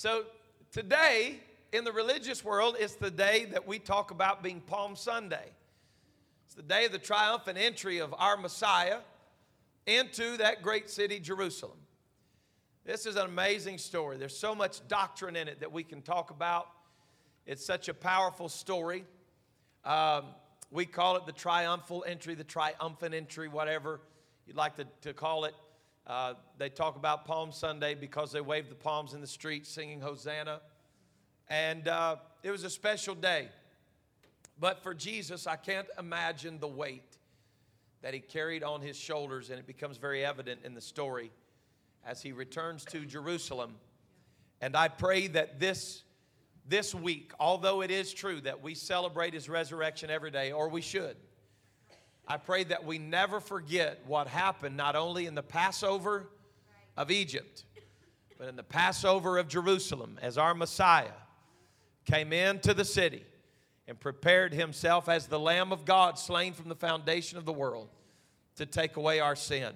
So 0.00 0.24
today, 0.72 1.40
in 1.74 1.84
the 1.84 1.92
religious 1.92 2.42
world, 2.42 2.74
it's 2.80 2.94
the 2.94 3.10
day 3.10 3.44
that 3.50 3.68
we 3.68 3.78
talk 3.78 4.10
about 4.10 4.42
being 4.42 4.62
Palm 4.62 4.96
Sunday. 4.96 5.44
It's 6.46 6.54
the 6.54 6.62
day 6.62 6.86
of 6.86 6.92
the 6.92 6.98
triumphant 6.98 7.58
entry 7.58 7.98
of 7.98 8.14
our 8.16 8.38
Messiah 8.38 9.00
into 9.86 10.38
that 10.38 10.62
great 10.62 10.88
city, 10.88 11.20
Jerusalem. 11.20 11.76
This 12.86 13.04
is 13.04 13.16
an 13.16 13.26
amazing 13.26 13.76
story. 13.76 14.16
There's 14.16 14.34
so 14.34 14.54
much 14.54 14.88
doctrine 14.88 15.36
in 15.36 15.48
it 15.48 15.60
that 15.60 15.70
we 15.70 15.84
can 15.84 16.00
talk 16.00 16.30
about. 16.30 16.68
It's 17.44 17.62
such 17.62 17.90
a 17.90 17.94
powerful 17.94 18.48
story. 18.48 19.04
Um, 19.84 20.28
we 20.70 20.86
call 20.86 21.16
it 21.16 21.26
the 21.26 21.32
triumphal 21.32 22.06
entry, 22.08 22.34
the 22.34 22.42
triumphant 22.42 23.14
entry, 23.14 23.48
whatever 23.48 24.00
you'd 24.46 24.56
like 24.56 24.76
to, 24.76 24.86
to 25.02 25.12
call 25.12 25.44
it. 25.44 25.52
Uh, 26.06 26.34
they 26.58 26.68
talk 26.68 26.96
about 26.96 27.24
Palm 27.24 27.52
Sunday 27.52 27.94
because 27.94 28.32
they 28.32 28.40
waved 28.40 28.70
the 28.70 28.74
palms 28.74 29.14
in 29.14 29.20
the 29.20 29.26
street 29.26 29.66
singing 29.66 30.00
Hosanna. 30.00 30.60
And 31.48 31.88
uh, 31.88 32.16
it 32.42 32.50
was 32.50 32.64
a 32.64 32.70
special 32.70 33.14
day. 33.14 33.48
But 34.58 34.82
for 34.82 34.94
Jesus, 34.94 35.46
I 35.46 35.56
can't 35.56 35.88
imagine 35.98 36.58
the 36.58 36.68
weight 36.68 37.16
that 38.02 38.14
he 38.14 38.20
carried 38.20 38.62
on 38.62 38.80
his 38.80 38.96
shoulders, 38.96 39.50
and 39.50 39.58
it 39.58 39.66
becomes 39.66 39.96
very 39.96 40.24
evident 40.24 40.60
in 40.64 40.74
the 40.74 40.80
story 40.80 41.30
as 42.04 42.22
he 42.22 42.32
returns 42.32 42.84
to 42.86 43.04
Jerusalem. 43.04 43.74
And 44.60 44.76
I 44.76 44.88
pray 44.88 45.26
that 45.28 45.60
this, 45.60 46.02
this 46.66 46.94
week, 46.94 47.32
although 47.38 47.82
it 47.82 47.90
is 47.90 48.12
true 48.12 48.40
that 48.42 48.62
we 48.62 48.74
celebrate 48.74 49.34
his 49.34 49.48
resurrection 49.48 50.10
every 50.10 50.30
day, 50.30 50.52
or 50.52 50.68
we 50.68 50.80
should, 50.80 51.16
I 52.30 52.36
pray 52.36 52.62
that 52.62 52.84
we 52.84 52.98
never 52.98 53.40
forget 53.40 54.02
what 54.06 54.28
happened 54.28 54.76
not 54.76 54.94
only 54.94 55.26
in 55.26 55.34
the 55.34 55.42
Passover 55.42 56.28
of 56.96 57.10
Egypt, 57.10 57.64
but 58.38 58.46
in 58.46 58.54
the 58.54 58.62
Passover 58.62 59.36
of 59.36 59.48
Jerusalem 59.48 60.16
as 60.22 60.38
our 60.38 60.54
Messiah 60.54 61.10
came 62.04 62.32
into 62.32 62.72
the 62.72 62.84
city 62.84 63.24
and 63.88 63.98
prepared 63.98 64.54
himself 64.54 65.08
as 65.08 65.26
the 65.26 65.40
Lamb 65.40 65.72
of 65.72 65.84
God 65.84 66.20
slain 66.20 66.52
from 66.52 66.68
the 66.68 66.76
foundation 66.76 67.36
of 67.36 67.46
the 67.46 67.52
world 67.52 67.88
to 68.54 68.64
take 68.64 68.96
away 68.96 69.18
our 69.18 69.34
sin. 69.34 69.72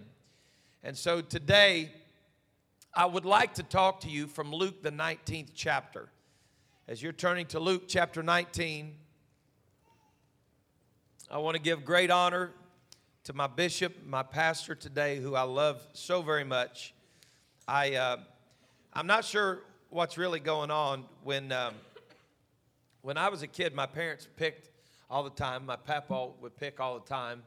And 0.84 0.96
so 0.96 1.22
today, 1.22 1.90
I 2.94 3.06
would 3.06 3.24
like 3.24 3.54
to 3.54 3.64
talk 3.64 4.02
to 4.02 4.08
you 4.08 4.28
from 4.28 4.52
Luke, 4.52 4.80
the 4.80 4.92
19th 4.92 5.50
chapter. 5.56 6.08
As 6.86 7.02
you're 7.02 7.12
turning 7.12 7.46
to 7.46 7.58
Luke 7.58 7.88
chapter 7.88 8.22
19, 8.22 8.94
I 11.30 11.38
want 11.38 11.56
to 11.56 11.62
give 11.62 11.86
great 11.86 12.10
honor 12.10 12.50
to 13.24 13.32
my 13.32 13.46
bishop, 13.46 14.04
my 14.06 14.22
pastor 14.22 14.74
today, 14.74 15.18
who 15.18 15.34
I 15.34 15.42
love 15.42 15.82
so 15.94 16.20
very 16.20 16.44
much. 16.44 16.92
I, 17.66 17.94
uh, 17.94 18.16
I'm 18.92 19.06
not 19.06 19.24
sure 19.24 19.60
what's 19.88 20.18
really 20.18 20.38
going 20.38 20.70
on. 20.70 21.06
When, 21.22 21.50
um, 21.50 21.74
when 23.00 23.16
I 23.16 23.30
was 23.30 23.42
a 23.42 23.46
kid, 23.46 23.74
my 23.74 23.86
parents 23.86 24.28
picked 24.36 24.68
all 25.08 25.24
the 25.24 25.30
time. 25.30 25.64
My 25.64 25.76
papa 25.76 26.28
would 26.42 26.56
pick 26.58 26.78
all 26.78 26.98
the 26.98 27.06
time. 27.06 27.42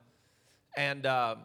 And 0.75 1.05
uh, 1.05 1.35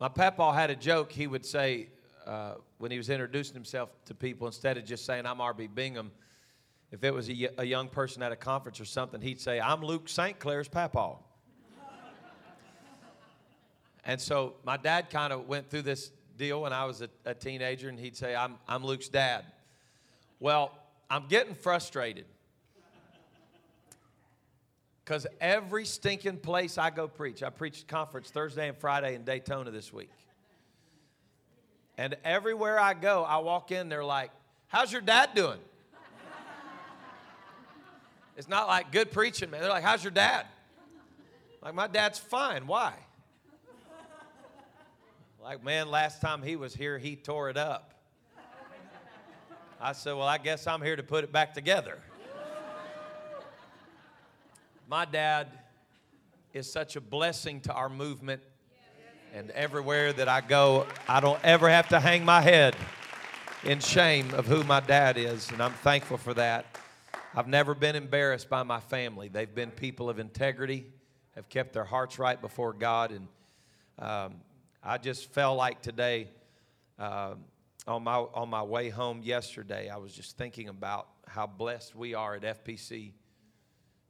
my 0.00 0.08
papa 0.08 0.52
had 0.52 0.68
a 0.68 0.76
joke. 0.76 1.10
He 1.10 1.26
would 1.26 1.46
say, 1.46 1.88
uh, 2.26 2.56
when 2.76 2.90
he 2.90 2.98
was 2.98 3.08
introducing 3.08 3.54
himself 3.54 3.88
to 4.04 4.14
people, 4.14 4.46
instead 4.46 4.76
of 4.76 4.84
just 4.84 5.06
saying, 5.06 5.24
I'm 5.24 5.40
R.B. 5.40 5.68
Bingham, 5.68 6.12
if 6.90 7.04
it 7.04 7.14
was 7.14 7.28
a, 7.28 7.48
a 7.58 7.64
young 7.64 7.88
person 7.88 8.22
at 8.22 8.32
a 8.32 8.36
conference 8.36 8.80
or 8.80 8.84
something, 8.84 9.20
he'd 9.20 9.40
say, 9.40 9.60
I'm 9.60 9.82
Luke 9.82 10.08
St. 10.08 10.38
Clair's 10.38 10.68
papa. 10.68 11.16
and 14.04 14.20
so 14.20 14.54
my 14.64 14.76
dad 14.76 15.10
kind 15.10 15.32
of 15.32 15.46
went 15.46 15.70
through 15.70 15.82
this 15.82 16.10
deal 16.36 16.62
when 16.62 16.72
I 16.72 16.84
was 16.86 17.02
a, 17.02 17.08
a 17.24 17.34
teenager, 17.34 17.88
and 17.88 17.98
he'd 17.98 18.16
say, 18.16 18.34
I'm, 18.34 18.56
I'm 18.66 18.84
Luke's 18.84 19.08
dad. 19.08 19.44
Well, 20.40 20.72
I'm 21.08 21.26
getting 21.28 21.54
frustrated. 21.54 22.24
Because 25.04 25.26
every 25.40 25.84
stinking 25.84 26.38
place 26.38 26.78
I 26.78 26.90
go 26.90 27.08
preach, 27.08 27.42
I 27.42 27.50
preached 27.50 27.88
conference 27.88 28.30
Thursday 28.30 28.68
and 28.68 28.76
Friday 28.76 29.14
in 29.14 29.24
Daytona 29.24 29.70
this 29.70 29.92
week. 29.92 30.10
And 31.98 32.16
everywhere 32.24 32.78
I 32.78 32.94
go, 32.94 33.24
I 33.24 33.38
walk 33.38 33.72
in, 33.72 33.88
they're 33.88 34.04
like, 34.04 34.30
How's 34.68 34.92
your 34.92 35.00
dad 35.00 35.30
doing? 35.34 35.58
It's 38.40 38.48
not 38.48 38.68
like 38.68 38.90
good 38.90 39.12
preaching, 39.12 39.50
man. 39.50 39.60
They're 39.60 39.68
like, 39.68 39.84
How's 39.84 40.02
your 40.02 40.12
dad? 40.12 40.46
Like, 41.62 41.74
my 41.74 41.86
dad's 41.86 42.18
fine. 42.18 42.66
Why? 42.66 42.94
Like, 45.42 45.62
man, 45.62 45.90
last 45.90 46.22
time 46.22 46.42
he 46.42 46.56
was 46.56 46.72
here, 46.72 46.96
he 46.96 47.16
tore 47.16 47.50
it 47.50 47.58
up. 47.58 47.92
I 49.78 49.92
said, 49.92 50.14
Well, 50.14 50.26
I 50.26 50.38
guess 50.38 50.66
I'm 50.66 50.80
here 50.80 50.96
to 50.96 51.02
put 51.02 51.22
it 51.22 51.30
back 51.30 51.52
together. 51.52 51.98
My 54.88 55.04
dad 55.04 55.48
is 56.54 56.72
such 56.72 56.96
a 56.96 57.00
blessing 57.02 57.60
to 57.60 57.74
our 57.74 57.90
movement. 57.90 58.40
And 59.34 59.50
everywhere 59.50 60.14
that 60.14 60.28
I 60.30 60.40
go, 60.40 60.86
I 61.06 61.20
don't 61.20 61.44
ever 61.44 61.68
have 61.68 61.88
to 61.90 62.00
hang 62.00 62.24
my 62.24 62.40
head 62.40 62.74
in 63.64 63.80
shame 63.80 64.32
of 64.32 64.46
who 64.46 64.64
my 64.64 64.80
dad 64.80 65.18
is. 65.18 65.50
And 65.50 65.62
I'm 65.62 65.74
thankful 65.74 66.16
for 66.16 66.32
that. 66.32 66.69
I've 67.32 67.46
never 67.46 67.76
been 67.76 67.94
embarrassed 67.94 68.48
by 68.48 68.64
my 68.64 68.80
family. 68.80 69.28
They've 69.28 69.54
been 69.54 69.70
people 69.70 70.10
of 70.10 70.18
integrity, 70.18 70.86
have 71.36 71.48
kept 71.48 71.72
their 71.72 71.84
hearts 71.84 72.18
right 72.18 72.40
before 72.40 72.72
God. 72.72 73.12
And 73.12 73.28
um, 74.00 74.34
I 74.82 74.98
just 74.98 75.32
felt 75.32 75.56
like 75.56 75.80
today, 75.80 76.28
uh, 76.98 77.34
on, 77.86 78.02
my, 78.02 78.16
on 78.16 78.50
my 78.50 78.64
way 78.64 78.88
home 78.88 79.20
yesterday, 79.22 79.88
I 79.88 79.98
was 79.98 80.12
just 80.12 80.36
thinking 80.36 80.68
about 80.68 81.06
how 81.28 81.46
blessed 81.46 81.94
we 81.94 82.14
are 82.14 82.34
at 82.34 82.42
FPC 82.42 83.12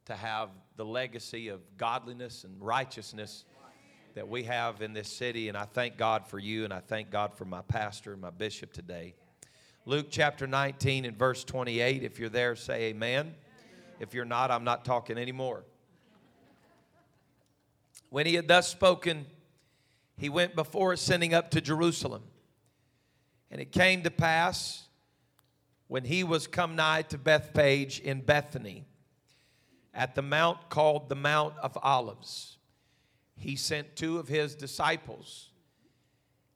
to 0.07 0.15
have 0.15 0.49
the 0.77 0.85
legacy 0.87 1.49
of 1.49 1.61
godliness 1.77 2.45
and 2.45 2.55
righteousness 2.59 3.45
that 4.15 4.27
we 4.27 4.45
have 4.45 4.81
in 4.81 4.95
this 4.95 5.13
city. 5.13 5.49
And 5.49 5.59
I 5.59 5.65
thank 5.65 5.99
God 5.99 6.27
for 6.27 6.39
you, 6.39 6.65
and 6.65 6.73
I 6.73 6.81
thank 6.81 7.11
God 7.11 7.35
for 7.35 7.45
my 7.45 7.61
pastor 7.61 8.13
and 8.13 8.23
my 8.23 8.31
bishop 8.31 8.73
today. 8.73 9.15
Luke 9.87 10.07
chapter 10.11 10.47
19 10.47 11.05
and 11.05 11.17
verse 11.17 11.45
28. 11.45 12.03
If 12.03 12.19
you're 12.19 12.29
there, 12.29 12.57
say 12.57 12.85
amen. 12.85 13.35
If 13.99 14.15
you're 14.15 14.25
not, 14.25 14.51
I'm 14.51 14.65
not 14.65 14.85
talking 14.85 15.19
anymore. 15.19 15.65
When 18.09 18.27
he 18.27 18.35
had 18.35 18.49
thus 18.49 18.69
spoken, 18.69 19.27
he 20.17 20.29
went 20.29 20.55
before 20.55 20.93
ascending 20.93 21.35
up 21.35 21.51
to 21.53 21.61
Jerusalem. 21.61 22.23
And 23.51 23.61
it 23.61 23.73
came 23.73 24.03
to 24.03 24.11
pass 24.11 24.89
when 25.89 26.05
he 26.05 26.25
was 26.25 26.47
come 26.47 26.77
nigh 26.77 27.03
to 27.03 27.19
Bethphage 27.19 28.01
in 28.01 28.21
Bethany, 28.21 28.87
at 29.93 30.15
the 30.15 30.23
mount 30.23 30.69
called 30.69 31.09
the 31.09 31.17
Mount 31.17 31.55
of 31.59 31.77
Olives 31.83 32.59
he 33.41 33.57
sent 33.57 33.97
two 33.97 34.19
of 34.19 34.29
his 34.29 34.55
disciples. 34.55 35.49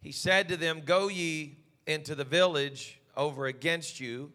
He 0.00 0.12
said 0.12 0.48
to 0.50 0.56
them, 0.56 0.82
Go 0.84 1.08
ye 1.08 1.56
into 1.86 2.14
the 2.14 2.24
village 2.24 3.00
over 3.16 3.46
against 3.46 4.00
you, 4.00 4.32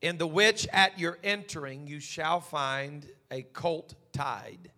in 0.00 0.18
the 0.18 0.26
which 0.26 0.66
at 0.72 0.98
your 0.98 1.18
entering 1.24 1.86
you 1.86 2.00
shall 2.00 2.40
find 2.40 3.06
a 3.30 3.42
colt 3.42 3.94
tied, 4.12 4.70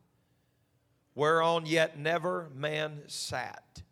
whereon 1.15 1.67
yet 1.67 1.99
never 1.99 2.51
man 2.55 3.03
sat. 3.07 3.83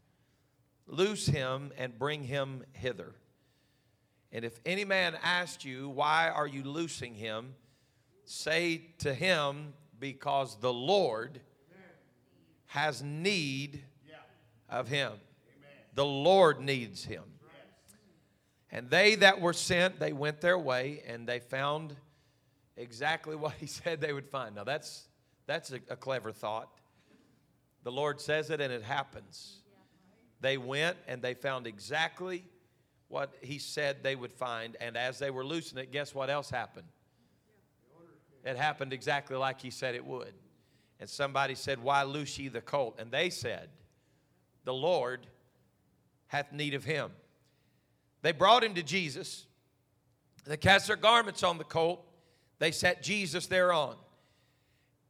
Loose 0.86 1.26
him 1.26 1.70
and 1.76 1.98
bring 1.98 2.22
him 2.22 2.64
hither. 2.72 3.14
And 4.32 4.44
if 4.44 4.58
any 4.64 4.84
man 4.84 5.16
ask 5.22 5.64
you, 5.64 5.88
Why 5.88 6.28
are 6.30 6.46
you 6.46 6.62
loosing 6.62 7.14
him? 7.14 7.54
say 8.24 8.82
to 8.98 9.14
him, 9.14 9.72
Because 9.98 10.56
the 10.60 10.72
Lord 10.72 11.40
has 12.66 13.02
need 13.02 13.82
of 14.68 14.88
him. 14.88 15.12
The 15.94 16.04
Lord 16.04 16.60
needs 16.60 17.04
him. 17.04 17.24
And 18.70 18.90
they 18.90 19.14
that 19.16 19.40
were 19.40 19.52
sent, 19.52 19.98
they 19.98 20.12
went 20.12 20.40
their 20.40 20.58
way 20.58 21.02
and 21.06 21.26
they 21.26 21.40
found 21.40 21.96
exactly 22.76 23.36
what 23.44 23.54
he 23.54 23.66
said 23.66 24.00
they 24.00 24.12
would 24.12 24.28
find. 24.28 24.54
Now 24.54 24.64
that's 24.64 25.08
that's 25.46 25.72
a, 25.72 25.80
a 25.88 25.96
clever 25.96 26.32
thought. 26.32 26.68
The 27.84 27.92
Lord 27.92 28.20
says 28.20 28.50
it 28.50 28.60
and 28.60 28.72
it 28.72 28.82
happens. 28.82 29.62
They 30.40 30.58
went 30.58 30.96
and 31.06 31.22
they 31.22 31.34
found 31.34 31.66
exactly 31.66 32.44
what 33.08 33.34
he 33.40 33.58
said 33.58 34.02
they 34.02 34.14
would 34.14 34.32
find. 34.32 34.76
And 34.80 34.96
as 34.96 35.18
they 35.18 35.30
were 35.30 35.44
loosing 35.44 35.78
it, 35.78 35.90
guess 35.90 36.14
what 36.14 36.30
else 36.30 36.50
happened? 36.50 36.86
It 38.44 38.56
happened 38.56 38.92
exactly 38.92 39.36
like 39.36 39.60
he 39.60 39.70
said 39.70 39.94
it 39.94 40.04
would. 40.04 40.32
And 41.00 41.08
somebody 41.08 41.54
said, 41.54 41.82
Why 41.82 42.02
loose 42.02 42.38
ye 42.38 42.48
the 42.48 42.60
colt? 42.60 42.96
And 42.98 43.10
they 43.10 43.30
said, 43.30 43.70
The 44.64 44.74
Lord 44.74 45.26
hath 46.28 46.52
need 46.52 46.74
of 46.74 46.84
him. 46.84 47.10
They 48.28 48.32
brought 48.32 48.62
him 48.62 48.74
to 48.74 48.82
Jesus. 48.82 49.46
They 50.44 50.58
cast 50.58 50.86
their 50.86 50.96
garments 50.96 51.42
on 51.42 51.56
the 51.56 51.64
colt. 51.64 52.04
They 52.58 52.72
set 52.72 53.02
Jesus 53.02 53.46
thereon. 53.46 53.96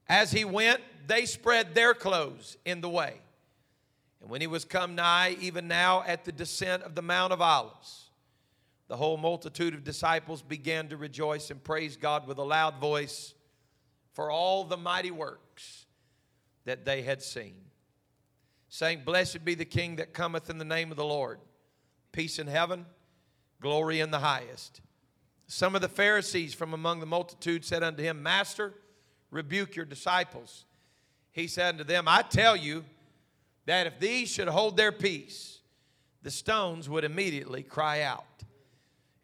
As 0.09 0.31
he 0.31 0.44
went, 0.44 0.81
they 1.09 1.26
spread 1.26 1.75
their 1.75 1.94
clothes 1.94 2.56
in 2.65 2.81
the 2.81 2.88
way. 2.88 3.15
And 4.20 4.31
when 4.31 4.41
he 4.41 4.47
was 4.47 4.65
come 4.65 4.94
nigh, 4.94 5.37
even 5.41 5.67
now 5.67 6.05
at 6.06 6.26
the 6.26 6.31
descent 6.31 6.85
of 6.85 6.94
the 6.94 7.03
Mount 7.03 7.32
of 7.32 7.41
Olives, 7.41 8.11
the 8.87 8.97
whole 8.97 9.17
multitude 9.17 9.75
of 9.75 9.82
disciples 9.82 10.41
began 10.41 10.87
to 10.91 10.97
rejoice 10.97 11.50
and 11.50 11.61
praise 11.65 11.97
God 11.97 12.25
with 12.25 12.38
a 12.38 12.44
loud 12.44 12.76
voice 12.76 13.35
for 14.12 14.31
all 14.31 14.62
the 14.62 14.76
mighty 14.76 15.11
works 15.11 15.87
that 16.67 16.85
they 16.85 17.03
had 17.03 17.20
seen, 17.20 17.56
saying, 18.69 19.03
Blessed 19.05 19.44
be 19.44 19.56
the 19.56 19.65
King 19.65 19.97
that 19.97 20.12
cometh 20.12 20.49
in 20.49 20.59
the 20.59 20.65
name 20.65 20.93
of 20.93 20.97
the 20.97 21.05
Lord. 21.05 21.41
Peace 22.12 22.38
in 22.38 22.47
heaven, 22.47 22.87
glory 23.60 24.00
in 24.00 24.10
the 24.10 24.19
highest. 24.20 24.81
Some 25.46 25.75
of 25.75 25.81
the 25.81 25.88
Pharisees 25.88 26.55
from 26.55 26.75
among 26.75 27.00
the 27.00 27.06
multitude 27.06 27.64
said 27.64 27.82
unto 27.82 28.02
him, 28.02 28.22
Master, 28.22 28.75
rebuke 29.31 29.76
your 29.76 29.84
disciples. 29.84 30.64
He 31.32 31.46
said 31.46 31.75
unto 31.75 31.84
them, 31.84 32.06
I 32.06 32.22
tell 32.22 32.56
you 32.56 32.84
that 33.66 33.87
if 33.87 33.99
these 33.99 34.28
should 34.28 34.49
hold 34.49 34.76
their 34.76 34.93
peace, 34.93 35.60
the 36.22 36.31
stones 36.31 36.88
would 36.88 37.05
immediately 37.05 37.62
cry 37.62 38.02
out. 38.02 38.25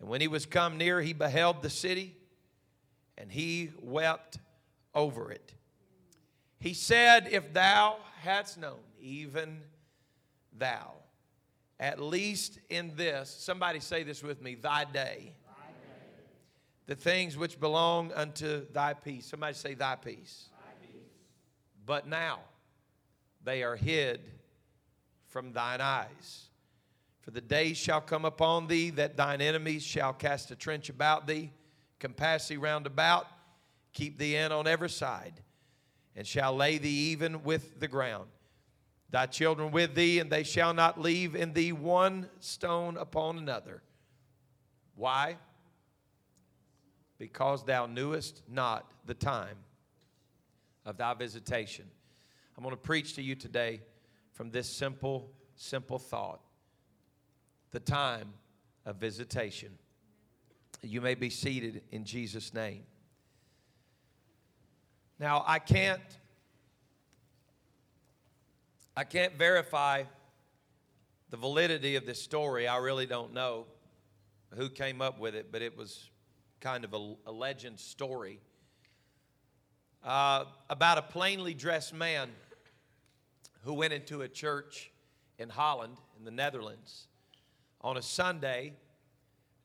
And 0.00 0.08
when 0.08 0.20
he 0.20 0.28
was 0.28 0.46
come 0.46 0.78
near, 0.78 1.00
he 1.00 1.12
beheld 1.12 1.62
the 1.62 1.70
city, 1.70 2.14
and 3.16 3.30
he 3.30 3.70
wept 3.80 4.38
over 4.94 5.30
it. 5.30 5.54
He 6.60 6.74
said, 6.74 7.28
If 7.30 7.52
thou 7.52 7.96
hadst 8.20 8.58
known, 8.58 8.80
even 9.00 9.60
thou, 10.56 10.92
at 11.80 12.00
least 12.00 12.58
in 12.70 12.94
this, 12.96 13.30
somebody 13.30 13.80
say 13.80 14.02
this 14.02 14.22
with 14.22 14.40
me, 14.40 14.54
thy 14.54 14.84
day, 14.84 15.32
the 16.86 16.94
things 16.94 17.36
which 17.36 17.58
belong 17.58 18.12
unto 18.12 18.66
thy 18.72 18.92
peace. 18.92 19.26
Somebody 19.26 19.54
say, 19.54 19.74
thy 19.74 19.96
peace. 19.96 20.50
thy 20.52 20.86
peace. 20.86 21.02
But 21.86 22.06
now 22.06 22.40
they 23.42 23.62
are 23.62 23.76
hid 23.76 24.20
from 25.26 25.52
thine 25.52 25.80
eyes. 25.80 26.48
For 27.22 27.30
the 27.30 27.40
days 27.40 27.78
shall 27.78 28.02
come 28.02 28.26
upon 28.26 28.66
thee 28.66 28.90
that 28.90 29.16
thine 29.16 29.40
enemies 29.40 29.82
shall 29.82 30.12
cast 30.12 30.50
a 30.50 30.56
trench 30.56 30.90
about 30.90 31.26
thee, 31.26 31.50
compass 31.98 32.48
thee 32.48 32.58
round 32.58 32.86
about, 32.86 33.26
keep 33.94 34.18
thee 34.18 34.36
in 34.36 34.52
on 34.52 34.66
every 34.66 34.90
side, 34.90 35.32
and 36.14 36.26
shall 36.26 36.54
lay 36.54 36.76
thee 36.76 37.12
even 37.12 37.42
with 37.42 37.80
the 37.80 37.88
ground. 37.88 38.28
Thy 39.14 39.26
children 39.26 39.70
with 39.70 39.94
thee, 39.94 40.18
and 40.18 40.28
they 40.28 40.42
shall 40.42 40.74
not 40.74 41.00
leave 41.00 41.36
in 41.36 41.52
thee 41.52 41.70
one 41.70 42.28
stone 42.40 42.96
upon 42.96 43.38
another. 43.38 43.80
Why? 44.96 45.36
Because 47.16 47.64
thou 47.64 47.86
knewest 47.86 48.42
not 48.48 48.90
the 49.06 49.14
time 49.14 49.56
of 50.84 50.96
thy 50.96 51.14
visitation. 51.14 51.84
I'm 52.56 52.64
going 52.64 52.74
to 52.74 52.76
preach 52.76 53.14
to 53.14 53.22
you 53.22 53.36
today 53.36 53.82
from 54.32 54.50
this 54.50 54.68
simple, 54.68 55.30
simple 55.54 56.00
thought 56.00 56.40
the 57.70 57.78
time 57.78 58.32
of 58.84 58.96
visitation. 58.96 59.78
You 60.82 61.00
may 61.00 61.14
be 61.14 61.30
seated 61.30 61.82
in 61.92 62.04
Jesus' 62.04 62.52
name. 62.52 62.82
Now, 65.20 65.44
I 65.46 65.60
can't 65.60 66.18
I 68.96 69.02
can't 69.02 69.34
verify 69.34 70.04
the 71.30 71.36
validity 71.36 71.96
of 71.96 72.06
this 72.06 72.22
story. 72.22 72.68
I 72.68 72.76
really 72.76 73.06
don't 73.06 73.34
know 73.34 73.66
who 74.54 74.68
came 74.68 75.02
up 75.02 75.18
with 75.18 75.34
it, 75.34 75.50
but 75.50 75.62
it 75.62 75.76
was 75.76 76.10
kind 76.60 76.84
of 76.84 76.94
a, 76.94 77.14
a 77.26 77.32
legend 77.32 77.80
story 77.80 78.38
uh, 80.04 80.44
about 80.70 80.98
a 80.98 81.02
plainly 81.02 81.54
dressed 81.54 81.92
man 81.92 82.30
who 83.64 83.74
went 83.74 83.92
into 83.92 84.22
a 84.22 84.28
church 84.28 84.92
in 85.40 85.48
Holland, 85.48 85.96
in 86.16 86.24
the 86.24 86.30
Netherlands 86.30 87.08
on 87.80 87.96
a 87.96 88.02
Sunday, 88.02 88.74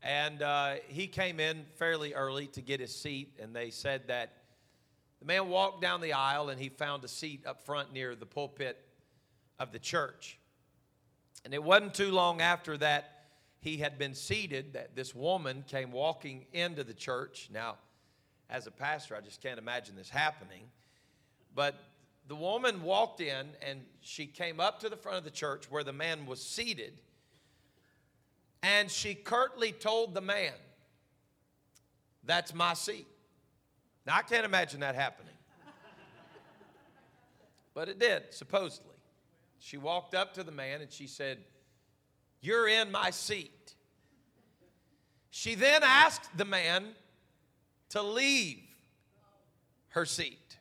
and 0.02 0.42
uh, 0.42 0.76
he 0.88 1.06
came 1.06 1.40
in 1.40 1.66
fairly 1.76 2.16
early 2.16 2.48
to 2.48 2.62
get 2.62 2.80
his 2.80 2.96
seat, 2.96 3.38
and 3.40 3.56
they 3.56 3.70
said 3.70 4.08
that 4.08 4.34
the 5.20 5.26
man 5.26 5.50
walked 5.50 5.84
down 5.84 6.02
the 6.02 6.14
aisle 6.14 6.50
and 6.50 6.60
he 6.60 6.70
found 6.70 7.04
a 7.04 7.08
seat 7.08 7.46
up 7.46 7.64
front 7.64 7.94
near 7.94 8.16
the 8.16 8.26
pulpit 8.26 8.88
of 9.59 9.71
the 9.71 9.79
church. 9.79 10.38
And 11.45 11.53
it 11.53 11.63
wasn't 11.63 11.94
too 11.94 12.11
long 12.11 12.41
after 12.41 12.77
that 12.77 13.25
he 13.61 13.77
had 13.77 13.97
been 13.97 14.13
seated 14.13 14.73
that 14.73 14.95
this 14.95 15.13
woman 15.13 15.63
came 15.67 15.91
walking 15.91 16.45
into 16.53 16.83
the 16.83 16.94
church. 16.94 17.50
Now, 17.51 17.75
as 18.50 18.67
a 18.67 18.71
pastor, 18.71 19.15
I 19.15 19.21
just 19.21 19.41
can't 19.41 19.59
imagine 19.59 19.95
this 19.95 20.09
happening. 20.09 20.63
But 21.53 21.75
the 22.27 22.35
woman 22.35 22.83
walked 22.83 23.21
in 23.21 23.47
and 23.65 23.81
she 24.01 24.25
came 24.25 24.59
up 24.59 24.79
to 24.81 24.89
the 24.89 24.95
front 24.95 25.17
of 25.17 25.23
the 25.23 25.31
church 25.31 25.69
where 25.69 25.83
the 25.83 25.94
man 25.94 26.25
was 26.25 26.41
seated 26.41 26.94
and 28.61 28.89
she 28.89 29.15
curtly 29.15 29.71
told 29.71 30.13
the 30.13 30.21
man, 30.21 30.53
That's 32.23 32.53
my 32.53 32.73
seat. 32.73 33.07
Now, 34.06 34.15
I 34.15 34.21
can't 34.21 34.45
imagine 34.45 34.81
that 34.81 34.95
happening. 34.95 35.33
But 37.73 37.88
it 37.88 38.00
did, 38.00 38.33
supposedly. 38.33 38.88
She 39.59 39.77
walked 39.77 40.15
up 40.15 40.33
to 40.35 40.44
the 40.44 40.51
man 40.51 40.81
and 40.81 40.91
she 40.91 41.07
said, 41.07 41.39
You're 42.41 42.67
in 42.67 42.91
my 42.91 43.11
seat. 43.11 43.75
She 45.29 45.56
then 45.56 45.81
asked 45.83 46.35
the 46.38 46.45
man 46.45 46.88
to 47.89 48.01
leave 48.01 48.61
her 49.89 50.06
seat. 50.06 50.57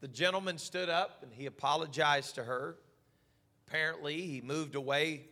The 0.00 0.08
gentleman 0.08 0.58
stood 0.58 0.88
up 0.88 1.22
and 1.22 1.32
he 1.32 1.46
apologized 1.46 2.36
to 2.36 2.44
her. 2.44 2.76
Apparently, 3.66 4.20
he 4.22 4.40
moved 4.40 4.74
away 4.74 5.26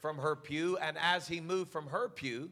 from 0.00 0.18
her 0.18 0.36
pew, 0.36 0.78
and 0.78 0.96
as 0.98 1.28
he 1.28 1.40
moved 1.40 1.70
from 1.70 1.88
her 1.88 2.08
pew, 2.08 2.50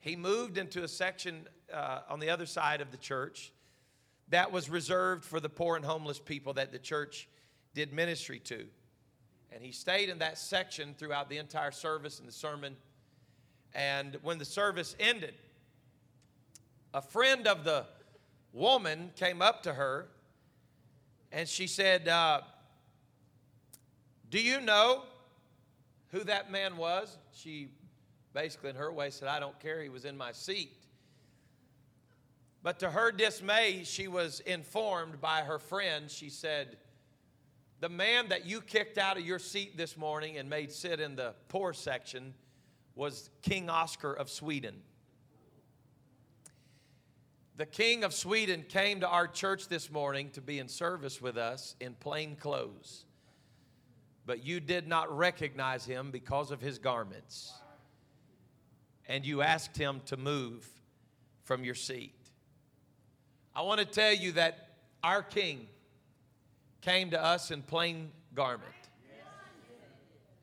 he 0.00 0.16
moved 0.16 0.58
into 0.58 0.82
a 0.82 0.88
section 0.88 1.46
uh, 1.72 2.00
on 2.08 2.18
the 2.20 2.30
other 2.30 2.46
side 2.46 2.80
of 2.80 2.90
the 2.90 2.96
church 2.96 3.52
that 4.30 4.50
was 4.50 4.70
reserved 4.70 5.24
for 5.24 5.40
the 5.40 5.48
poor 5.48 5.76
and 5.76 5.84
homeless 5.84 6.18
people 6.18 6.54
that 6.54 6.72
the 6.72 6.78
church 6.78 7.28
did 7.74 7.92
ministry 7.92 8.38
to. 8.40 8.66
And 9.52 9.62
he 9.62 9.72
stayed 9.72 10.08
in 10.08 10.18
that 10.18 10.38
section 10.38 10.94
throughout 10.96 11.28
the 11.28 11.38
entire 11.38 11.72
service 11.72 12.18
and 12.18 12.28
the 12.28 12.32
sermon. 12.32 12.76
And 13.74 14.16
when 14.22 14.38
the 14.38 14.44
service 14.44 14.94
ended, 14.98 15.34
a 16.94 17.02
friend 17.02 17.46
of 17.46 17.64
the 17.64 17.86
woman 18.52 19.10
came 19.16 19.42
up 19.42 19.62
to 19.64 19.74
her 19.74 20.08
and 21.32 21.48
she 21.48 21.66
said, 21.66 22.08
uh, 22.08 22.40
Do 24.30 24.40
you 24.40 24.60
know 24.60 25.04
who 26.10 26.24
that 26.24 26.50
man 26.50 26.76
was, 26.76 27.16
she 27.32 27.68
basically, 28.34 28.70
in 28.70 28.76
her 28.76 28.92
way, 28.92 29.10
said, 29.10 29.28
I 29.28 29.40
don't 29.40 29.58
care. 29.60 29.82
He 29.82 29.88
was 29.88 30.04
in 30.04 30.16
my 30.16 30.32
seat. 30.32 30.72
But 32.62 32.78
to 32.80 32.90
her 32.90 33.10
dismay, 33.10 33.84
she 33.84 34.08
was 34.08 34.40
informed 34.40 35.20
by 35.20 35.40
her 35.40 35.58
friend. 35.58 36.10
She 36.10 36.28
said, 36.28 36.76
The 37.80 37.88
man 37.88 38.28
that 38.28 38.46
you 38.46 38.60
kicked 38.60 38.98
out 38.98 39.16
of 39.16 39.24
your 39.24 39.38
seat 39.38 39.76
this 39.76 39.96
morning 39.96 40.36
and 40.36 40.48
made 40.48 40.70
sit 40.70 41.00
in 41.00 41.16
the 41.16 41.34
poor 41.48 41.72
section 41.72 42.34
was 42.94 43.30
King 43.42 43.70
Oscar 43.70 44.12
of 44.12 44.28
Sweden. 44.28 44.82
The 47.56 47.66
King 47.66 48.04
of 48.04 48.14
Sweden 48.14 48.64
came 48.68 49.00
to 49.00 49.08
our 49.08 49.26
church 49.26 49.68
this 49.68 49.90
morning 49.90 50.30
to 50.30 50.40
be 50.40 50.58
in 50.58 50.68
service 50.68 51.20
with 51.20 51.36
us 51.36 51.74
in 51.80 51.94
plain 51.94 52.36
clothes 52.36 53.04
but 54.30 54.46
you 54.46 54.60
did 54.60 54.86
not 54.86 55.10
recognize 55.16 55.84
him 55.84 56.12
because 56.12 56.52
of 56.52 56.60
his 56.60 56.78
garments. 56.78 57.52
And 59.08 59.26
you 59.26 59.42
asked 59.42 59.76
him 59.76 60.02
to 60.06 60.16
move 60.16 60.64
from 61.42 61.64
your 61.64 61.74
seat. 61.74 62.14
I 63.56 63.62
want 63.62 63.80
to 63.80 63.84
tell 63.84 64.12
you 64.12 64.30
that 64.32 64.68
our 65.02 65.24
King 65.24 65.66
came 66.80 67.10
to 67.10 67.22
us 67.22 67.50
in 67.50 67.62
plain 67.62 68.10
garment. 68.34 68.70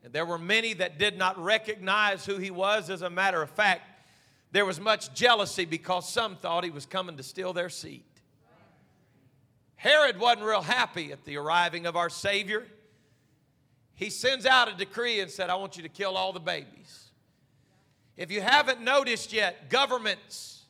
And 0.03 0.13
there 0.13 0.25
were 0.25 0.37
many 0.37 0.73
that 0.75 0.97
did 0.97 1.17
not 1.17 1.37
recognize 1.37 2.25
who 2.25 2.37
he 2.37 2.51
was. 2.51 2.89
As 2.89 3.01
a 3.01 3.09
matter 3.09 3.41
of 3.41 3.49
fact, 3.49 3.81
there 4.51 4.65
was 4.65 4.79
much 4.79 5.13
jealousy 5.13 5.65
because 5.65 6.07
some 6.07 6.37
thought 6.37 6.63
he 6.63 6.69
was 6.69 6.85
coming 6.85 7.17
to 7.17 7.23
steal 7.23 7.51
their 7.51 7.69
seat. 7.69 8.05
Herod 9.75 10.19
wasn't 10.19 10.45
real 10.45 10.61
happy 10.61 11.11
at 11.11 11.25
the 11.25 11.37
arriving 11.37 11.85
of 11.85 11.95
our 11.95 12.09
Savior 12.09 12.65
he 13.97 14.11
sends 14.11 14.45
out 14.45 14.71
a 14.71 14.77
decree 14.77 15.21
and 15.21 15.29
said, 15.29 15.49
I 15.49 15.55
want 15.55 15.75
you 15.75 15.81
to 15.81 15.89
kill 15.89 16.17
all 16.17 16.31
the 16.31 16.39
babies. 16.39 17.09
If 18.15 18.31
you 18.31 18.41
haven't 18.41 18.79
noticed 18.79 19.33
yet, 19.33 19.71
governments 19.71 20.65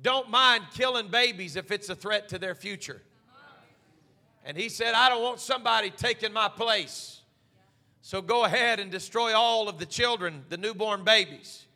don't 0.00 0.30
mind 0.30 0.62
killing 0.72 1.08
babies 1.08 1.56
if 1.56 1.72
it's 1.72 1.88
a 1.88 1.96
threat 1.96 2.28
to 2.28 2.38
their 2.38 2.54
future. 2.54 3.02
And 4.48 4.56
he 4.56 4.70
said, 4.70 4.94
I 4.94 5.10
don't 5.10 5.22
want 5.22 5.40
somebody 5.40 5.90
taking 5.90 6.32
my 6.32 6.48
place. 6.48 7.20
So 8.00 8.22
go 8.22 8.46
ahead 8.46 8.80
and 8.80 8.90
destroy 8.90 9.36
all 9.36 9.68
of 9.68 9.78
the 9.78 9.84
children, 9.84 10.42
the 10.48 10.56
newborn 10.56 11.04
babies. 11.04 11.66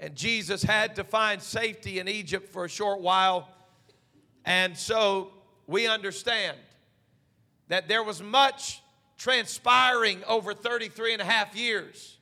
And 0.00 0.16
Jesus 0.16 0.64
had 0.64 0.96
to 0.96 1.04
find 1.04 1.40
safety 1.40 2.00
in 2.00 2.08
Egypt 2.08 2.48
for 2.52 2.64
a 2.64 2.68
short 2.68 3.00
while. 3.00 3.48
And 4.44 4.76
so 4.76 5.30
we 5.68 5.86
understand 5.86 6.56
that 7.68 7.86
there 7.86 8.02
was 8.02 8.20
much 8.20 8.82
transpiring 9.16 10.24
over 10.24 10.54
33 10.54 11.12
and 11.12 11.22
a 11.22 11.24
half 11.24 11.54
years 11.54 12.18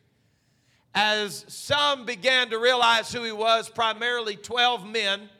as 0.94 1.46
some 1.48 2.04
began 2.04 2.50
to 2.50 2.58
realize 2.58 3.10
who 3.10 3.22
he 3.22 3.32
was, 3.32 3.70
primarily 3.70 4.36
12 4.36 4.86
men 4.86 5.30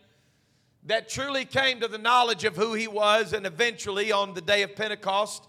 that 0.84 1.08
truly 1.08 1.44
came 1.44 1.80
to 1.80 1.88
the 1.88 1.98
knowledge 1.98 2.44
of 2.44 2.56
who 2.56 2.74
he 2.74 2.88
was, 2.88 3.32
and 3.32 3.46
eventually 3.46 4.12
on 4.12 4.34
the 4.34 4.40
day 4.40 4.62
of 4.62 4.74
Pentecost, 4.74 5.46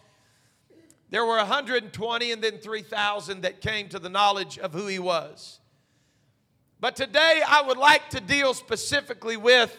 there 1.10 1.26
were 1.26 1.38
120 1.38 2.32
and 2.32 2.42
then 2.42 2.58
3,000 2.58 3.42
that 3.42 3.62
came 3.62 3.90
to 3.90 4.00
the 4.00 4.10
knowledge 4.10 4.58
of 4.58 4.74
who 4.74 4.88
he 4.88 5.00
was. 5.00 5.60
But 6.80 6.96
today 6.96 7.42
I 7.46 7.62
would 7.62 7.78
like 7.78 8.10
to 8.10 8.22
deal 8.22 8.54
specifically 8.54 9.38
with 9.38 9.78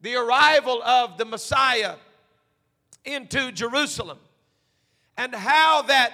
the 0.00 0.16
arrival 0.16 0.82
of 0.82 1.18
the 1.18 1.24
Messiah 1.24 1.96
into 3.04 3.50
Jerusalem 3.52 4.18
and 5.16 5.34
how 5.34 5.82
that 5.82 6.12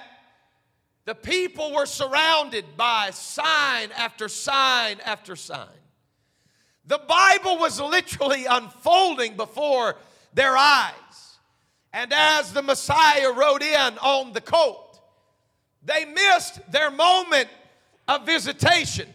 the 1.05 1.15
people 1.15 1.73
were 1.73 1.85
surrounded 1.85 2.77
by 2.77 3.09
sign 3.11 3.89
after 3.97 4.29
sign 4.29 4.99
after 5.05 5.35
sign. 5.35 5.67
The 6.85 6.99
Bible 6.99 7.57
was 7.57 7.79
literally 7.79 8.45
unfolding 8.45 9.37
before 9.37 9.97
their 10.33 10.57
eyes. 10.57 10.93
And 11.93 12.11
as 12.13 12.53
the 12.53 12.61
Messiah 12.61 13.31
rode 13.31 13.61
in 13.61 13.97
on 13.97 14.33
the 14.33 14.41
colt, 14.41 14.99
they 15.83 16.05
missed 16.05 16.59
their 16.71 16.89
moment 16.89 17.49
of 18.07 18.25
visitation 18.25 19.07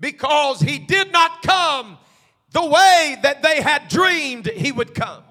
because 0.00 0.60
he 0.60 0.78
did 0.78 1.12
not 1.12 1.42
come 1.42 1.98
the 2.50 2.64
way 2.64 3.16
that 3.22 3.42
they 3.42 3.60
had 3.60 3.88
dreamed 3.88 4.46
he 4.46 4.72
would 4.72 4.94
come. 4.94 5.22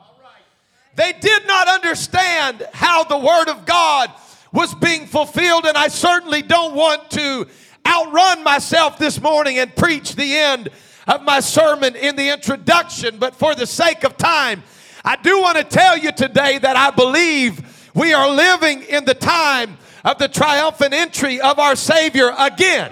They 0.95 1.13
did 1.13 1.47
not 1.47 1.67
understand 1.67 2.67
how 2.73 3.03
the 3.03 3.17
Word 3.17 3.49
of 3.49 3.65
God 3.65 4.11
was 4.51 4.73
being 4.75 5.05
fulfilled, 5.05 5.65
and 5.65 5.77
I 5.77 5.87
certainly 5.87 6.41
don't 6.41 6.75
want 6.75 7.09
to 7.11 7.47
outrun 7.85 8.43
myself 8.43 8.97
this 8.97 9.21
morning 9.21 9.57
and 9.57 9.73
preach 9.75 10.15
the 10.15 10.35
end 10.35 10.69
of 11.07 11.23
my 11.23 11.39
sermon 11.39 11.95
in 11.95 12.15
the 12.15 12.29
introduction, 12.29 13.17
but 13.17 13.35
for 13.35 13.55
the 13.55 13.65
sake 13.65 14.03
of 14.03 14.17
time, 14.17 14.63
I 15.03 15.15
do 15.15 15.41
want 15.41 15.57
to 15.57 15.63
tell 15.63 15.97
you 15.97 16.11
today 16.11 16.59
that 16.59 16.75
I 16.75 16.91
believe 16.91 17.89
we 17.95 18.13
are 18.13 18.29
living 18.29 18.83
in 18.83 19.05
the 19.05 19.15
time 19.15 19.77
of 20.05 20.17
the 20.17 20.27
triumphant 20.27 20.93
entry 20.93 21.41
of 21.41 21.59
our 21.59 21.75
Savior 21.75 22.33
again. 22.37 22.91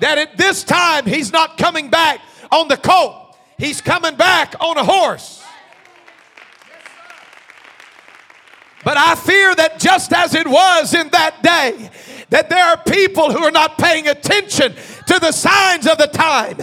That 0.00 0.18
at 0.18 0.36
this 0.36 0.62
time, 0.62 1.06
He's 1.06 1.32
not 1.32 1.58
coming 1.58 1.90
back 1.90 2.20
on 2.50 2.68
the 2.68 2.76
colt, 2.76 3.36
He's 3.56 3.80
coming 3.80 4.16
back 4.16 4.54
on 4.60 4.76
a 4.76 4.84
horse. 4.84 5.44
But 8.84 8.96
I 8.96 9.14
fear 9.14 9.54
that 9.54 9.78
just 9.78 10.12
as 10.12 10.34
it 10.34 10.46
was 10.46 10.94
in 10.94 11.08
that 11.10 11.42
day, 11.42 11.90
that 12.30 12.50
there 12.50 12.64
are 12.64 12.76
people 12.76 13.32
who 13.32 13.42
are 13.42 13.50
not 13.50 13.78
paying 13.78 14.06
attention 14.06 14.74
to 15.06 15.18
the 15.18 15.32
signs 15.32 15.86
of 15.86 15.96
the 15.96 16.06
time. 16.06 16.56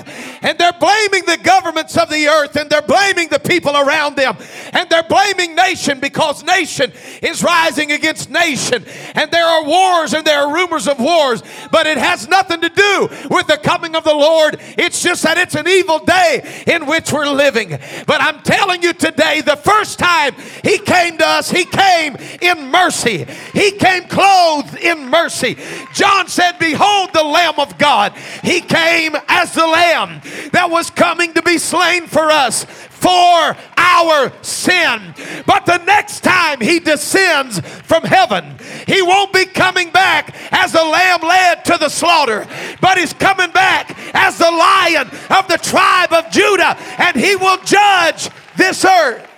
And 0.44 0.58
they're 0.60 0.74
blaming 0.74 1.26
the 1.26 1.40
governments 1.44 1.98
of 1.98 2.10
the 2.10 2.28
earth 2.28 2.56
and 2.56 2.70
they're 2.70 2.84
blaming 2.84 3.30
the 3.30 3.40
people 3.40 3.76
around 3.76 4.16
them. 4.16 4.38
And 4.74 4.88
they're 4.90 5.04
blaming 5.04 5.56
nation 5.56 6.00
because 6.00 6.44
nation 6.44 6.92
is 7.24 7.44
rising 7.44 7.92
against 7.92 8.30
nation. 8.30 8.86
And 9.16 9.32
there 9.32 9.46
are 9.46 9.66
wars 9.66 10.14
and 10.14 10.24
there 10.26 10.40
are 10.42 10.54
rumors 10.54 10.88
of 10.88 11.00
wars. 11.00 11.42
But 11.72 11.88
it 11.88 11.98
has 11.98 12.28
nothing 12.28 12.62
to 12.62 12.70
do 12.70 13.08
with 13.32 13.48
the 13.48 13.58
coming 13.58 13.96
of 13.96 14.04
the 14.04 14.14
Lord. 14.14 14.60
It's 14.78 15.02
just 15.02 15.24
that 15.24 15.40
it's 15.40 15.56
an 15.56 15.68
evil 15.68 15.98
day 15.98 16.64
in 16.68 16.86
which 16.86 17.12
we're 17.12 17.30
living. 17.30 17.70
But 18.06 18.22
I'm 18.22 18.42
telling 18.42 18.84
you 18.84 18.94
today, 18.94 19.42
the 19.42 19.58
first 19.58 19.98
time 19.98 20.36
He 20.64 20.78
came 20.78 21.18
to 21.18 21.26
us, 21.26 21.50
He 21.50 21.66
came 21.66 22.05
in 22.42 22.72
mercy. 22.72 23.26
He 23.54 23.72
came 23.72 24.04
clothed 24.04 24.78
in 24.78 25.10
mercy. 25.10 25.58
John 25.94 26.28
said, 26.28 26.60
Behold 26.60 27.12
the 27.14 27.24
Lamb 27.24 27.60
of 27.60 27.78
God. 27.78 28.14
He 28.44 28.62
came 28.62 29.16
as 29.28 29.54
the 29.54 29.66
Lamb 29.66 30.22
that 30.52 30.70
was 30.70 30.90
coming 30.90 31.34
to 31.34 31.42
be 31.42 31.58
slain 31.58 32.08
for 32.08 32.30
us 32.30 32.66
for 33.06 33.56
our 33.78 34.32
sin. 34.42 35.14
But 35.46 35.66
the 35.66 35.78
next 35.86 36.22
time 36.22 36.60
he 36.60 36.80
descends 36.80 37.60
from 37.60 38.04
heaven, 38.04 38.58
he 38.88 39.02
won't 39.02 39.32
be 39.32 39.46
coming 39.46 39.92
back 39.92 40.36
as 40.52 40.72
the 40.72 40.84
lamb 40.84 41.22
led 41.22 41.66
to 41.66 41.78
the 41.78 41.90
slaughter, 41.90 42.48
but 42.82 42.98
he's 42.98 43.14
coming 43.14 43.52
back 43.52 43.96
as 44.16 44.38
the 44.38 44.50
lion 44.50 45.08
of 45.30 45.48
the 45.48 45.60
tribe 45.62 46.14
of 46.14 46.32
Judah, 46.32 46.76
and 46.98 47.16
he 47.16 47.36
will 47.36 47.58
judge 47.64 48.30
this 48.58 48.84
earth. 48.84 49.35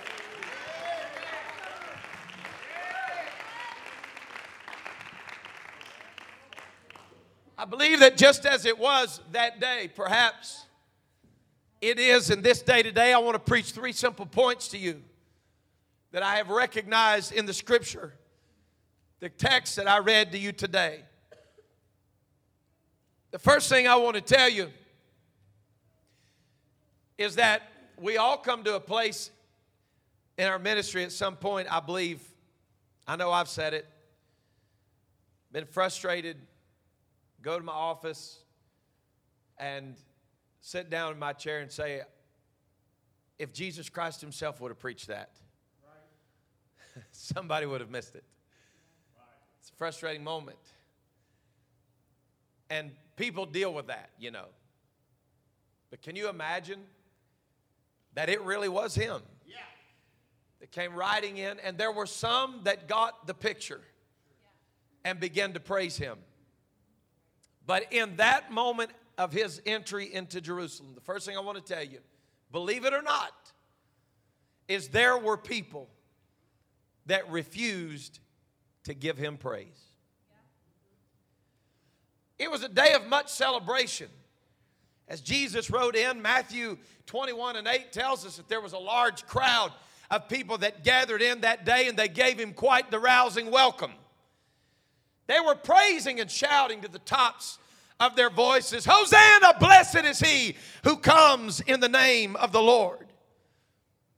I 7.60 7.64
believe 7.64 7.98
that 8.00 8.16
just 8.16 8.46
as 8.46 8.64
it 8.64 8.78
was 8.78 9.20
that 9.32 9.58
day, 9.58 9.90
perhaps 9.92 10.64
it 11.80 11.98
is 11.98 12.30
in 12.30 12.40
this 12.40 12.62
day 12.62 12.84
today. 12.84 13.12
I 13.12 13.18
want 13.18 13.34
to 13.34 13.40
preach 13.40 13.72
three 13.72 13.90
simple 13.90 14.26
points 14.26 14.68
to 14.68 14.78
you 14.78 15.02
that 16.12 16.22
I 16.22 16.36
have 16.36 16.50
recognized 16.50 17.32
in 17.32 17.46
the 17.46 17.52
scripture, 17.52 18.14
the 19.18 19.28
text 19.28 19.74
that 19.74 19.88
I 19.88 19.98
read 19.98 20.30
to 20.32 20.38
you 20.38 20.52
today. 20.52 21.00
The 23.32 23.40
first 23.40 23.68
thing 23.68 23.88
I 23.88 23.96
want 23.96 24.14
to 24.14 24.22
tell 24.22 24.48
you 24.48 24.68
is 27.18 27.34
that 27.34 27.62
we 28.00 28.18
all 28.18 28.36
come 28.36 28.62
to 28.62 28.76
a 28.76 28.80
place 28.80 29.32
in 30.38 30.46
our 30.46 30.60
ministry 30.60 31.02
at 31.02 31.10
some 31.10 31.34
point, 31.34 31.66
I 31.68 31.80
believe. 31.80 32.22
I 33.04 33.16
know 33.16 33.32
I've 33.32 33.48
said 33.48 33.74
it, 33.74 33.84
been 35.50 35.66
frustrated 35.66 36.36
go 37.42 37.58
to 37.58 37.64
my 37.64 37.72
office 37.72 38.40
and 39.58 39.96
sit 40.60 40.90
down 40.90 41.12
in 41.12 41.18
my 41.18 41.32
chair 41.32 41.60
and 41.60 41.70
say, 41.70 42.02
if 43.38 43.52
Jesus 43.52 43.88
Christ 43.88 44.20
Himself 44.20 44.60
would 44.60 44.70
have 44.70 44.78
preached 44.78 45.06
that, 45.08 45.30
right. 45.84 47.04
somebody 47.12 47.66
would 47.66 47.80
have 47.80 47.90
missed 47.90 48.14
it. 48.16 48.24
Right. 49.16 49.24
It's 49.60 49.70
a 49.70 49.74
frustrating 49.74 50.24
moment. 50.24 50.58
And 52.70 52.90
people 53.16 53.46
deal 53.46 53.72
with 53.72 53.86
that, 53.86 54.10
you 54.18 54.30
know. 54.30 54.46
But 55.90 56.02
can 56.02 56.16
you 56.16 56.28
imagine 56.28 56.80
that 58.14 58.28
it 58.28 58.42
really 58.42 58.68
was 58.68 58.94
Him? 58.94 59.22
Yeah. 59.46 59.56
That 60.60 60.70
came 60.70 60.94
riding 60.94 61.38
in, 61.38 61.58
and 61.60 61.78
there 61.78 61.92
were 61.92 62.06
some 62.06 62.60
that 62.64 62.88
got 62.88 63.26
the 63.26 63.34
picture 63.34 63.80
yeah. 63.82 65.10
and 65.10 65.20
began 65.20 65.54
to 65.54 65.60
praise 65.60 65.96
Him. 65.96 66.18
But 67.68 67.92
in 67.92 68.16
that 68.16 68.50
moment 68.50 68.92
of 69.18 69.30
his 69.30 69.60
entry 69.66 70.12
into 70.12 70.40
Jerusalem, 70.40 70.92
the 70.94 71.02
first 71.02 71.26
thing 71.26 71.36
I 71.36 71.40
want 71.40 71.64
to 71.64 71.74
tell 71.74 71.84
you, 71.84 71.98
believe 72.50 72.86
it 72.86 72.94
or 72.94 73.02
not, 73.02 73.52
is 74.68 74.88
there 74.88 75.18
were 75.18 75.36
people 75.36 75.86
that 77.04 77.30
refused 77.30 78.20
to 78.84 78.94
give 78.94 79.18
him 79.18 79.36
praise. 79.36 79.82
It 82.38 82.50
was 82.50 82.62
a 82.62 82.70
day 82.70 82.94
of 82.94 83.06
much 83.06 83.28
celebration. 83.28 84.08
As 85.06 85.20
Jesus 85.20 85.68
rode 85.68 85.94
in, 85.94 86.22
Matthew 86.22 86.78
21 87.04 87.56
and 87.56 87.68
8 87.68 87.92
tells 87.92 88.24
us 88.24 88.38
that 88.38 88.48
there 88.48 88.62
was 88.62 88.72
a 88.72 88.78
large 88.78 89.26
crowd 89.26 89.72
of 90.10 90.26
people 90.30 90.56
that 90.58 90.84
gathered 90.84 91.20
in 91.20 91.42
that 91.42 91.66
day 91.66 91.86
and 91.86 91.98
they 91.98 92.08
gave 92.08 92.40
him 92.40 92.54
quite 92.54 92.90
the 92.90 92.98
rousing 92.98 93.50
welcome. 93.50 93.92
They 95.28 95.38
were 95.40 95.54
praising 95.54 96.20
and 96.20 96.30
shouting 96.30 96.80
to 96.80 96.88
the 96.88 96.98
tops 97.00 97.58
of 98.00 98.16
their 98.16 98.30
voices 98.30 98.84
Hosanna, 98.88 99.54
blessed 99.60 100.04
is 100.04 100.18
he 100.18 100.56
who 100.84 100.96
comes 100.96 101.60
in 101.60 101.80
the 101.80 101.88
name 101.88 102.34
of 102.36 102.50
the 102.50 102.62
Lord. 102.62 103.06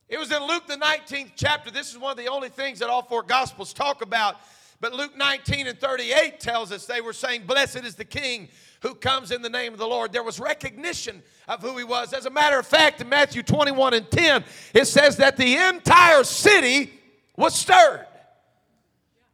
It 0.08 0.18
was 0.18 0.32
in 0.32 0.42
Luke, 0.44 0.66
the 0.66 0.76
19th 0.76 1.32
chapter. 1.36 1.70
This 1.70 1.90
is 1.90 1.98
one 1.98 2.12
of 2.12 2.16
the 2.16 2.28
only 2.28 2.48
things 2.48 2.78
that 2.78 2.88
all 2.88 3.02
four 3.02 3.22
Gospels 3.22 3.72
talk 3.72 4.02
about. 4.02 4.36
But 4.80 4.92
Luke 4.92 5.16
19 5.16 5.66
and 5.66 5.78
38 5.78 6.40
tells 6.40 6.72
us 6.72 6.86
they 6.86 7.00
were 7.00 7.12
saying, 7.12 7.42
Blessed 7.46 7.84
is 7.84 7.96
the 7.96 8.04
King 8.04 8.48
who 8.80 8.94
comes 8.94 9.30
in 9.30 9.42
the 9.42 9.50
name 9.50 9.72
of 9.72 9.78
the 9.78 9.86
Lord. 9.86 10.12
There 10.12 10.22
was 10.22 10.40
recognition 10.40 11.22
of 11.48 11.60
who 11.60 11.76
he 11.76 11.84
was. 11.84 12.12
As 12.12 12.26
a 12.26 12.30
matter 12.30 12.58
of 12.58 12.66
fact, 12.66 13.00
in 13.00 13.08
Matthew 13.08 13.42
21 13.42 13.94
and 13.94 14.10
10, 14.10 14.44
it 14.74 14.86
says 14.86 15.16
that 15.18 15.36
the 15.36 15.56
entire 15.56 16.24
city 16.24 16.92
was 17.36 17.54
stirred. 17.54 18.06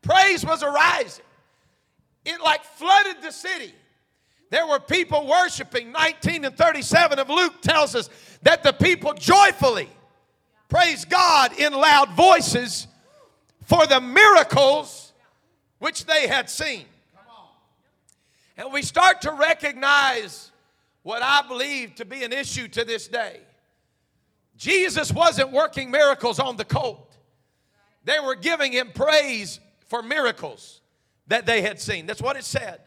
Praise 0.02 0.44
was 0.44 0.62
arising 0.62 1.24
it 2.26 2.40
like 2.42 2.64
flooded 2.64 3.22
the 3.22 3.30
city. 3.30 3.72
There 4.50 4.66
were 4.66 4.80
people 4.80 5.26
worshiping. 5.26 5.92
19 5.92 6.44
and 6.44 6.56
37 6.56 7.18
of 7.18 7.28
Luke 7.28 7.60
tells 7.62 7.94
us 7.94 8.10
that 8.42 8.62
the 8.62 8.72
people 8.72 9.14
joyfully 9.14 9.88
praised 10.68 11.08
God 11.08 11.58
in 11.58 11.72
loud 11.72 12.10
voices 12.10 12.86
for 13.64 13.86
the 13.86 14.00
miracles 14.00 15.12
which 15.78 16.04
they 16.06 16.26
had 16.26 16.50
seen. 16.50 16.84
And 18.56 18.72
we 18.72 18.82
start 18.82 19.22
to 19.22 19.32
recognize 19.32 20.50
what 21.02 21.22
I 21.22 21.42
believe 21.46 21.94
to 21.96 22.04
be 22.04 22.24
an 22.24 22.32
issue 22.32 22.68
to 22.68 22.84
this 22.84 23.06
day. 23.06 23.40
Jesus 24.56 25.12
wasn't 25.12 25.52
working 25.52 25.90
miracles 25.90 26.38
on 26.38 26.56
the 26.56 26.64
colt, 26.64 27.16
they 28.04 28.18
were 28.20 28.36
giving 28.36 28.72
him 28.72 28.90
praise 28.94 29.60
for 29.88 30.02
miracles 30.02 30.80
that 31.28 31.46
they 31.46 31.62
had 31.62 31.80
seen. 31.80 32.06
That's 32.06 32.22
what 32.22 32.36
it 32.36 32.44
said. 32.44 32.80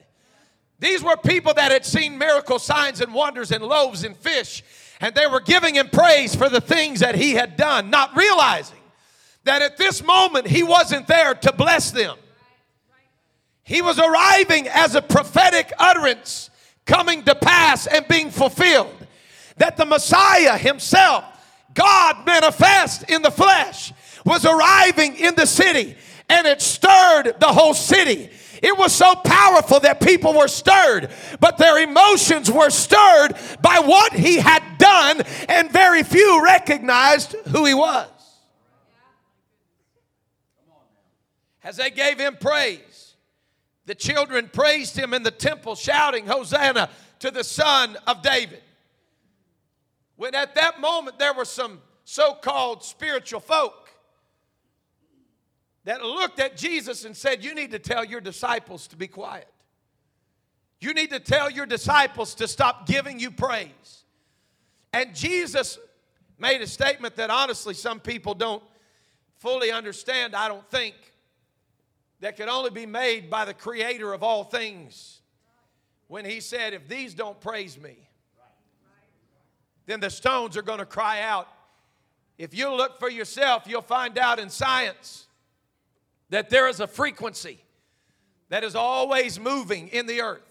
These 0.80 1.04
were 1.04 1.18
people 1.18 1.54
that 1.54 1.72
had 1.72 1.86
seen 1.86 2.18
miracle 2.18 2.58
signs 2.58 3.02
and 3.02 3.14
wonders 3.14 3.52
and 3.52 3.64
loaves 3.64 4.04
and 4.04 4.16
fish, 4.16 4.64
and 5.02 5.14
they 5.14 5.28
were 5.28 5.42
giving 5.42 5.76
him 5.76 5.90
praise 5.90 6.36
for 6.36 6.48
the 6.48 6.62
things 6.62 7.02
that 7.02 7.16
he 7.16 7.34
had 7.34 7.58
done, 7.58 7.90
not 7.90 8.16
realizing 8.16 8.78
that 9.44 9.62
at 9.62 9.78
this 9.78 10.04
moment 10.04 10.48
he 10.48 10.64
wasn't 10.64 11.08
there 11.08 11.34
to 11.34 11.52
bless 11.52 11.92
them. 11.92 12.18
He 13.64 13.82
was 13.82 14.00
arriving 14.00 14.68
as 14.68 14.96
a 14.96 15.02
prophetic 15.02 15.72
utterance 15.78 16.50
coming 16.86 17.24
to 17.24 17.36
pass 17.36 17.86
and 17.86 18.08
being 18.08 18.32
fulfilled. 18.32 18.96
That 19.58 19.78
the 19.78 19.86
Messiah 19.86 20.58
himself, 20.58 21.24
God 21.74 22.26
manifest 22.26 23.10
in 23.10 23.22
the 23.22 23.32
flesh, 23.32 23.94
was 24.26 24.46
arriving 24.46 25.18
in 25.18 25.36
the 25.36 25.46
city 25.46 25.96
and 26.30 26.48
it 26.48 26.62
stirred 26.62 27.34
the 27.40 27.48
whole 27.48 27.74
city. 27.74 28.30
It 28.62 28.78
was 28.78 28.94
so 28.94 29.16
powerful 29.16 29.80
that 29.82 30.02
people 30.02 30.34
were 30.34 30.48
stirred, 30.48 31.10
but 31.40 31.58
their 31.58 31.82
emotions 31.82 32.52
were 32.52 32.70
stirred 32.70 33.34
by 33.62 33.80
what 33.80 34.14
he 34.14 34.38
had 34.38 34.64
done, 34.78 35.22
and 35.48 35.72
very 35.72 36.04
few 36.04 36.44
recognized 36.44 37.36
who 37.48 37.66
he 37.66 37.74
was. 37.74 38.08
As 41.64 41.78
they 41.78 41.90
gave 41.90 42.20
him 42.20 42.38
praise, 42.40 43.16
the 43.86 43.96
children 43.96 44.50
praised 44.52 44.96
him 44.96 45.14
in 45.14 45.24
the 45.24 45.32
temple, 45.32 45.76
shouting, 45.76 46.26
Hosanna 46.26 46.90
to 47.20 47.32
the 47.32 47.44
Son 47.44 47.98
of 48.08 48.22
David. 48.22 48.62
When 50.16 50.36
at 50.36 50.56
that 50.56 50.80
moment 50.82 51.18
there 51.18 51.34
were 51.34 51.46
some 51.46 51.80
so 52.04 52.34
called 52.34 52.84
spiritual 52.84 53.40
folk 53.40 53.79
that 55.90 56.04
looked 56.04 56.40
at 56.40 56.56
Jesus 56.56 57.04
and 57.04 57.18
said, 57.18 57.44
You 57.44 57.56
need 57.56 57.72
to 57.72 57.80
tell 57.80 58.06
your 58.06 58.22
disciples 58.22 58.86
to 58.90 58.96
be 58.96 59.08
quiet. 59.08 59.48
You 60.80 60.94
need 60.94 61.10
to 61.10 61.20
tell 61.20 61.50
your 61.50 61.66
disciples 61.66 62.36
to 62.36 62.48
stop 62.48 62.86
giving 62.86 63.20
you 63.20 63.32
praise. 63.32 64.04
And 64.94 65.16
Jesus 65.16 65.80
made 66.38 66.62
a 66.62 66.68
statement 66.68 67.16
that 67.16 67.32
honestly 67.32 67.74
some 67.74 68.00
people 68.00 68.36
don't 68.36 68.62
fully 69.40 69.72
understand, 69.72 70.36
I 70.36 70.48
don't 70.48 70.70
think, 70.70 70.94
that 72.20 72.38
could 72.38 72.50
only 72.50 72.70
be 72.70 72.86
made 72.86 73.32
by 73.32 73.46
the 73.46 73.56
creator 73.56 74.14
of 74.14 74.22
all 74.22 74.44
things. 74.44 75.22
When 76.08 76.24
he 76.24 76.40
said, 76.40 76.76
If 76.76 76.88
these 76.88 77.16
don't 77.16 77.42
praise 77.42 77.80
me, 77.80 77.98
then 79.88 80.02
the 80.02 80.12
stones 80.12 80.56
are 80.56 80.62
going 80.62 80.78
to 80.78 80.86
cry 80.86 81.22
out. 81.22 81.48
If 82.38 82.54
you 82.54 82.72
look 82.72 83.00
for 83.00 83.10
yourself, 83.10 83.64
you'll 83.66 83.82
find 83.82 84.20
out 84.20 84.38
in 84.38 84.52
science 84.52 85.26
that 86.30 86.50
there 86.50 86.68
is 86.68 86.80
a 86.80 86.88
frequency 86.88 87.60
that 88.50 88.64
is 88.64 88.76
always 88.76 89.40
moving 89.40 89.88
in 89.90 90.06
the 90.06 90.22
earth. 90.22 90.42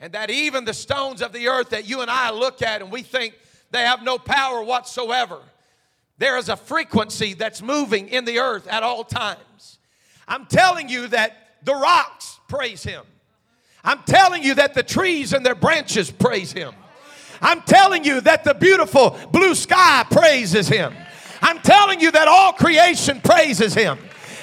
And 0.00 0.12
that 0.14 0.30
even 0.30 0.64
the 0.64 0.74
stones 0.74 1.22
of 1.22 1.32
the 1.32 1.48
earth 1.48 1.70
that 1.70 1.88
you 1.88 2.00
and 2.00 2.10
I 2.10 2.30
look 2.30 2.62
at 2.62 2.82
and 2.82 2.90
we 2.90 3.02
think 3.02 3.34
they 3.70 3.82
have 3.82 4.02
no 4.02 4.18
power 4.18 4.62
whatsoever, 4.62 5.38
there 6.18 6.36
is 6.38 6.48
a 6.48 6.56
frequency 6.56 7.34
that's 7.34 7.62
moving 7.62 8.08
in 8.08 8.24
the 8.24 8.38
earth 8.38 8.66
at 8.68 8.82
all 8.82 9.04
times. 9.04 9.78
I'm 10.26 10.46
telling 10.46 10.88
you 10.88 11.08
that 11.08 11.36
the 11.62 11.74
rocks 11.74 12.40
praise 12.48 12.82
him. 12.82 13.04
I'm 13.84 14.00
telling 14.04 14.42
you 14.42 14.54
that 14.54 14.74
the 14.74 14.82
trees 14.82 15.32
and 15.32 15.44
their 15.44 15.54
branches 15.54 16.10
praise 16.10 16.52
him. 16.52 16.74
I'm 17.40 17.60
telling 17.62 18.04
you 18.04 18.20
that 18.20 18.44
the 18.44 18.54
beautiful 18.54 19.18
blue 19.32 19.54
sky 19.54 20.04
praises 20.10 20.68
him. 20.68 20.94
I'm 21.40 21.58
telling 21.58 22.00
you 22.00 22.12
that 22.12 22.28
all 22.28 22.52
creation 22.52 23.20
praises 23.20 23.74
him. 23.74 23.98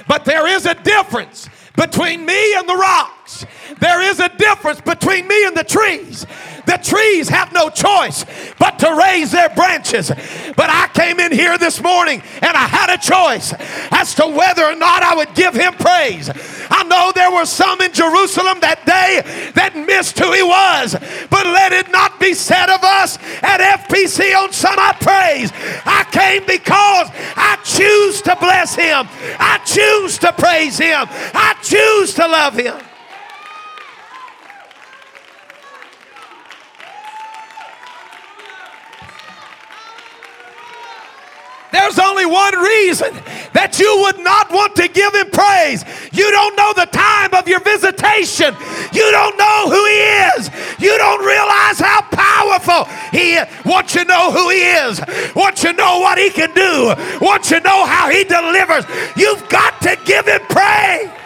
But 0.09 0.25
there 0.25 0.47
is 0.47 0.65
a 0.65 0.73
difference 0.73 1.47
between 1.77 2.25
me 2.25 2.55
and 2.55 2.67
the 2.67 2.75
rocks. 2.75 3.45
There 3.79 4.01
is 4.01 4.19
a 4.19 4.29
difference 4.29 4.81
between 4.81 5.27
me 5.27 5.45
and 5.45 5.55
the 5.55 5.63
trees. 5.63 6.25
The 6.65 6.77
trees 6.77 7.29
have 7.29 7.51
no 7.51 7.69
choice 7.69 8.25
but 8.59 8.77
to 8.79 8.95
raise 8.95 9.31
their 9.31 9.49
branches. 9.49 10.09
But 10.55 10.69
I 10.69 10.87
came 10.93 11.19
in 11.19 11.31
here 11.31 11.57
this 11.57 11.81
morning 11.81 12.21
and 12.41 12.55
I 12.55 12.67
had 12.67 12.93
a 12.93 12.97
choice 12.97 13.53
as 13.91 14.13
to 14.15 14.27
whether 14.27 14.63
or 14.63 14.75
not 14.75 15.01
I 15.01 15.15
would 15.15 15.33
give 15.33 15.55
him 15.55 15.73
praise. 15.73 16.29
I 16.69 16.83
know 16.83 17.11
there 17.15 17.31
were 17.31 17.45
some 17.45 17.81
in 17.81 17.91
Jerusalem 17.91 18.59
that 18.61 18.85
day 18.85 19.51
that 19.55 19.75
missed 19.75 20.19
who 20.19 20.31
he 20.31 20.43
was, 20.43 20.93
but 21.29 21.45
let 21.47 21.71
it 21.73 21.89
not 21.91 22.19
be 22.19 22.35
said 22.35 22.69
of 22.69 22.83
us 22.83 23.17
at 23.41 23.87
FPC 23.89 24.35
on 24.35 24.53
Summit 24.53 24.99
Praise. 25.01 25.51
I 25.85 26.05
came 26.11 26.45
because 26.45 27.09
I 27.35 27.57
choose 27.63 28.21
to 28.23 28.35
bless 28.35 28.75
him, 28.75 29.07
I 29.39 29.59
choose 29.65 30.19
to 30.19 30.31
praise 30.33 30.77
him, 30.77 31.07
I 31.09 31.55
choose 31.63 32.13
to 32.13 32.27
love 32.27 32.55
him. 32.55 32.88
There's 41.71 41.99
only 41.99 42.25
one 42.25 42.57
reason 42.57 43.13
that 43.53 43.77
you 43.77 43.89
would 44.05 44.19
not 44.19 44.51
want 44.51 44.75
to 44.77 44.87
give 44.87 45.13
him 45.13 45.29
praise. 45.29 45.85
You 46.11 46.29
don't 46.31 46.55
know 46.57 46.73
the 46.73 46.89
time 46.89 47.33
of 47.33 47.47
your 47.47 47.59
visitation. 47.59 48.55
You 48.91 49.05
don't 49.11 49.37
know 49.37 49.69
who 49.69 49.81
he 49.85 50.01
is. 50.33 50.49
You 50.79 50.97
don't 50.97 51.21
realize 51.21 51.77
how 51.77 52.01
powerful 52.09 52.89
he 53.11 53.37
is. 53.37 53.47
Once 53.65 53.93
you 53.93 54.05
know 54.05 54.31
who 54.31 54.49
he 54.49 54.65
is, 54.65 55.01
once 55.35 55.63
you 55.63 55.73
know 55.73 55.99
what 55.99 56.17
he 56.17 56.29
can 56.29 56.53
do, 56.53 56.93
once 57.21 57.51
you 57.51 57.59
know 57.61 57.85
how 57.85 58.09
he 58.09 58.23
delivers, 58.23 58.85
you've 59.15 59.47
got 59.49 59.79
to 59.81 59.97
give 60.05 60.25
him 60.25 60.41
praise. 60.49 61.18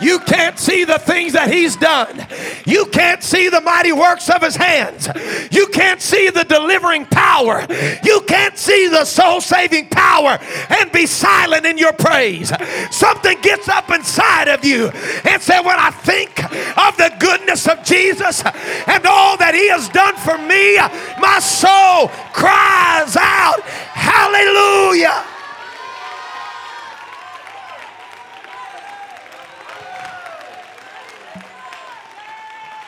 You 0.00 0.18
can't 0.20 0.58
see 0.58 0.84
the 0.84 0.98
things 0.98 1.32
that 1.32 1.50
He's 1.52 1.76
done. 1.76 2.26
You 2.66 2.86
can't 2.86 3.22
see 3.22 3.48
the 3.48 3.60
mighty 3.60 3.92
works 3.92 4.28
of 4.28 4.42
His 4.42 4.56
hands. 4.56 5.08
You 5.50 5.66
can't 5.68 6.00
see 6.00 6.30
the 6.30 6.44
delivering 6.44 7.06
power. 7.06 7.66
You 8.04 8.20
can't 8.26 8.56
see 8.58 8.88
the 8.88 9.04
soul 9.04 9.40
saving 9.40 9.88
power 9.88 10.38
and 10.70 10.92
be 10.92 11.06
silent 11.06 11.66
in 11.66 11.78
your 11.78 11.92
praise. 11.92 12.52
Something 12.90 13.40
gets 13.40 13.68
up 13.68 13.90
inside 13.90 14.48
of 14.48 14.64
you 14.64 14.88
and 15.24 15.40
say, 15.40 15.60
When 15.60 15.78
I 15.78 15.90
think 15.90 16.44
of 16.44 16.96
the 16.96 17.14
goodness 17.18 17.66
of 17.66 17.82
Jesus 17.84 18.42
and 18.86 19.06
all 19.06 19.36
that 19.38 19.54
He 19.54 19.68
has 19.68 19.88
done 19.88 20.16
for 20.16 20.38
me, 20.38 20.76
my 21.20 21.38
soul 21.38 22.08
cries 22.32 23.16
out, 23.16 23.60
Hallelujah. 23.62 25.35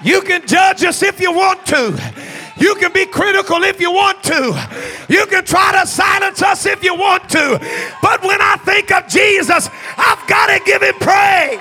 You 0.03 0.21
can 0.23 0.47
judge 0.47 0.85
us 0.85 1.03
if 1.03 1.21
you 1.21 1.33
want 1.33 1.67
to. 1.67 1.99
You 2.57 2.75
can 2.75 2.93
be 2.93 3.07
critical 3.07 3.63
if 3.63 3.81
you 3.81 3.93
want 3.93 4.23
to. 4.25 4.69
You 5.09 5.27
can 5.27 5.45
try 5.45 5.81
to 5.81 5.87
silence 5.87 6.43
us 6.43 6.67
if 6.67 6.83
you 6.83 6.95
want 6.95 7.29
to. 7.31 7.59
But 8.03 8.23
when 8.23 8.41
I 8.41 8.57
think 8.65 8.91
of 8.91 9.07
Jesus, 9.09 9.69
I've 9.97 10.27
got 10.29 10.47
to 10.47 10.61
give 10.65 10.83
him 10.83 10.95
praise. 10.95 11.61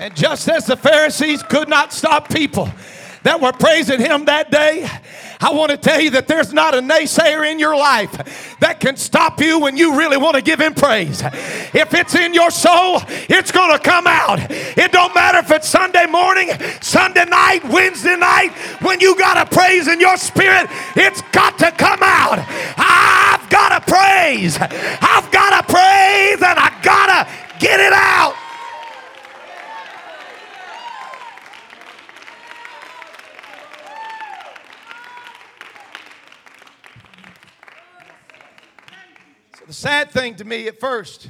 And 0.00 0.16
just 0.16 0.48
as 0.48 0.64
the 0.64 0.76
Pharisees 0.76 1.42
could 1.42 1.68
not 1.68 1.92
stop 1.92 2.30
people 2.30 2.70
that 3.22 3.38
were 3.38 3.52
praising 3.52 4.00
him 4.00 4.24
that 4.24 4.50
day, 4.50 4.88
I 5.42 5.52
want 5.52 5.72
to 5.72 5.76
tell 5.76 6.00
you 6.00 6.08
that 6.12 6.26
there's 6.26 6.54
not 6.54 6.74
a 6.74 6.78
naysayer 6.78 7.50
in 7.50 7.58
your 7.58 7.76
life 7.76 8.56
that 8.60 8.80
can 8.80 8.96
stop 8.96 9.42
you 9.42 9.58
when 9.58 9.76
you 9.76 9.98
really 9.98 10.16
want 10.16 10.36
to 10.36 10.42
give 10.42 10.58
him 10.58 10.72
praise. 10.72 11.20
If 11.22 11.92
it's 11.92 12.14
in 12.14 12.32
your 12.32 12.50
soul, 12.50 13.02
it's 13.28 13.52
going 13.52 13.76
to 13.76 13.78
come 13.78 14.06
out. 14.06 14.40
It 14.50 14.90
don't 14.90 15.14
matter 15.14 15.36
if 15.40 15.50
it's 15.50 15.68
Sunday 15.68 16.06
morning, 16.06 16.48
Sunday 16.80 17.26
night, 17.26 17.62
Wednesday 17.68 18.16
night, 18.16 18.52
when 18.80 19.00
you 19.00 19.18
got 19.18 19.36
a 19.36 19.54
praise 19.54 19.86
in 19.86 20.00
your 20.00 20.16
spirit, 20.16 20.66
it's 20.96 21.20
got 21.30 21.58
to 21.58 21.70
come 21.72 22.00
out. 22.02 22.38
I've 22.78 23.50
got 23.50 23.84
to 23.84 23.92
praise. 23.92 24.56
I've 24.58 25.30
got 25.30 25.60
to 25.60 25.70
praise 25.70 26.40
and 26.40 26.58
I 26.58 26.72
got 26.82 27.06
to 27.06 27.58
get 27.58 27.80
it 27.80 27.92
out. 27.92 28.34
The 39.70 39.74
sad 39.74 40.10
thing 40.10 40.34
to 40.34 40.44
me 40.44 40.66
at 40.66 40.80
first 40.80 41.28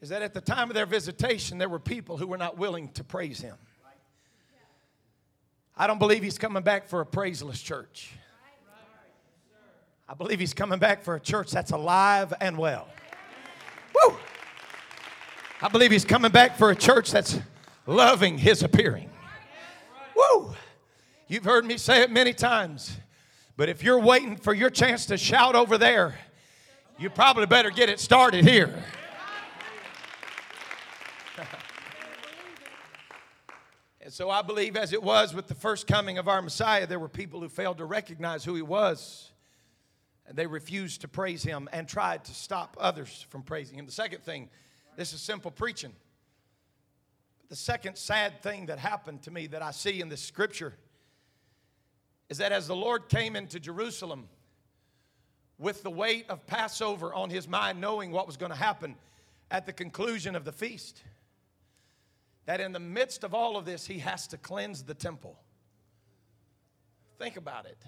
is 0.00 0.10
that 0.10 0.22
at 0.22 0.32
the 0.32 0.40
time 0.40 0.70
of 0.70 0.74
their 0.74 0.86
visitation, 0.86 1.58
there 1.58 1.68
were 1.68 1.80
people 1.80 2.16
who 2.16 2.28
were 2.28 2.38
not 2.38 2.56
willing 2.56 2.86
to 2.90 3.02
praise 3.02 3.40
him. 3.40 3.56
I 5.76 5.88
don't 5.88 5.98
believe 5.98 6.22
he's 6.22 6.38
coming 6.38 6.62
back 6.62 6.86
for 6.86 7.00
a 7.00 7.04
praiseless 7.04 7.60
church. 7.60 8.12
I 10.08 10.14
believe 10.14 10.38
he's 10.38 10.54
coming 10.54 10.78
back 10.78 11.02
for 11.02 11.16
a 11.16 11.20
church 11.20 11.50
that's 11.50 11.72
alive 11.72 12.32
and 12.40 12.56
well. 12.56 12.86
Woo! 13.92 14.14
I 15.60 15.66
believe 15.66 15.90
he's 15.90 16.04
coming 16.04 16.30
back 16.30 16.56
for 16.56 16.70
a 16.70 16.76
church 16.76 17.10
that's 17.10 17.40
loving 17.88 18.38
his 18.38 18.62
appearing. 18.62 19.10
Woo! 20.14 20.54
You've 21.26 21.42
heard 21.42 21.64
me 21.64 21.76
say 21.76 22.02
it 22.02 22.12
many 22.12 22.32
times, 22.32 22.98
but 23.56 23.68
if 23.68 23.82
you're 23.82 23.98
waiting 23.98 24.36
for 24.36 24.54
your 24.54 24.70
chance 24.70 25.06
to 25.06 25.18
shout 25.18 25.56
over 25.56 25.76
there, 25.76 26.14
you 26.98 27.10
probably 27.10 27.46
better 27.46 27.70
get 27.70 27.88
it 27.88 27.98
started 28.00 28.44
here. 28.44 28.84
and 34.00 34.12
so 34.12 34.28
I 34.30 34.42
believe, 34.42 34.76
as 34.76 34.92
it 34.92 35.02
was 35.02 35.34
with 35.34 35.48
the 35.48 35.54
first 35.54 35.86
coming 35.86 36.18
of 36.18 36.28
our 36.28 36.42
Messiah, 36.42 36.86
there 36.86 36.98
were 36.98 37.08
people 37.08 37.40
who 37.40 37.48
failed 37.48 37.78
to 37.78 37.84
recognize 37.84 38.44
who 38.44 38.54
he 38.54 38.62
was. 38.62 39.30
And 40.26 40.36
they 40.36 40.46
refused 40.46 41.00
to 41.00 41.08
praise 41.08 41.42
him 41.42 41.68
and 41.72 41.88
tried 41.88 42.24
to 42.24 42.34
stop 42.34 42.76
others 42.78 43.26
from 43.28 43.42
praising 43.42 43.78
him. 43.78 43.86
The 43.86 43.92
second 43.92 44.22
thing, 44.22 44.48
this 44.96 45.12
is 45.12 45.20
simple 45.20 45.50
preaching. 45.50 45.92
The 47.48 47.56
second 47.56 47.96
sad 47.96 48.40
thing 48.40 48.66
that 48.66 48.78
happened 48.78 49.22
to 49.22 49.30
me 49.30 49.48
that 49.48 49.62
I 49.62 49.72
see 49.72 50.00
in 50.00 50.08
this 50.08 50.22
scripture 50.22 50.74
is 52.28 52.38
that 52.38 52.52
as 52.52 52.66
the 52.66 52.76
Lord 52.76 53.08
came 53.08 53.36
into 53.36 53.60
Jerusalem 53.60 54.28
with 55.62 55.84
the 55.84 55.90
weight 55.90 56.26
of 56.28 56.44
Passover 56.44 57.14
on 57.14 57.30
his 57.30 57.46
mind, 57.46 57.80
knowing 57.80 58.10
what 58.10 58.26
was 58.26 58.36
going 58.36 58.50
to 58.50 58.58
happen 58.58 58.96
at 59.48 59.64
the 59.64 59.72
conclusion 59.72 60.34
of 60.34 60.44
the 60.44 60.50
feast, 60.50 61.00
that 62.46 62.60
in 62.60 62.72
the 62.72 62.80
midst 62.80 63.22
of 63.22 63.32
all 63.32 63.56
of 63.56 63.64
this, 63.64 63.86
he 63.86 64.00
has 64.00 64.26
to 64.26 64.36
cleanse 64.36 64.82
the 64.82 64.94
temple. 64.94 65.38
Think 67.16 67.36
about 67.36 67.66
it. 67.66 67.78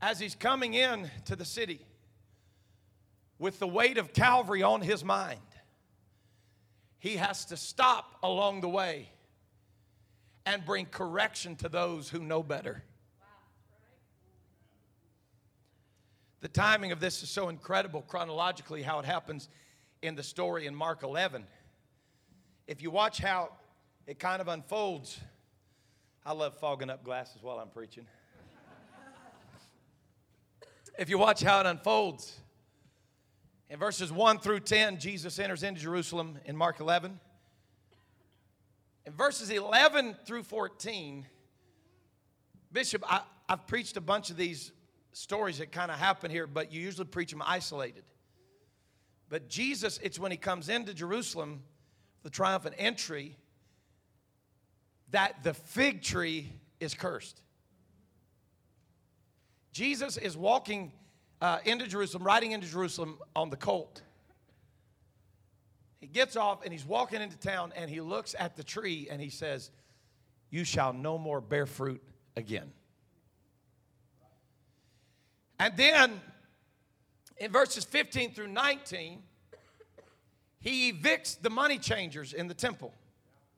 As 0.00 0.20
he's 0.20 0.36
coming 0.36 0.74
in 0.74 1.10
to 1.24 1.34
the 1.34 1.44
city 1.44 1.80
with 3.40 3.58
the 3.58 3.66
weight 3.66 3.98
of 3.98 4.12
Calvary 4.12 4.62
on 4.62 4.80
his 4.80 5.04
mind, 5.04 5.40
he 7.00 7.16
has 7.16 7.44
to 7.46 7.56
stop 7.56 8.18
along 8.22 8.60
the 8.60 8.68
way 8.68 9.08
and 10.46 10.64
bring 10.64 10.86
correction 10.86 11.56
to 11.56 11.68
those 11.68 12.08
who 12.08 12.20
know 12.20 12.44
better. 12.44 12.84
The 16.40 16.48
timing 16.48 16.92
of 16.92 17.00
this 17.00 17.22
is 17.24 17.30
so 17.30 17.48
incredible 17.48 18.02
chronologically, 18.02 18.82
how 18.82 19.00
it 19.00 19.04
happens 19.04 19.48
in 20.02 20.14
the 20.14 20.22
story 20.22 20.66
in 20.66 20.74
Mark 20.74 21.02
11. 21.02 21.44
If 22.68 22.80
you 22.80 22.92
watch 22.92 23.18
how 23.18 23.50
it 24.06 24.20
kind 24.20 24.40
of 24.40 24.46
unfolds, 24.46 25.18
I 26.24 26.32
love 26.32 26.56
fogging 26.58 26.90
up 26.90 27.02
glasses 27.02 27.42
while 27.42 27.58
I'm 27.58 27.70
preaching. 27.70 28.06
if 30.98 31.08
you 31.08 31.18
watch 31.18 31.42
how 31.42 31.58
it 31.58 31.66
unfolds, 31.66 32.38
in 33.68 33.78
verses 33.80 34.12
1 34.12 34.38
through 34.38 34.60
10, 34.60 35.00
Jesus 35.00 35.40
enters 35.40 35.64
into 35.64 35.80
Jerusalem 35.80 36.38
in 36.44 36.56
Mark 36.56 36.78
11. 36.78 37.18
In 39.06 39.12
verses 39.12 39.50
11 39.50 40.16
through 40.24 40.44
14, 40.44 41.26
Bishop, 42.70 43.02
I, 43.10 43.22
have 43.48 43.66
preached 43.66 43.96
a 43.96 44.00
bunch 44.00 44.30
of 44.30 44.36
these 44.36 44.70
stories 45.18 45.58
that 45.58 45.72
kind 45.72 45.90
of 45.90 45.98
happen 45.98 46.30
here, 46.30 46.46
but 46.46 46.72
you 46.72 46.80
usually 46.80 47.04
preach 47.04 47.32
them 47.32 47.42
isolated. 47.44 48.04
But 49.28 49.48
Jesus, 49.48 49.98
it's 50.00 50.16
when 50.16 50.30
he 50.30 50.36
comes 50.36 50.68
into 50.68 50.94
Jerusalem, 50.94 51.64
the 52.22 52.30
triumphant 52.30 52.76
entry, 52.78 53.36
that 55.10 55.42
the 55.42 55.54
fig 55.54 56.02
tree 56.02 56.52
is 56.78 56.94
cursed. 56.94 57.42
Jesus 59.72 60.16
is 60.16 60.36
walking 60.36 60.92
uh, 61.40 61.58
into 61.64 61.88
Jerusalem, 61.88 62.22
riding 62.22 62.52
into 62.52 62.68
Jerusalem 62.68 63.18
on 63.34 63.50
the 63.50 63.56
colt. 63.56 64.02
He 66.00 66.06
gets 66.06 66.36
off 66.36 66.62
and 66.62 66.72
he's 66.72 66.86
walking 66.86 67.20
into 67.20 67.36
town 67.36 67.72
and 67.74 67.90
he 67.90 68.00
looks 68.00 68.36
at 68.38 68.56
the 68.56 68.62
tree 68.62 69.08
and 69.10 69.20
he 69.20 69.30
says, 69.30 69.72
You 70.48 70.62
shall 70.62 70.92
no 70.92 71.18
more 71.18 71.40
bear 71.40 71.66
fruit 71.66 72.02
again. 72.36 72.70
And 75.58 75.76
then 75.76 76.20
in 77.36 77.50
verses 77.50 77.84
15 77.84 78.34
through 78.34 78.48
19, 78.48 79.22
he 80.60 80.92
evicts 80.92 81.40
the 81.40 81.50
money 81.50 81.78
changers 81.78 82.32
in 82.32 82.48
the 82.48 82.54
temple 82.54 82.92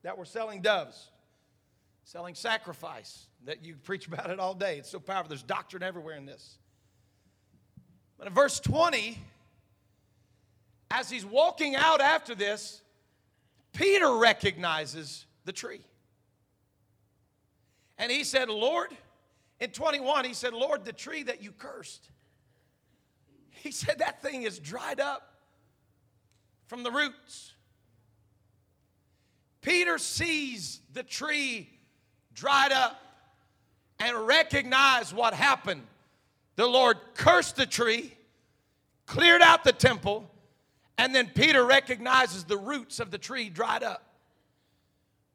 that 0.03 0.17
were 0.17 0.25
selling 0.25 0.61
doves, 0.61 1.09
selling 2.03 2.35
sacrifice. 2.35 3.27
That 3.45 3.65
you 3.65 3.75
preach 3.75 4.05
about 4.05 4.29
it 4.29 4.39
all 4.39 4.53
day. 4.53 4.77
It's 4.77 4.89
so 4.91 4.99
powerful. 4.99 5.29
There's 5.29 5.41
doctrine 5.41 5.81
everywhere 5.81 6.15
in 6.15 6.27
this. 6.27 6.59
But 8.19 8.27
in 8.27 8.35
verse 8.35 8.59
20, 8.59 9.17
as 10.91 11.09
he's 11.09 11.25
walking 11.25 11.75
out 11.75 12.01
after 12.01 12.35
this, 12.35 12.83
Peter 13.73 14.15
recognizes 14.15 15.25
the 15.45 15.51
tree. 15.51 15.81
And 17.97 18.11
he 18.11 18.23
said, 18.23 18.47
Lord, 18.49 18.95
in 19.61 19.69
21, 19.69 20.25
he 20.25 20.33
said, 20.33 20.53
Lord, 20.53 20.83
the 20.83 20.91
tree 20.91 21.23
that 21.23 21.41
you 21.41 21.51
cursed, 21.51 22.09
he 23.51 23.71
said, 23.71 23.99
that 23.99 24.21
thing 24.21 24.43
is 24.43 24.57
dried 24.59 24.99
up 24.99 25.35
from 26.65 26.81
the 26.83 26.91
roots. 26.91 27.53
Peter 29.61 29.99
sees 29.99 30.81
the 30.93 31.03
tree 31.03 31.69
dried 32.33 32.71
up 32.71 32.99
and 33.99 34.17
recognized 34.27 35.15
what 35.15 35.35
happened 35.35 35.83
the 36.55 36.67
Lord 36.67 36.97
cursed 37.13 37.55
the 37.55 37.65
tree, 37.65 38.13
cleared 39.05 39.41
out 39.41 39.63
the 39.63 39.71
temple, 39.71 40.29
and 40.97 41.15
then 41.15 41.27
Peter 41.33 41.65
recognizes 41.65 42.43
the 42.43 42.57
roots 42.57 42.99
of 42.99 43.09
the 43.09 43.17
tree 43.17 43.49
dried 43.49 43.83
up. 43.83 44.03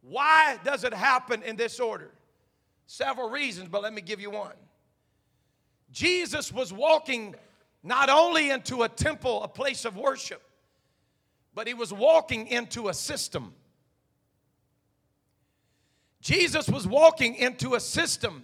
Why 0.03 0.59
does 0.63 0.85
it 0.85 0.93
happen 0.93 1.43
in 1.43 1.57
this 1.57 1.81
order? 1.81 2.11
Several 2.87 3.29
reasons, 3.29 3.69
but 3.69 3.83
let 3.83 3.93
me 3.93 4.01
give 4.01 4.21
you 4.21 4.31
one. 4.31 4.55
Jesus 5.91 6.53
was 6.53 6.73
walking 6.73 7.35
not 7.83 8.09
only 8.09 8.51
into 8.51 8.83
a 8.83 8.89
temple, 8.89 9.43
a 9.43 9.49
place 9.49 9.85
of 9.85 9.97
worship, 9.97 10.43
but 11.55 11.67
he 11.67 11.75
was 11.75 11.93
walking 11.93 12.47
into 12.49 12.89
a 12.89 12.95
system. 12.95 13.55
Jesus 16.21 16.69
was 16.69 16.87
walking 16.87 17.37
into 17.37 17.75
a 17.75 17.81
system 17.81 18.43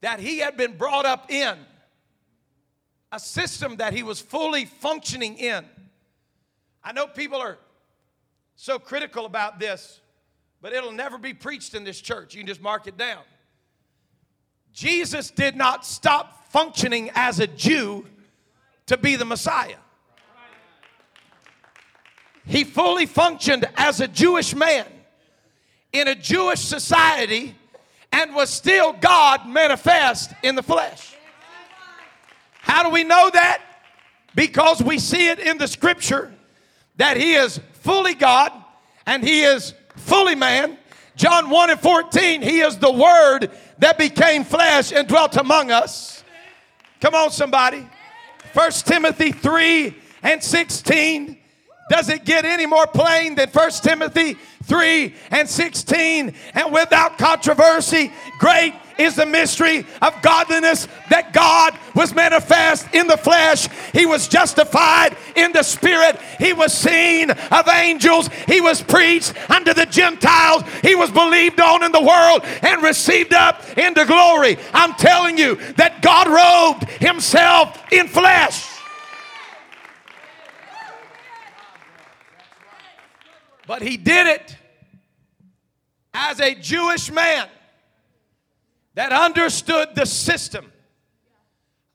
that 0.00 0.20
he 0.20 0.38
had 0.38 0.56
been 0.56 0.76
brought 0.76 1.06
up 1.06 1.30
in, 1.30 1.56
a 3.10 3.18
system 3.18 3.76
that 3.76 3.92
he 3.92 4.02
was 4.02 4.20
fully 4.20 4.64
functioning 4.64 5.36
in. 5.36 5.64
I 6.84 6.92
know 6.92 7.06
people 7.06 7.40
are 7.40 7.58
so 8.54 8.78
critical 8.78 9.26
about 9.26 9.58
this, 9.58 10.00
but 10.60 10.72
it'll 10.72 10.92
never 10.92 11.18
be 11.18 11.34
preached 11.34 11.74
in 11.74 11.84
this 11.84 12.00
church. 12.00 12.34
You 12.34 12.40
can 12.40 12.46
just 12.46 12.60
mark 12.60 12.86
it 12.86 12.96
down. 12.96 13.22
Jesus 14.72 15.30
did 15.30 15.56
not 15.56 15.84
stop 15.84 16.50
functioning 16.50 17.10
as 17.14 17.40
a 17.40 17.46
Jew 17.46 18.06
to 18.86 18.96
be 18.96 19.16
the 19.16 19.24
Messiah. 19.24 19.76
He 22.46 22.64
fully 22.64 23.06
functioned 23.06 23.68
as 23.76 24.00
a 24.00 24.08
Jewish 24.08 24.54
man 24.54 24.86
in 25.92 26.08
a 26.08 26.14
Jewish 26.14 26.60
society 26.60 27.54
and 28.10 28.34
was 28.34 28.50
still 28.50 28.94
God 28.94 29.46
manifest 29.46 30.32
in 30.42 30.54
the 30.54 30.62
flesh. 30.62 31.14
How 32.52 32.82
do 32.82 32.90
we 32.90 33.04
know 33.04 33.30
that? 33.32 33.62
Because 34.34 34.82
we 34.82 34.98
see 34.98 35.28
it 35.28 35.38
in 35.38 35.58
the 35.58 35.68
scripture 35.68 36.32
that 36.96 37.16
he 37.16 37.34
is 37.34 37.60
fully 37.74 38.14
God 38.14 38.52
and 39.06 39.22
he 39.22 39.42
is 39.42 39.74
fully 39.98 40.34
man. 40.34 40.78
John 41.16 41.50
1 41.50 41.70
and 41.70 41.80
14, 41.80 42.42
he 42.42 42.60
is 42.60 42.78
the 42.78 42.92
word 42.92 43.50
that 43.78 43.98
became 43.98 44.44
flesh 44.44 44.92
and 44.92 45.08
dwelt 45.08 45.36
among 45.36 45.70
us. 45.70 46.22
Come 47.00 47.14
on, 47.14 47.30
somebody. 47.30 47.88
First 48.52 48.86
Timothy 48.86 49.32
3 49.32 49.94
and 50.22 50.42
16. 50.42 51.37
Does 51.88 52.08
it 52.08 52.24
get 52.24 52.44
any 52.44 52.66
more 52.66 52.86
plain 52.86 53.34
than 53.34 53.48
First 53.48 53.84
Timothy 53.84 54.36
3 54.68 55.14
and 55.30 55.48
16. 55.48 56.34
And 56.54 56.72
without 56.72 57.18
controversy, 57.18 58.12
great 58.38 58.74
is 58.98 59.14
the 59.14 59.26
mystery 59.26 59.86
of 60.02 60.20
godliness 60.22 60.88
that 61.08 61.32
God 61.32 61.78
was 61.94 62.14
manifest 62.14 62.92
in 62.92 63.06
the 63.06 63.16
flesh. 63.16 63.68
He 63.92 64.06
was 64.06 64.28
justified 64.28 65.16
in 65.36 65.52
the 65.52 65.62
spirit. 65.62 66.20
He 66.38 66.52
was 66.52 66.72
seen 66.72 67.30
of 67.30 67.68
angels. 67.68 68.28
He 68.46 68.60
was 68.60 68.82
preached 68.82 69.32
unto 69.50 69.72
the 69.72 69.86
Gentiles. 69.86 70.64
He 70.82 70.94
was 70.94 71.10
believed 71.10 71.60
on 71.60 71.84
in 71.84 71.92
the 71.92 72.02
world 72.02 72.44
and 72.62 72.82
received 72.82 73.32
up 73.32 73.62
into 73.78 74.04
glory. 74.04 74.58
I'm 74.74 74.94
telling 74.94 75.38
you 75.38 75.54
that 75.76 76.02
God 76.02 76.26
robed 76.26 76.90
himself 77.00 77.80
in 77.92 78.08
flesh. 78.08 78.77
But 83.68 83.82
he 83.82 83.98
did 83.98 84.26
it 84.26 84.56
as 86.14 86.40
a 86.40 86.54
Jewish 86.54 87.12
man 87.12 87.46
that 88.94 89.12
understood 89.12 89.90
the 89.94 90.06
system. 90.06 90.72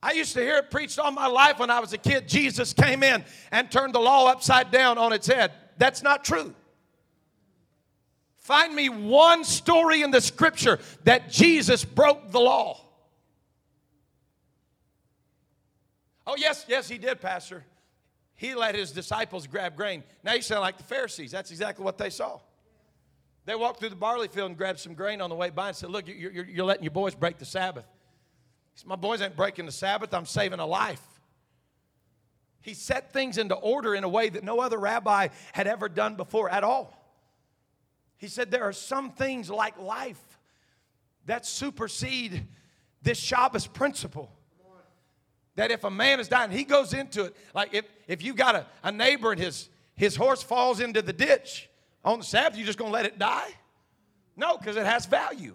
I 0.00 0.12
used 0.12 0.34
to 0.34 0.40
hear 0.40 0.58
it 0.58 0.70
preached 0.70 1.00
all 1.00 1.10
my 1.10 1.26
life 1.26 1.58
when 1.58 1.70
I 1.70 1.80
was 1.80 1.92
a 1.92 1.98
kid. 1.98 2.28
Jesus 2.28 2.72
came 2.72 3.02
in 3.02 3.24
and 3.50 3.72
turned 3.72 3.92
the 3.92 3.98
law 3.98 4.28
upside 4.28 4.70
down 4.70 4.98
on 4.98 5.12
its 5.12 5.26
head. 5.26 5.50
That's 5.76 6.00
not 6.00 6.24
true. 6.24 6.54
Find 8.36 8.72
me 8.72 8.88
one 8.88 9.42
story 9.42 10.02
in 10.02 10.12
the 10.12 10.20
scripture 10.20 10.78
that 11.02 11.28
Jesus 11.28 11.84
broke 11.84 12.30
the 12.30 12.40
law. 12.40 12.82
Oh, 16.24 16.36
yes, 16.38 16.66
yes, 16.68 16.88
he 16.88 16.98
did, 16.98 17.20
Pastor. 17.20 17.64
He 18.44 18.54
let 18.54 18.74
his 18.74 18.90
disciples 18.90 19.46
grab 19.46 19.74
grain. 19.74 20.04
Now 20.22 20.34
you 20.34 20.42
sound 20.42 20.60
like 20.60 20.76
the 20.76 20.84
Pharisees. 20.84 21.30
That's 21.30 21.50
exactly 21.50 21.82
what 21.82 21.96
they 21.96 22.10
saw. 22.10 22.40
They 23.46 23.54
walked 23.54 23.80
through 23.80 23.88
the 23.88 23.96
barley 23.96 24.28
field 24.28 24.50
and 24.50 24.58
grabbed 24.58 24.80
some 24.80 24.92
grain 24.92 25.22
on 25.22 25.30
the 25.30 25.34
way 25.34 25.48
by 25.48 25.68
and 25.68 25.76
said, 25.76 25.88
Look, 25.88 26.06
you're, 26.06 26.30
you're, 26.30 26.44
you're 26.44 26.64
letting 26.66 26.82
your 26.82 26.90
boys 26.90 27.14
break 27.14 27.38
the 27.38 27.46
Sabbath. 27.46 27.86
Said, 28.74 28.86
My 28.86 28.96
boys 28.96 29.22
ain't 29.22 29.34
breaking 29.34 29.64
the 29.64 29.72
Sabbath, 29.72 30.12
I'm 30.12 30.26
saving 30.26 30.58
a 30.58 30.66
life. 30.66 31.00
He 32.60 32.74
set 32.74 33.14
things 33.14 33.38
into 33.38 33.54
order 33.54 33.94
in 33.94 34.04
a 34.04 34.10
way 34.10 34.28
that 34.28 34.44
no 34.44 34.60
other 34.60 34.78
rabbi 34.78 35.28
had 35.54 35.66
ever 35.66 35.88
done 35.88 36.14
before 36.14 36.50
at 36.50 36.64
all. 36.64 37.02
He 38.18 38.28
said, 38.28 38.50
There 38.50 38.64
are 38.64 38.74
some 38.74 39.12
things 39.12 39.48
like 39.48 39.78
life 39.78 40.38
that 41.24 41.46
supersede 41.46 42.46
this 43.00 43.16
Shabbos 43.16 43.66
principle. 43.66 44.30
That 45.56 45.70
if 45.70 45.84
a 45.84 45.90
man 45.90 46.20
is 46.20 46.28
dying, 46.28 46.50
he 46.50 46.64
goes 46.64 46.94
into 46.94 47.24
it. 47.24 47.36
Like 47.54 47.72
if, 47.74 47.84
if 48.08 48.22
you 48.22 48.34
got 48.34 48.56
a, 48.56 48.66
a 48.82 48.90
neighbor 48.90 49.32
and 49.32 49.40
his, 49.40 49.68
his 49.94 50.16
horse 50.16 50.42
falls 50.42 50.80
into 50.80 51.00
the 51.00 51.12
ditch 51.12 51.68
on 52.04 52.18
the 52.18 52.24
Sabbath, 52.24 52.58
you 52.58 52.64
just 52.64 52.78
gonna 52.78 52.90
let 52.90 53.06
it 53.06 53.18
die? 53.18 53.50
No, 54.36 54.56
because 54.56 54.76
it 54.76 54.84
has 54.86 55.06
value. 55.06 55.54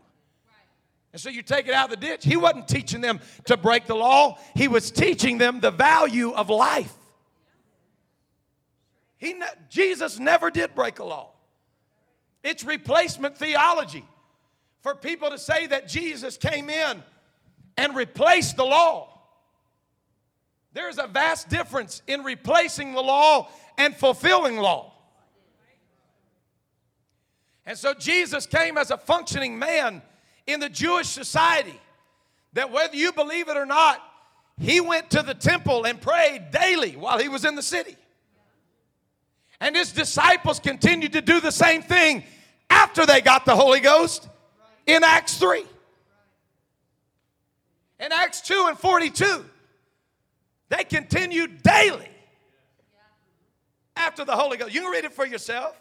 And 1.11 1.21
so 1.21 1.29
you 1.29 1.41
take 1.41 1.67
it 1.67 1.73
out 1.73 1.91
of 1.91 1.99
the 1.99 2.05
ditch. 2.05 2.23
He 2.23 2.37
wasn't 2.37 2.67
teaching 2.67 3.01
them 3.01 3.19
to 3.45 3.57
break 3.57 3.87
the 3.87 3.95
law, 3.95 4.37
he 4.55 4.67
was 4.67 4.91
teaching 4.91 5.37
them 5.37 5.59
the 5.59 5.71
value 5.71 6.31
of 6.31 6.49
life. 6.49 6.93
He 9.17 9.33
ne- 9.33 9.45
Jesus 9.69 10.17
never 10.17 10.49
did 10.49 10.73
break 10.75 10.99
a 10.99 11.03
law. 11.03 11.31
It's 12.41 12.63
replacement 12.63 13.37
theology 13.37 14.05
for 14.81 14.95
people 14.95 15.29
to 15.29 15.37
say 15.37 15.67
that 15.67 15.89
Jesus 15.89 16.37
came 16.37 16.69
in 16.69 17.03
and 17.75 17.95
replaced 17.95 18.55
the 18.55 18.63
law. 18.63 19.18
There's 20.73 20.97
a 20.97 21.07
vast 21.07 21.49
difference 21.49 22.01
in 22.07 22.23
replacing 22.23 22.93
the 22.93 23.01
law 23.01 23.49
and 23.77 23.95
fulfilling 23.95 24.57
law. 24.57 24.93
And 27.65 27.77
so 27.77 27.93
Jesus 27.93 28.45
came 28.45 28.77
as 28.77 28.91
a 28.91 28.97
functioning 28.97 29.59
man 29.59 30.01
in 30.47 30.59
the 30.59 30.69
Jewish 30.69 31.07
society 31.07 31.79
that 32.53 32.71
whether 32.71 32.95
you 32.95 33.11
believe 33.11 33.47
it 33.47 33.57
or 33.57 33.65
not, 33.65 34.01
he 34.57 34.81
went 34.81 35.11
to 35.11 35.21
the 35.21 35.33
temple 35.33 35.85
and 35.85 36.01
prayed 36.01 36.51
daily 36.51 36.95
while 36.95 37.19
he 37.19 37.29
was 37.29 37.45
in 37.45 37.55
the 37.55 37.61
city. 37.61 37.95
And 39.61 39.75
his 39.75 39.91
disciples 39.91 40.59
continued 40.59 41.13
to 41.13 41.21
do 41.21 41.39
the 41.39 41.51
same 41.51 41.81
thing 41.81 42.23
after 42.69 43.05
they 43.05 43.21
got 43.21 43.45
the 43.45 43.55
Holy 43.55 43.79
Ghost 43.79 44.27
in 44.85 45.03
Acts 45.03 45.37
3. 45.37 45.63
In 47.99 48.11
Acts 48.11 48.41
2 48.41 48.65
and 48.69 48.77
42, 48.77 49.45
they 50.69 50.83
continued 50.83 51.61
daily 51.63 52.09
after 53.95 54.23
the 54.23 54.35
Holy 54.35 54.57
Ghost. 54.57 54.73
You 54.73 54.81
can 54.81 54.91
read 54.91 55.05
it 55.05 55.13
for 55.13 55.25
yourself. 55.25 55.79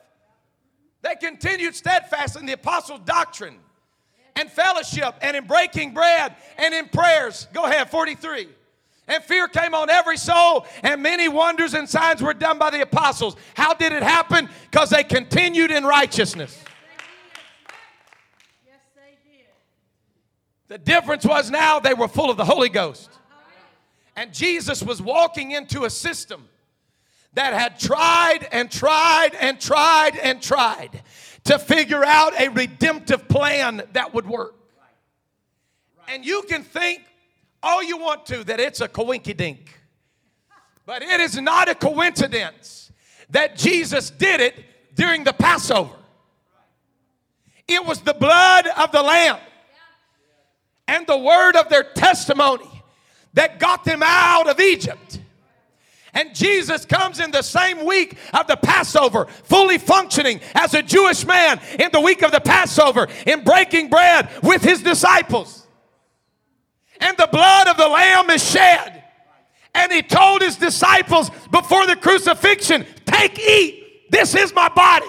They 1.03 1.15
continued 1.15 1.75
steadfast 1.75 2.37
in 2.37 2.47
the 2.47 2.55
apostles' 2.55 3.01
doctrine 3.05 3.59
and 4.35 4.51
fellowship 4.51 5.15
and 5.21 5.37
in 5.37 5.47
breaking 5.47 5.95
bread 5.95 6.35
and 6.57 6.75
in 6.75 6.89
prayers. 6.89 7.47
Go 7.53 7.65
ahead, 7.65 7.91
43. 7.91 8.49
And 9.07 9.25
fear 9.25 9.49
came 9.49 9.75
on 9.75 9.89
every 9.89 10.19
soul, 10.19 10.67
and 10.83 11.03
many 11.03 11.29
wonders 11.29 11.73
and 11.73 11.89
signs 11.89 12.21
were 12.21 12.35
done 12.35 12.59
by 12.59 12.71
the 12.71 12.83
apostles. 12.83 13.37
How 13.55 13.73
did 13.73 13.93
it 13.93 14.03
happen? 14.03 14.51
Because 14.71 14.91
they 14.91 15.03
continued 15.03 15.71
in 15.71 15.85
righteousness. 15.85 16.63
Yes, 18.67 18.81
they 18.95 19.17
did. 19.31 19.47
The 20.69 20.77
difference 20.77 21.25
was 21.25 21.51
now 21.51 21.81
they 21.81 21.95
were 21.95 22.09
full 22.09 22.29
of 22.31 22.37
the 22.37 22.45
Holy 22.45 22.69
Ghost. 22.69 23.09
And 24.19 24.35
Jesus 24.35 24.83
was 24.83 25.01
walking 25.01 25.53
into 25.53 25.85
a 25.85 25.91
system 25.91 26.49
that 27.35 27.55
had 27.55 27.79
tried 27.79 28.49
and 28.51 28.69
tried 28.69 29.37
and 29.37 29.61
tried 29.61 30.17
and 30.17 30.43
tried 30.43 31.05
to 31.45 31.57
figure 31.57 32.05
out 32.05 32.33
a 32.37 32.49
redemptive 32.49 33.29
plan 33.29 33.81
that 33.93 34.13
would 34.13 34.27
work. 34.27 34.57
And 36.09 36.27
you 36.27 36.43
can 36.49 36.65
think 36.65 37.05
all 37.63 37.81
you 37.81 37.97
want 37.97 38.27
to 38.27 38.43
that 38.43 38.59
it's 38.59 38.81
a 38.81 38.89
coinky 38.89 39.37
dink. 39.37 39.79
But 40.85 41.03
it 41.03 41.21
is 41.21 41.41
not 41.41 41.69
a 41.69 41.77
coincidence 41.77 42.91
that 43.31 43.57
Jesus 43.57 44.11
did 44.11 44.41
it 44.41 44.57
during 44.97 45.23
the 45.23 45.33
Passover. 45.33 45.95
It 47.69 47.87
was 47.87 48.01
the 48.01 48.15
blood 48.15 48.67
of 48.67 48.91
the 48.91 49.03
Lamb 49.03 49.39
and 50.89 51.07
the 51.07 51.19
word 51.19 51.55
of 51.55 51.69
their 51.69 51.85
testimony 51.85 52.78
that 53.39 53.61
got 53.61 53.85
them 53.85 54.03
out 54.05 54.49
of 54.49 54.59
Egypt. 54.59 55.21
And 56.13 56.35
Jesus 56.35 56.85
comes 56.85 57.21
in 57.21 57.31
the 57.31 57.43
same 57.43 57.87
week 57.87 58.19
of 58.35 58.49
the 58.49 58.57
Passover, 58.57 59.27
fully 59.45 59.79
functioning 59.79 60.41
as 60.57 60.75
a 60.75 60.83
Jewish 60.83 61.25
man 61.25 61.61
in 61.79 61.91
the 61.93 62.01
week 62.01 62.23
of 62.23 62.33
the 62.33 62.41
Passover, 62.41 63.07
in 63.29 63.45
breaking 63.45 63.91
bread 63.91 64.29
with 64.43 64.65
his 64.65 64.83
disciples. 64.83 65.69
And 67.01 67.17
the 67.17 67.29
blood 67.31 67.69
of 67.69 67.77
the 67.77 67.87
Lamb 67.87 68.29
is 68.31 68.43
shed. 68.43 69.05
And 69.73 69.93
he 69.93 70.03
told 70.03 70.43
his 70.43 70.57
disciples 70.57 71.31
before 71.53 71.87
the 71.87 71.95
crucifixion, 71.95 72.85
Take, 73.05 73.39
eat, 73.39 74.11
this 74.11 74.35
is 74.35 74.53
my 74.53 74.69
body. 74.69 75.07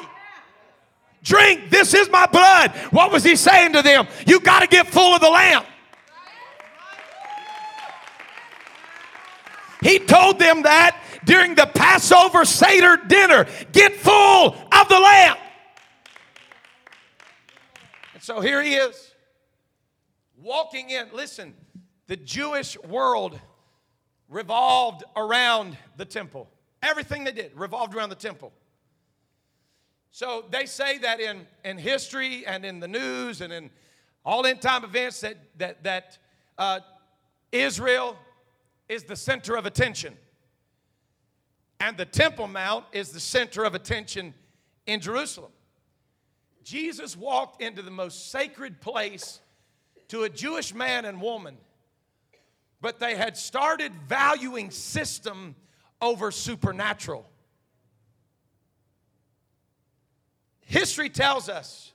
Drink, 1.23 1.71
this 1.71 1.95
is 1.95 2.07
my 2.11 2.27
blood. 2.27 2.73
What 2.91 3.11
was 3.11 3.23
he 3.23 3.35
saying 3.35 3.73
to 3.73 3.81
them? 3.81 4.07
You 4.27 4.39
got 4.39 4.59
to 4.59 4.67
get 4.67 4.85
full 4.85 5.15
of 5.15 5.21
the 5.21 5.29
Lamb. 5.29 5.63
He 9.81 9.99
told 9.99 10.39
them 10.39 10.63
that 10.63 11.01
during 11.25 11.55
the 11.55 11.65
Passover 11.65 12.43
Seder 12.43 12.97
dinner 13.07 13.45
get 13.71 13.95
full 13.95 14.55
of 14.71 14.89
the 14.89 14.99
Lamb. 14.99 15.37
And 18.13 18.21
so 18.21 18.41
here 18.41 18.61
he 18.61 18.75
is, 18.75 19.13
walking 20.37 20.89
in. 20.89 21.07
Listen, 21.13 21.53
the 22.07 22.17
Jewish 22.17 22.77
world 22.79 23.39
revolved 24.27 25.03
around 25.15 25.77
the 25.95 26.05
temple. 26.05 26.49
Everything 26.83 27.23
they 27.23 27.31
did 27.31 27.51
revolved 27.55 27.95
around 27.95 28.09
the 28.09 28.15
temple. 28.15 28.51
So 30.11 30.45
they 30.49 30.65
say 30.65 30.97
that 30.99 31.19
in, 31.19 31.45
in 31.63 31.77
history 31.77 32.45
and 32.45 32.65
in 32.65 32.79
the 32.79 32.87
news 32.87 33.41
and 33.41 33.53
in 33.53 33.69
all 34.25 34.45
end 34.45 34.61
time 34.61 34.83
events 34.83 35.21
that, 35.21 35.37
that, 35.57 35.83
that 35.83 36.17
uh, 36.57 36.79
Israel 37.51 38.17
is 38.89 39.03
the 39.03 39.15
center 39.15 39.55
of 39.55 39.65
attention. 39.65 40.17
And 41.79 41.95
the 41.95 42.05
Temple 42.05 42.47
Mount 42.47 42.85
is 42.91 43.11
the 43.11 43.19
center 43.19 43.63
of 43.63 43.75
attention 43.75 44.33
in 44.85 44.99
Jerusalem. 44.99 45.51
Jesus 46.63 47.15
walked 47.15 47.61
into 47.61 47.81
the 47.81 47.91
most 47.91 48.31
sacred 48.31 48.81
place 48.81 49.39
to 50.09 50.23
a 50.23 50.29
Jewish 50.29 50.73
man 50.73 51.05
and 51.05 51.21
woman, 51.21 51.55
but 52.81 52.99
they 52.99 53.15
had 53.15 53.37
started 53.37 53.93
valuing 54.07 54.71
system 54.71 55.55
over 56.01 56.31
supernatural. 56.31 57.29
History 60.61 61.09
tells 61.09 61.49
us 61.49 61.93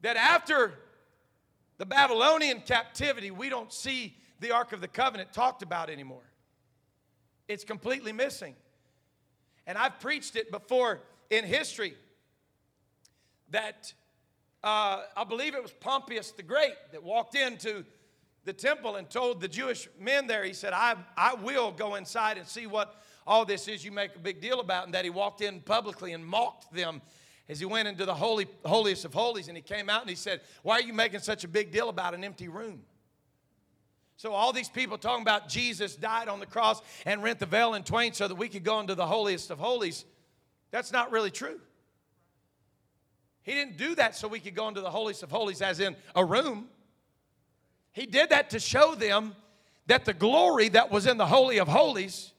that 0.00 0.16
after 0.16 0.74
the 1.78 1.86
Babylonian 1.86 2.60
captivity, 2.60 3.30
we 3.30 3.48
don't 3.48 3.72
see 3.72 4.14
the 4.42 4.50
Ark 4.50 4.72
of 4.72 4.80
the 4.80 4.88
Covenant 4.88 5.32
talked 5.32 5.62
about 5.62 5.88
anymore. 5.88 6.22
It's 7.48 7.64
completely 7.64 8.12
missing. 8.12 8.54
And 9.66 9.78
I've 9.78 10.00
preached 10.00 10.36
it 10.36 10.50
before 10.50 11.00
in 11.30 11.44
history 11.44 11.94
that 13.50 13.92
uh, 14.64 15.02
I 15.16 15.24
believe 15.24 15.54
it 15.54 15.62
was 15.62 15.72
Pompeius 15.72 16.32
the 16.32 16.42
Great 16.42 16.74
that 16.92 17.02
walked 17.02 17.34
into 17.34 17.84
the 18.44 18.52
temple 18.52 18.96
and 18.96 19.08
told 19.08 19.40
the 19.40 19.48
Jewish 19.48 19.88
men 19.98 20.26
there, 20.26 20.44
he 20.44 20.52
said, 20.52 20.72
I, 20.72 20.96
I 21.16 21.34
will 21.34 21.70
go 21.70 21.94
inside 21.94 22.38
and 22.38 22.46
see 22.46 22.66
what 22.66 23.00
all 23.26 23.44
this 23.44 23.68
is 23.68 23.84
you 23.84 23.92
make 23.92 24.16
a 24.16 24.18
big 24.18 24.40
deal 24.40 24.60
about. 24.60 24.84
And 24.84 24.94
that 24.94 25.04
he 25.04 25.10
walked 25.10 25.42
in 25.42 25.60
publicly 25.60 26.12
and 26.12 26.26
mocked 26.26 26.72
them 26.72 27.02
as 27.48 27.60
he 27.60 27.66
went 27.66 27.86
into 27.86 28.04
the 28.04 28.14
holy, 28.14 28.46
holiest 28.64 29.04
of 29.04 29.14
holies. 29.14 29.48
And 29.48 29.56
he 29.56 29.62
came 29.62 29.88
out 29.88 30.00
and 30.00 30.10
he 30.10 30.16
said, 30.16 30.40
Why 30.62 30.78
are 30.78 30.82
you 30.82 30.92
making 30.92 31.20
such 31.20 31.44
a 31.44 31.48
big 31.48 31.70
deal 31.70 31.88
about 31.88 32.14
an 32.14 32.24
empty 32.24 32.48
room? 32.48 32.82
So, 34.22 34.34
all 34.34 34.52
these 34.52 34.68
people 34.68 34.98
talking 34.98 35.22
about 35.22 35.48
Jesus 35.48 35.96
died 35.96 36.28
on 36.28 36.38
the 36.38 36.46
cross 36.46 36.80
and 37.04 37.24
rent 37.24 37.40
the 37.40 37.46
veil 37.46 37.74
in 37.74 37.82
twain 37.82 38.12
so 38.12 38.28
that 38.28 38.36
we 38.36 38.48
could 38.48 38.62
go 38.62 38.78
into 38.78 38.94
the 38.94 39.04
holiest 39.04 39.50
of 39.50 39.58
holies, 39.58 40.04
that's 40.70 40.92
not 40.92 41.10
really 41.10 41.32
true. 41.32 41.58
He 43.42 43.52
didn't 43.52 43.78
do 43.78 43.96
that 43.96 44.14
so 44.14 44.28
we 44.28 44.38
could 44.38 44.54
go 44.54 44.68
into 44.68 44.80
the 44.80 44.92
holiest 44.92 45.24
of 45.24 45.32
holies, 45.32 45.60
as 45.60 45.80
in 45.80 45.96
a 46.14 46.24
room. 46.24 46.68
He 47.90 48.06
did 48.06 48.30
that 48.30 48.50
to 48.50 48.60
show 48.60 48.94
them 48.94 49.34
that 49.88 50.04
the 50.04 50.14
glory 50.14 50.68
that 50.68 50.92
was 50.92 51.08
in 51.08 51.16
the 51.16 51.26
Holy 51.26 51.58
of 51.58 51.66
Holies 51.66 52.32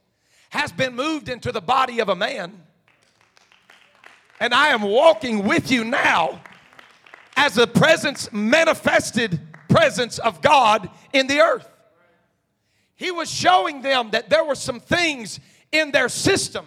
has 0.51 0.71
been 0.71 0.95
moved 0.95 1.27
into 1.27 1.51
the 1.51 1.59
body 1.59 1.99
of 1.99 2.07
a 2.07 2.15
man. 2.15 2.63
And 4.39 4.53
I 4.53 4.69
am 4.69 4.83
walking 4.83 5.45
with 5.45 5.69
you 5.69 5.83
now 5.83 6.41
as 7.35 7.55
the 7.55 7.67
presence, 7.67 8.31
manifested 8.31 9.41
presence 9.67 10.17
of 10.19 10.41
God 10.41 10.89
in 11.11 11.27
the 11.27 11.41
earth. 11.41 11.71
He 13.03 13.11
was 13.11 13.29
showing 13.29 13.81
them 13.81 14.11
that 14.11 14.29
there 14.29 14.45
were 14.45 14.55
some 14.55 14.79
things 14.79 15.41
in 15.73 15.91
their 15.91 16.07
system 16.07 16.65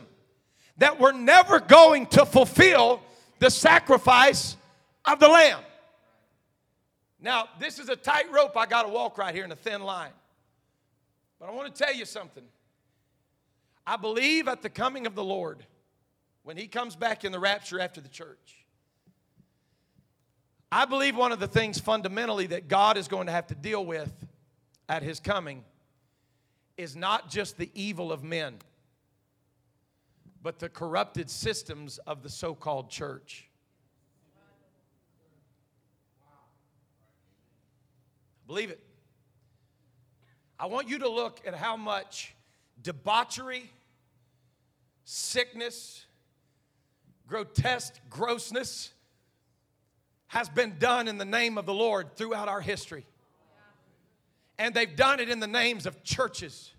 that 0.77 1.01
were 1.01 1.15
never 1.15 1.61
going 1.61 2.05
to 2.09 2.27
fulfill 2.27 3.01
the 3.39 3.49
sacrifice 3.49 4.55
of 5.07 5.19
the 5.19 5.29
lamb. 5.29 5.63
Now, 7.19 7.49
this 7.59 7.79
is 7.79 7.89
a 7.89 7.97
tightrope 7.97 8.55
I 8.55 8.67
got 8.67 8.83
to 8.83 8.91
walk 8.91 9.17
right 9.17 9.35
here 9.35 9.47
in 9.47 9.51
a 9.51 9.57
thin 9.57 9.83
line. 9.83 10.11
But 11.41 11.49
I 11.49 11.53
want 11.53 11.75
to 11.75 11.85
tell 11.85 11.95
you 11.95 12.05
something. 12.05 12.45
I 13.87 13.97
believe 13.97 14.47
at 14.47 14.61
the 14.61 14.69
coming 14.69 15.07
of 15.07 15.15
the 15.15 15.25
Lord, 15.25 15.65
when 16.43 16.59
He 16.59 16.69
comes 16.69 16.97
back 16.97 17.25
in 17.25 17.33
the 17.33 17.41
rapture 17.41 17.81
after 17.81 18.03
the 18.03 18.11
church, 18.11 18.67
I 20.71 20.85
believe 20.85 21.17
one 21.17 21.33
of 21.33 21.41
the 21.41 21.49
things 21.49 21.81
fundamentally 21.81 22.49
that 22.49 22.69
God 22.69 22.99
is 22.99 23.09
going 23.09 23.25
to 23.25 23.33
have 23.33 23.47
to 23.47 23.55
deal 23.55 23.87
with 23.87 24.13
at 24.87 25.03
His 25.03 25.19
coming 25.19 25.65
is 26.77 26.95
not 26.95 27.31
just 27.31 27.57
the 27.57 27.71
evil 27.75 28.13
of 28.13 28.23
men, 28.23 28.57
but 30.43 30.59
the 30.59 30.69
corrupted 30.69 31.31
systems 31.31 31.99
of 32.07 32.23
the 32.23 32.29
so 32.29 32.55
called 32.55 32.91
church. 32.91 33.49
Believe 38.47 38.71
it. 38.71 38.81
I 40.59 40.67
want 40.67 40.89
you 40.89 41.01
to 41.01 41.09
look 41.09 41.41
at 41.47 41.55
how 41.55 41.77
much 41.77 42.35
debauchery, 42.83 43.71
sickness, 45.05 46.07
grotesque 47.27 47.95
grossness 48.09 48.93
has 50.29 50.49
been 50.49 50.77
done 50.79 51.09
in 51.09 51.19
the 51.19 51.25
name 51.25 51.59
of 51.59 51.67
the 51.67 51.75
Lord 51.75 52.17
throughout 52.17 52.49
our 52.49 52.61
history. 52.61 53.05
And 54.59 54.75
they've 54.75 54.97
done 54.97 55.21
it 55.21 55.29
in 55.29 55.41
the 55.41 55.47
names 55.47 55.87
of 55.87 56.03
churches. 56.03 56.73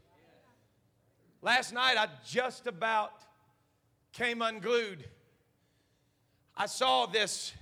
Last 1.41 1.73
night, 1.73 1.95
I 1.97 2.07
just 2.25 2.67
about 2.67 3.11
came 4.13 4.41
unglued. 4.41 5.05
I 6.55 6.65
saw 6.65 7.05
this 7.05 7.53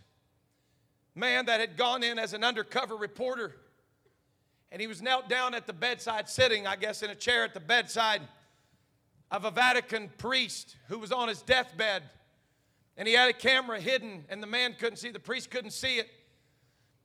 man 1.14 1.48
that 1.48 1.60
had 1.60 1.76
gone 1.76 2.02
in 2.02 2.18
as 2.18 2.34
an 2.34 2.44
undercover 2.44 2.96
reporter 2.96 3.56
and 4.76 4.82
he 4.82 4.88
was 4.88 5.02
knelt 5.02 5.30
down 5.30 5.54
at 5.54 5.68
the 5.68 5.74
bedside, 5.74 6.28
sitting, 6.28 6.68
I 6.68 6.76
guess, 6.76 7.02
in 7.02 7.10
a 7.10 7.16
chair 7.16 7.46
at 7.46 7.54
the 7.54 7.62
bedside 7.62 8.22
of 9.32 9.46
a 9.46 9.52
Vatican 9.52 10.10
priest 10.18 10.76
who 10.90 11.00
was 11.00 11.14
on 11.14 11.30
his 11.30 11.42
deathbed. 11.42 12.04
And 12.98 13.08
he 13.08 13.14
had 13.14 13.30
a 13.30 13.34
camera 13.34 13.80
hidden, 13.80 14.26
and 14.28 14.44
the 14.44 14.48
man 14.48 14.76
couldn't 14.78 14.98
see, 14.98 15.12
the 15.12 15.20
priest 15.20 15.50
couldn't 15.50 15.72
see 15.72 16.00
it. 16.00 16.10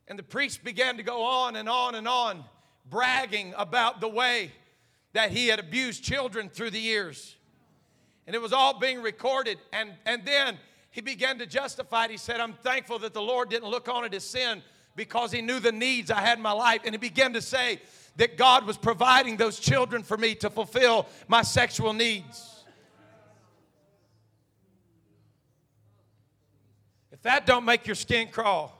And 0.08 0.18
the 0.18 0.24
priest 0.24 0.64
began 0.64 0.96
to 0.96 1.04
go 1.04 1.22
on 1.22 1.54
and 1.54 1.68
on 1.68 1.94
and 1.94 2.08
on, 2.08 2.44
bragging 2.90 3.54
about 3.56 4.00
the 4.00 4.08
way 4.08 4.52
that 5.12 5.30
he 5.30 5.48
had 5.48 5.58
abused 5.58 6.04
children 6.04 6.48
through 6.48 6.70
the 6.70 6.80
years. 6.80 7.36
And 8.26 8.36
it 8.36 8.42
was 8.42 8.52
all 8.52 8.78
being 8.78 9.00
recorded. 9.00 9.58
And, 9.72 9.92
and 10.04 10.24
then 10.24 10.58
he 10.90 11.00
began 11.00 11.38
to 11.38 11.46
justify 11.46 12.04
it. 12.04 12.10
He 12.10 12.16
said, 12.16 12.40
I'm 12.40 12.54
thankful 12.54 12.98
that 13.00 13.14
the 13.14 13.22
Lord 13.22 13.48
didn't 13.48 13.68
look 13.68 13.88
on 13.88 14.04
it 14.04 14.14
as 14.14 14.24
sin, 14.24 14.62
because 14.96 15.32
he 15.32 15.40
knew 15.40 15.60
the 15.60 15.72
needs 15.72 16.10
I 16.10 16.20
had 16.20 16.36
in 16.36 16.42
my 16.42 16.52
life. 16.52 16.82
And 16.84 16.92
he 16.92 16.98
began 16.98 17.32
to 17.32 17.40
say 17.40 17.80
that 18.16 18.36
God 18.36 18.66
was 18.66 18.76
providing 18.76 19.36
those 19.36 19.58
children 19.58 20.02
for 20.02 20.16
me 20.16 20.34
to 20.36 20.50
fulfill 20.50 21.06
my 21.28 21.42
sexual 21.42 21.92
needs. 21.92 22.64
If 27.12 27.22
that 27.22 27.46
don't 27.46 27.64
make 27.64 27.86
your 27.86 27.94
skin 27.94 28.28
crawl, 28.28 28.79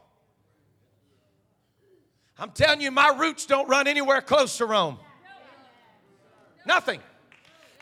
I'm 2.40 2.50
telling 2.52 2.80
you, 2.80 2.90
my 2.90 3.14
roots 3.18 3.44
don't 3.44 3.68
run 3.68 3.86
anywhere 3.86 4.22
close 4.22 4.56
to 4.58 4.64
Rome. 4.64 4.98
Nothing. 6.64 7.00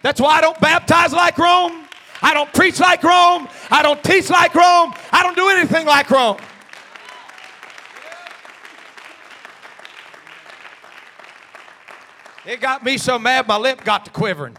That's 0.03 0.21
why 0.21 0.39
I 0.39 0.41
don't 0.41 0.59
baptize 0.61 1.13
like 1.13 1.39
Rome. 1.39 1.85
I 2.21 2.35
don't 2.35 2.53
preach 2.53 2.81
like 2.81 3.05
Rome. 3.05 3.49
I 3.71 3.83
don't 3.83 4.03
teach 4.03 4.29
like 4.29 4.53
Rome. 4.55 4.93
I 5.13 5.23
don't 5.23 5.37
do 5.37 5.49
anything 5.49 5.87
like 5.87 6.11
Rome. 6.11 6.39
It 12.45 12.61
got 12.61 12.83
me 12.83 12.99
so 12.99 13.19
mad 13.19 13.47
my 13.47 13.59
lip 13.59 13.85
got 13.85 14.07
to 14.07 14.11
quivering. 14.11 14.57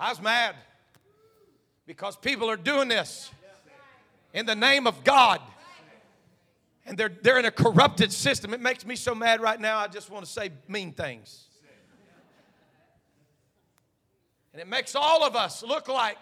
I 0.00 0.10
was 0.10 0.22
mad 0.22 0.54
because 1.86 2.16
people 2.16 2.48
are 2.48 2.56
doing 2.56 2.88
this 2.88 3.30
in 4.32 4.46
the 4.46 4.54
name 4.54 4.86
of 4.86 5.04
God. 5.04 5.40
And 6.88 6.96
they're, 6.96 7.12
they're 7.22 7.38
in 7.38 7.44
a 7.44 7.50
corrupted 7.50 8.10
system. 8.12 8.54
It 8.54 8.60
makes 8.60 8.86
me 8.86 8.96
so 8.96 9.14
mad 9.14 9.42
right 9.42 9.60
now, 9.60 9.78
I 9.78 9.88
just 9.88 10.10
want 10.10 10.24
to 10.24 10.30
say 10.30 10.50
mean 10.66 10.92
things. 10.92 11.44
And 14.54 14.62
it 14.62 14.66
makes 14.66 14.94
all 14.94 15.22
of 15.22 15.36
us 15.36 15.62
look 15.62 15.86
like 15.88 16.16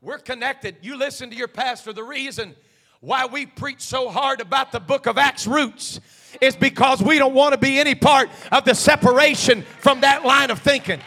we're 0.00 0.18
connected. 0.18 0.76
You 0.80 0.96
listen 0.96 1.28
to 1.30 1.36
your 1.36 1.48
pastor. 1.48 1.92
The 1.92 2.04
reason 2.04 2.54
why 3.00 3.26
we 3.26 3.46
preach 3.46 3.80
so 3.80 4.08
hard 4.08 4.40
about 4.40 4.70
the 4.72 4.80
book 4.80 5.06
of 5.06 5.18
Acts 5.18 5.46
roots 5.46 6.00
is 6.40 6.54
because 6.54 7.02
we 7.02 7.18
don't 7.18 7.34
want 7.34 7.52
to 7.52 7.58
be 7.58 7.78
any 7.78 7.96
part 7.96 8.30
of 8.52 8.64
the 8.64 8.74
separation 8.74 9.62
from 9.80 10.02
that 10.02 10.24
line 10.24 10.50
of 10.50 10.60
thinking. 10.60 11.00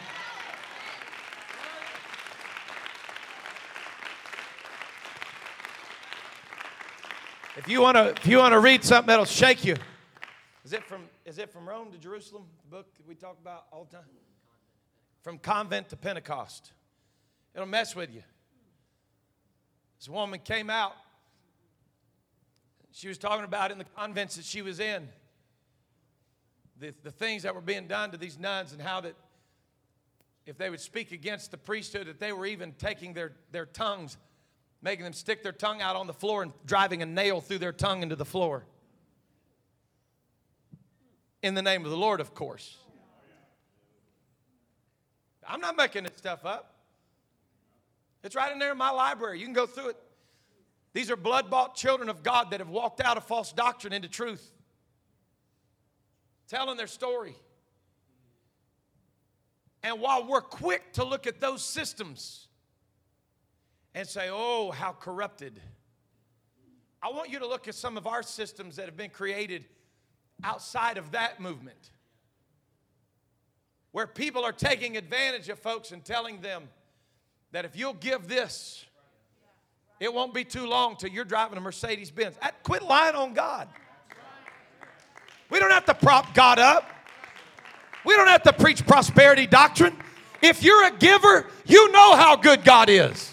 If 7.64 7.70
you 7.70 7.82
want 7.82 7.96
to, 7.96 8.10
if 8.10 8.28
you 8.28 8.40
want 8.40 8.52
to 8.52 8.60
read 8.60 8.84
something 8.84 9.08
that'll 9.08 9.24
shake 9.24 9.64
you, 9.64 9.78
is 10.66 10.74
it 10.74 10.84
from 10.84 11.04
is 11.26 11.38
it 11.38 11.50
from 11.50 11.68
Rome 11.68 11.92
to 11.94 11.98
Jerusalem? 11.98 12.44
The 12.66 12.76
book 12.76 12.94
that 12.96 13.08
we 13.08 13.16
talk 13.16 13.38
about 13.42 13.66
all 13.72 13.86
the 13.90 13.96
time. 13.96 14.06
From 15.22 15.38
convent 15.38 15.88
to 15.90 15.96
Pentecost, 15.96 16.74
it'll 17.56 17.66
mess 17.66 17.96
with 17.96 18.14
you. 18.14 18.22
This 19.98 20.10
woman 20.10 20.42
came 20.44 20.70
out 20.70 20.94
she 22.94 23.08
was 23.08 23.18
talking 23.18 23.44
about 23.44 23.72
in 23.72 23.80
the 23.80 23.86
convents 23.98 24.36
that 24.36 24.46
she 24.46 24.62
was 24.62 24.80
in 24.80 25.10
the, 26.80 26.94
the 27.02 27.12
things 27.12 27.44
that 27.44 27.56
were 27.56 27.62
being 27.62 27.88
done 27.88 28.12
to 28.12 28.18
these 28.18 28.38
nuns 28.38 28.72
and 28.72 28.82
how 28.82 29.02
that 29.02 29.16
if 30.46 30.58
they 30.58 30.70
would 30.70 30.80
speak 30.80 31.12
against 31.12 31.52
the 31.52 31.58
priesthood 31.58 32.08
that 32.08 32.20
they 32.20 32.32
were 32.32 32.46
even 32.46 32.74
taking 32.74 33.14
their, 33.14 33.34
their 33.52 33.66
tongues 33.66 34.18
making 34.84 35.06
them 35.06 35.14
stick 35.14 35.42
their 35.42 35.54
tongue 35.54 35.82
out 35.82 35.96
on 35.96 36.06
the 36.06 36.14
floor 36.14 36.44
and 36.44 36.52
driving 36.66 37.02
a 37.02 37.06
nail 37.06 37.40
through 37.40 37.58
their 37.58 37.72
tongue 37.72 38.04
into 38.04 38.18
the 38.18 38.26
floor. 38.26 38.66
In 41.42 41.56
the 41.56 41.62
name 41.62 41.86
of 41.86 41.90
the 41.90 41.98
lord 41.98 42.20
of 42.20 42.36
course. 42.36 42.78
I'm 45.48 45.62
not 45.62 45.76
making 45.78 46.04
this 46.04 46.18
stuff 46.18 46.46
up. 46.46 46.76
It's 48.24 48.36
right 48.36 48.52
in 48.52 48.60
there 48.60 48.72
in 48.74 48.78
my 48.78 48.92
library. 48.92 49.40
You 49.40 49.46
can 49.46 49.54
go 49.54 49.66
through 49.66 49.90
it. 49.90 49.98
These 50.94 51.10
are 51.10 51.16
blood 51.16 51.50
bought 51.50 51.76
children 51.76 52.10
of 52.10 52.22
God 52.22 52.52
that 52.52 52.60
have 52.60 52.70
walked 52.70 53.02
out 53.02 53.18
of 53.18 53.26
false 53.26 53.52
doctrine 53.52 53.94
into 53.94 54.08
truth, 54.08 54.52
telling 56.48 56.78
their 56.78 56.88
story. 56.88 57.36
And 59.82 60.00
while 60.00 60.26
we're 60.26 60.42
quick 60.42 60.94
to 60.94 61.04
look 61.04 61.28
at 61.28 61.42
those 61.42 61.64
systems 61.64 62.48
and 63.96 64.08
say, 64.08 64.30
oh, 64.32 64.72
how 64.72 64.92
corrupted, 64.92 65.62
I 67.02 67.12
want 67.12 67.30
you 67.30 67.40
to 67.40 67.48
look 67.48 67.68
at 67.68 67.76
some 67.76 67.98
of 67.98 68.08
our 68.08 68.24
systems 68.24 68.78
that 68.78 68.86
have 68.86 68.98
been 68.98 69.10
created 69.10 69.66
outside 70.44 70.98
of 70.98 71.12
that 71.12 71.40
movement, 71.40 71.92
where 73.92 74.08
people 74.08 74.44
are 74.44 74.52
taking 74.52 74.98
advantage 74.98 75.50
of 75.50 75.60
folks 75.60 75.92
and 75.92 76.04
telling 76.04 76.42
them 76.42 76.64
that 77.52 77.66
if 77.66 77.76
you'll 77.76 77.94
give 77.94 78.28
this, 78.28 78.86
it 80.00 80.12
won't 80.12 80.34
be 80.34 80.44
too 80.44 80.66
long 80.66 80.96
till 80.96 81.10
you're 81.10 81.24
driving 81.24 81.58
a 81.58 81.62
Mercedes 81.62 82.10
Benz. 82.10 82.36
Quit 82.64 82.82
lying 82.84 83.16
on 83.16 83.34
God. 83.34 83.68
We 85.50 85.60
don't 85.60 85.72
have 85.72 85.86
to 85.86 85.94
prop 85.94 86.34
God 86.34 86.58
up. 86.58 86.90
We 88.06 88.16
don't 88.16 88.28
have 88.28 88.44
to 88.44 88.54
preach 88.54 88.86
prosperity 88.88 89.46
doctrine. 89.46 89.96
If 90.42 90.64
you're 90.64 90.88
a 90.88 90.92
giver, 90.92 91.48
you 91.66 91.92
know 91.92 92.16
how 92.16 92.36
good 92.36 92.66
God 92.66 92.90
is. 92.90 93.33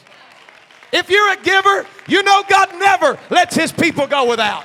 If 0.93 1.09
you're 1.11 1.33
a 1.33 1.37
giver, 1.37 1.87
you 2.09 2.23
know 2.23 2.43
God 2.49 2.71
never 2.79 3.19
lets 3.31 3.55
his 3.55 3.73
people 3.73 4.07
go 4.07 4.29
without. 4.29 4.65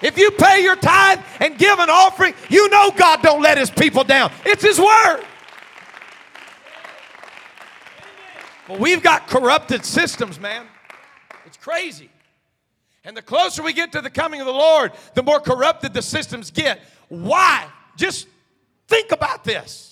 If 0.00 0.16
you 0.16 0.30
pay 0.30 0.62
your 0.62 0.76
tithe 0.76 1.20
and 1.40 1.58
give 1.58 1.78
an 1.78 1.90
offering, 1.90 2.34
you 2.48 2.68
know 2.68 2.92
God 2.96 3.20
don't 3.22 3.42
let 3.42 3.58
his 3.58 3.70
people 3.70 4.04
down. 4.04 4.30
It's 4.44 4.62
his 4.62 4.78
word. 4.78 5.24
But 8.68 8.78
we've 8.78 9.02
got 9.02 9.26
corrupted 9.26 9.84
systems, 9.84 10.38
man 10.38 10.66
It's 11.46 11.56
crazy. 11.56 12.10
And 13.04 13.16
the 13.16 13.22
closer 13.22 13.62
we 13.62 13.72
get 13.72 13.92
to 13.92 14.02
the 14.02 14.10
coming 14.10 14.40
of 14.40 14.46
the 14.46 14.52
Lord, 14.52 14.92
the 15.14 15.22
more 15.22 15.40
corrupted 15.40 15.94
the 15.94 16.02
systems 16.02 16.50
get. 16.50 16.80
Why? 17.08 17.66
Just 17.96 18.28
think 18.86 19.12
about 19.12 19.44
this. 19.44 19.87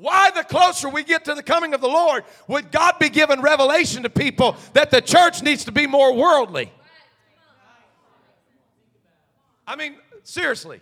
Why, 0.00 0.30
the 0.30 0.44
closer 0.44 0.88
we 0.88 1.02
get 1.02 1.24
to 1.24 1.34
the 1.34 1.42
coming 1.42 1.74
of 1.74 1.80
the 1.80 1.88
Lord, 1.88 2.22
would 2.46 2.70
God 2.70 3.00
be 3.00 3.08
giving 3.08 3.40
revelation 3.40 4.04
to 4.04 4.10
people 4.10 4.56
that 4.72 4.92
the 4.92 5.00
church 5.00 5.42
needs 5.42 5.64
to 5.64 5.72
be 5.72 5.88
more 5.88 6.14
worldly? 6.14 6.70
I 9.66 9.74
mean, 9.74 9.96
seriously, 10.22 10.80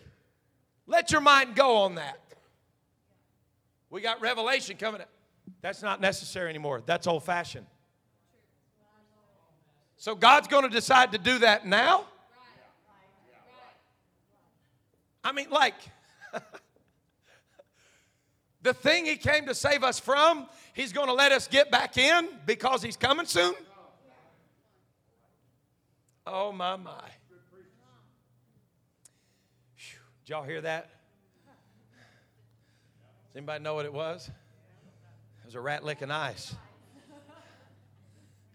let 0.86 1.10
your 1.10 1.22
mind 1.22 1.54
go 1.54 1.78
on 1.78 1.94
that. 1.94 2.20
We 3.88 4.02
got 4.02 4.20
revelation 4.20 4.76
coming 4.76 5.00
up. 5.00 5.08
That's 5.62 5.82
not 5.82 6.00
necessary 6.00 6.50
anymore. 6.50 6.82
That's 6.84 7.06
old 7.06 7.24
fashioned. 7.24 7.66
So 9.96 10.14
God's 10.14 10.46
going 10.46 10.64
to 10.64 10.68
decide 10.68 11.12
to 11.12 11.18
do 11.18 11.38
that 11.38 11.66
now? 11.66 12.04
I 15.24 15.32
mean, 15.32 15.48
like, 15.50 15.74
the 18.66 18.74
thing 18.74 19.06
He 19.06 19.16
came 19.16 19.46
to 19.46 19.54
save 19.54 19.82
us 19.82 19.98
from, 19.98 20.46
He's 20.74 20.92
going 20.92 21.06
to 21.06 21.14
let 21.14 21.32
us 21.32 21.48
get 21.48 21.70
back 21.70 21.96
in 21.96 22.28
because 22.44 22.82
He's 22.82 22.96
coming 22.96 23.26
soon? 23.26 23.54
Oh, 26.26 26.52
my, 26.52 26.76
my. 26.76 26.92
Did 30.24 30.30
y'all 30.30 30.42
hear 30.42 30.60
that? 30.60 30.90
Does 33.28 33.36
anybody 33.36 33.62
know 33.62 33.74
what 33.74 33.84
it 33.84 33.92
was? 33.92 34.28
It 34.28 35.46
was 35.46 35.54
a 35.54 35.60
rat 35.60 35.84
licking 35.84 36.10
ice. 36.10 36.54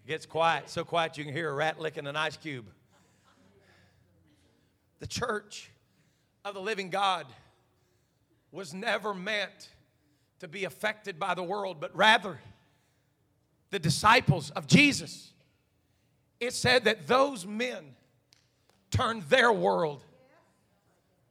It 0.04 0.08
gets 0.08 0.26
quiet, 0.26 0.70
so 0.70 0.84
quiet 0.84 1.18
you 1.18 1.24
can 1.24 1.34
hear 1.34 1.50
a 1.50 1.54
rat 1.54 1.80
licking 1.80 2.08
an 2.08 2.18
ice 2.18 2.36
cube. 2.36 2.66
The 5.00 5.08
church 5.08 5.72
of 6.44 6.56
the 6.56 6.62
living 6.62 6.90
God 6.90 7.26
was 8.52 8.74
never 8.74 9.14
meant 9.14 9.70
to 10.42 10.48
be 10.48 10.66
affected 10.66 11.20
by 11.20 11.36
the 11.36 11.44
world, 11.44 11.78
but 11.80 11.96
rather 11.96 12.40
the 13.70 13.78
disciples 13.78 14.50
of 14.50 14.66
Jesus. 14.66 15.34
It 16.40 16.54
said 16.54 16.86
that 16.86 17.06
those 17.06 17.46
men 17.46 17.96
turned 18.90 19.22
their 19.24 19.52
world 19.52 20.04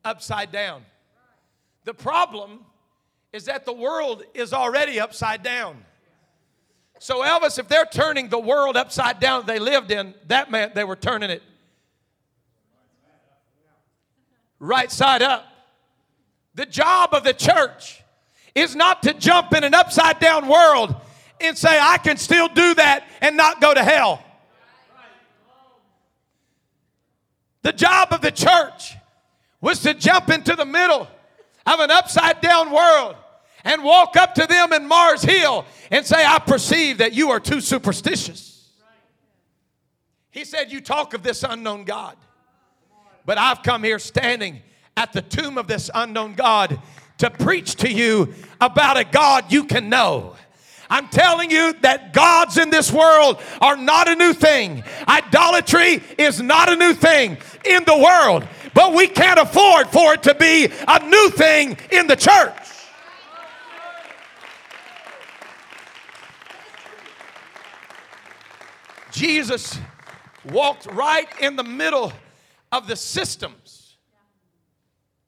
upside 0.04 0.52
down. 0.52 0.84
The 1.84 1.92
problem 1.92 2.60
is 3.32 3.46
that 3.46 3.64
the 3.64 3.72
world 3.72 4.22
is 4.32 4.52
already 4.52 5.00
upside 5.00 5.42
down. 5.42 5.84
So, 7.00 7.24
Elvis, 7.24 7.58
if 7.58 7.66
they're 7.66 7.88
turning 7.90 8.28
the 8.28 8.38
world 8.38 8.76
upside 8.76 9.18
down 9.18 9.44
they 9.44 9.58
lived 9.58 9.90
in, 9.90 10.14
that 10.28 10.52
meant 10.52 10.76
they 10.76 10.84
were 10.84 10.94
turning 10.94 11.30
it 11.30 11.42
right 14.60 14.90
side 14.92 15.22
up. 15.22 15.46
The 16.54 16.66
job 16.66 17.12
of 17.12 17.24
the 17.24 17.34
church 17.34 18.04
is 18.54 18.74
not 18.74 19.02
to 19.04 19.14
jump 19.14 19.52
in 19.54 19.64
an 19.64 19.74
upside 19.74 20.18
down 20.18 20.48
world 20.48 20.94
and 21.40 21.56
say, 21.56 21.78
I 21.80 21.98
can 21.98 22.16
still 22.16 22.48
do 22.48 22.74
that 22.74 23.06
and 23.20 23.36
not 23.36 23.60
go 23.60 23.72
to 23.72 23.82
hell. 23.82 24.22
The 27.62 27.72
job 27.72 28.12
of 28.12 28.20
the 28.20 28.30
church 28.30 28.96
was 29.60 29.80
to 29.80 29.94
jump 29.94 30.30
into 30.30 30.56
the 30.56 30.64
middle 30.64 31.06
of 31.66 31.80
an 31.80 31.90
upside 31.90 32.40
down 32.40 32.72
world 32.72 33.16
and 33.64 33.84
walk 33.84 34.16
up 34.16 34.34
to 34.36 34.46
them 34.46 34.72
in 34.72 34.88
Mars 34.88 35.22
Hill 35.22 35.66
and 35.90 36.04
say, 36.06 36.24
I 36.24 36.38
perceive 36.38 36.98
that 36.98 37.12
you 37.12 37.30
are 37.30 37.40
too 37.40 37.60
superstitious. 37.60 38.68
He 40.30 40.44
said, 40.44 40.72
You 40.72 40.80
talk 40.80 41.12
of 41.12 41.22
this 41.22 41.42
unknown 41.42 41.84
God, 41.84 42.16
but 43.26 43.36
I've 43.36 43.62
come 43.62 43.82
here 43.82 43.98
standing 43.98 44.62
at 44.96 45.12
the 45.12 45.22
tomb 45.22 45.58
of 45.58 45.66
this 45.66 45.90
unknown 45.94 46.34
God 46.34 46.80
to 47.20 47.30
preach 47.30 47.76
to 47.76 47.90
you 47.90 48.34
about 48.60 48.96
a 48.96 49.04
God 49.04 49.52
you 49.52 49.64
can 49.64 49.88
know. 49.88 50.36
I'm 50.88 51.06
telling 51.08 51.50
you 51.50 51.74
that 51.82 52.12
gods 52.12 52.56
in 52.56 52.70
this 52.70 52.90
world 52.90 53.40
are 53.60 53.76
not 53.76 54.08
a 54.08 54.16
new 54.16 54.32
thing. 54.32 54.82
Idolatry 55.06 56.02
is 56.18 56.40
not 56.40 56.72
a 56.72 56.76
new 56.76 56.94
thing 56.94 57.36
in 57.64 57.84
the 57.84 57.96
world, 57.96 58.46
but 58.74 58.94
we 58.94 59.06
can't 59.06 59.38
afford 59.38 59.88
for 59.88 60.14
it 60.14 60.22
to 60.24 60.34
be 60.34 60.68
a 60.88 61.08
new 61.08 61.30
thing 61.30 61.76
in 61.92 62.06
the 62.06 62.16
church. 62.16 62.56
Jesus 69.12 69.78
walked 70.50 70.86
right 70.86 71.28
in 71.40 71.56
the 71.56 71.64
middle 71.64 72.12
of 72.72 72.86
the 72.86 72.96
systems. 72.96 73.96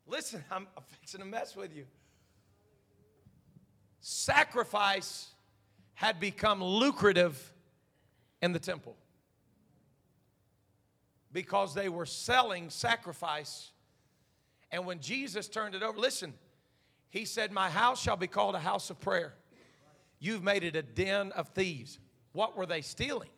Listen, 0.07 0.43
I'm, 0.51 0.67
To 1.13 1.25
mess 1.27 1.55
with 1.55 1.77
you. 1.77 1.85
Sacrifice 4.01 5.29
had 5.93 6.19
become 6.19 6.65
lucrative 6.65 7.53
in 8.41 8.53
the 8.53 8.59
temple 8.59 8.97
because 11.31 11.75
they 11.75 11.91
were 11.91 12.07
selling 12.07 12.71
sacrifice. 12.71 13.73
And 14.71 14.87
when 14.87 15.01
Jesus 15.01 15.49
turned 15.49 15.75
it 15.75 15.83
over, 15.83 15.99
listen, 15.99 16.33
he 17.11 17.27
said, 17.27 17.53
My 17.53 17.69
house 17.69 18.01
shall 18.01 18.17
be 18.17 18.27
called 18.27 18.55
a 18.55 18.61
house 18.61 18.89
of 18.89 18.99
prayer. 18.99 19.35
You've 20.19 20.43
made 20.43 20.65
it 20.65 20.77
a 20.77 20.83
den 20.83 21.31
of 21.33 21.49
thieves. 21.49 21.99
What 22.33 22.57
were 22.57 22.65
they 22.67 22.81
stealing? 22.81 23.29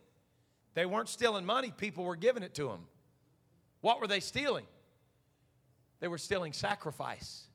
They 0.75 0.87
weren't 0.87 1.09
stealing 1.09 1.45
money, 1.45 1.73
people 1.77 2.05
were 2.05 2.17
giving 2.17 2.45
it 2.45 2.55
to 2.55 2.69
them. 2.69 2.87
What 3.81 4.01
were 4.01 4.07
they 4.07 4.21
stealing? 4.21 4.67
They 5.99 6.07
were 6.07 6.19
stealing 6.19 6.53
sacrifice. 6.53 7.49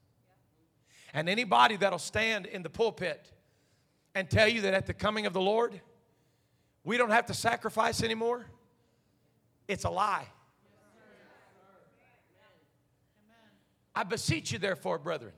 And 1.14 1.28
anybody 1.28 1.76
that'll 1.76 2.00
stand 2.00 2.46
in 2.46 2.64
the 2.64 2.70
pulpit 2.70 3.32
and 4.16 4.30
tell 4.30 4.48
you 4.48 4.62
that 4.62 4.74
at 4.74 4.86
the 4.86 4.94
coming 4.94 5.26
of 5.26 5.34
the 5.34 5.42
Lord, 5.42 5.80
we 6.84 6.98
don't 6.98 7.12
have 7.12 7.26
to 7.28 7.34
sacrifice 7.34 8.04
anymore, 8.04 8.46
it's 9.68 9.84
a 9.84 9.90
lie. 9.90 10.28
I 13.96 14.04
beseech 14.04 14.52
you, 14.52 14.60
therefore, 14.60 14.98
brethren, 14.98 15.34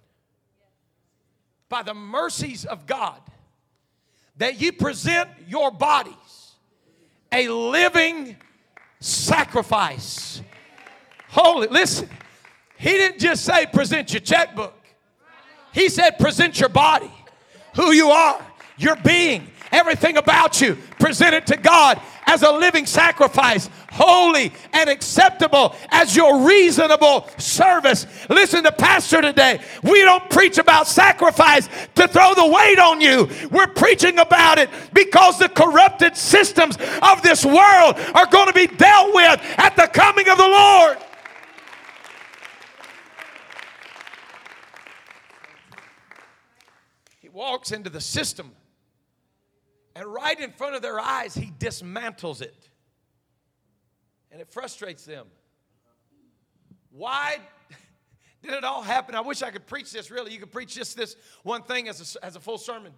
by 1.68 1.84
the 1.84 1.94
mercies 1.94 2.66
of 2.66 2.86
God, 2.86 3.22
that 4.38 4.62
you 4.62 4.72
present 4.72 5.30
your 5.48 5.72
bodies 5.72 6.16
a 7.32 7.48
living 7.48 8.36
sacrifice. 9.00 10.42
Holy, 11.30 11.68
listen, 11.68 12.10
he 12.78 12.90
didn't 12.90 13.20
just 13.20 13.46
say 13.46 13.66
present 13.66 14.12
your 14.12 14.20
checkbook, 14.20 14.74
he 15.74 15.90
said 15.90 16.20
present 16.20 16.60
your 16.60 16.70
body, 16.70 17.12
who 17.76 17.92
you 17.92 18.10
are, 18.10 18.46
your 18.78 18.96
being, 18.98 19.48
everything 19.72 20.18
about 20.18 20.62
you. 20.62 20.76
Present 21.00 21.34
it 21.34 21.48
to 21.48 21.58
God 21.58 22.02
as 22.26 22.44
a 22.44 22.52
living 22.52 22.86
sacrifice, 22.86 23.70
holy 23.92 24.54
and 24.74 24.90
acceptable 24.90 25.76
as 25.90 26.16
your 26.16 26.48
reasonable 26.48 27.28
service. 27.38 28.06
Listen 28.30 28.64
to 28.64 28.72
Pastor 28.72 29.22
today. 29.22 29.60
We 29.84 30.02
don't 30.04 30.30
preach 30.30 30.58
about 30.58 30.88
sacrifice 30.88 31.68
to 31.96 32.08
throw 32.08 32.34
the 32.34 32.48
weight 32.48 32.80
on 32.80 33.02
you. 33.02 33.30
We're 33.52 33.68
preaching 33.68 34.20
about 34.20 34.60
it 34.60 34.70
because 34.94 35.40
the 35.40 35.50
corrupted 35.50 36.16
systems 36.16 36.78
of 37.02 37.22
this 37.22 37.46
world 37.46 38.00
are 38.14 38.28
going 38.28 38.48
to 38.48 38.54
be 38.54 38.68
dealt 38.68 39.14
with 39.14 39.42
at 39.58 39.76
the 39.76 39.88
coming 39.88 40.30
of 40.30 40.38
the 40.38 40.48
Lord. 40.48 40.98
Walks 47.34 47.72
into 47.72 47.90
the 47.90 48.02
system 48.02 48.52
and 49.96 50.06
right 50.06 50.40
in 50.40 50.52
front 50.52 50.76
of 50.76 50.82
their 50.82 51.00
eyes, 51.00 51.34
he 51.34 51.52
dismantles 51.60 52.42
it. 52.42 52.70
And 54.32 54.40
it 54.40 54.50
frustrates 54.50 55.06
them. 55.06 55.28
Why 56.92 57.40
did 58.44 58.54
it 58.54 58.64
all 58.64 58.82
happen? 58.82 59.16
I 59.16 59.22
wish 59.22 59.42
I 59.42 59.52
could 59.52 59.68
preach 59.68 59.92
this 59.92 60.10
really. 60.10 60.32
You 60.32 60.40
could 60.40 60.52
preach 60.52 60.74
just 60.74 60.96
this 60.96 61.16
one 61.44 61.64
thing 61.64 61.90
as 61.90 62.16
a, 62.16 62.26
as 62.26 62.36
a 62.36 62.40
full 62.40 62.58
sermon. 62.58 62.94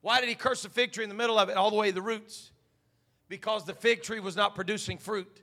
Why 0.00 0.20
did 0.20 0.28
he 0.28 0.34
curse 0.34 0.62
the 0.62 0.68
fig 0.68 0.92
tree 0.92 1.04
in 1.04 1.10
the 1.10 1.16
middle 1.16 1.38
of 1.38 1.48
it, 1.48 1.56
all 1.56 1.70
the 1.70 1.76
way 1.76 1.88
to 1.88 1.94
the 1.94 2.02
roots? 2.02 2.50
Because 3.28 3.64
the 3.64 3.74
fig 3.74 4.02
tree 4.02 4.20
was 4.20 4.36
not 4.36 4.54
producing 4.54 4.98
fruit. 4.98 5.42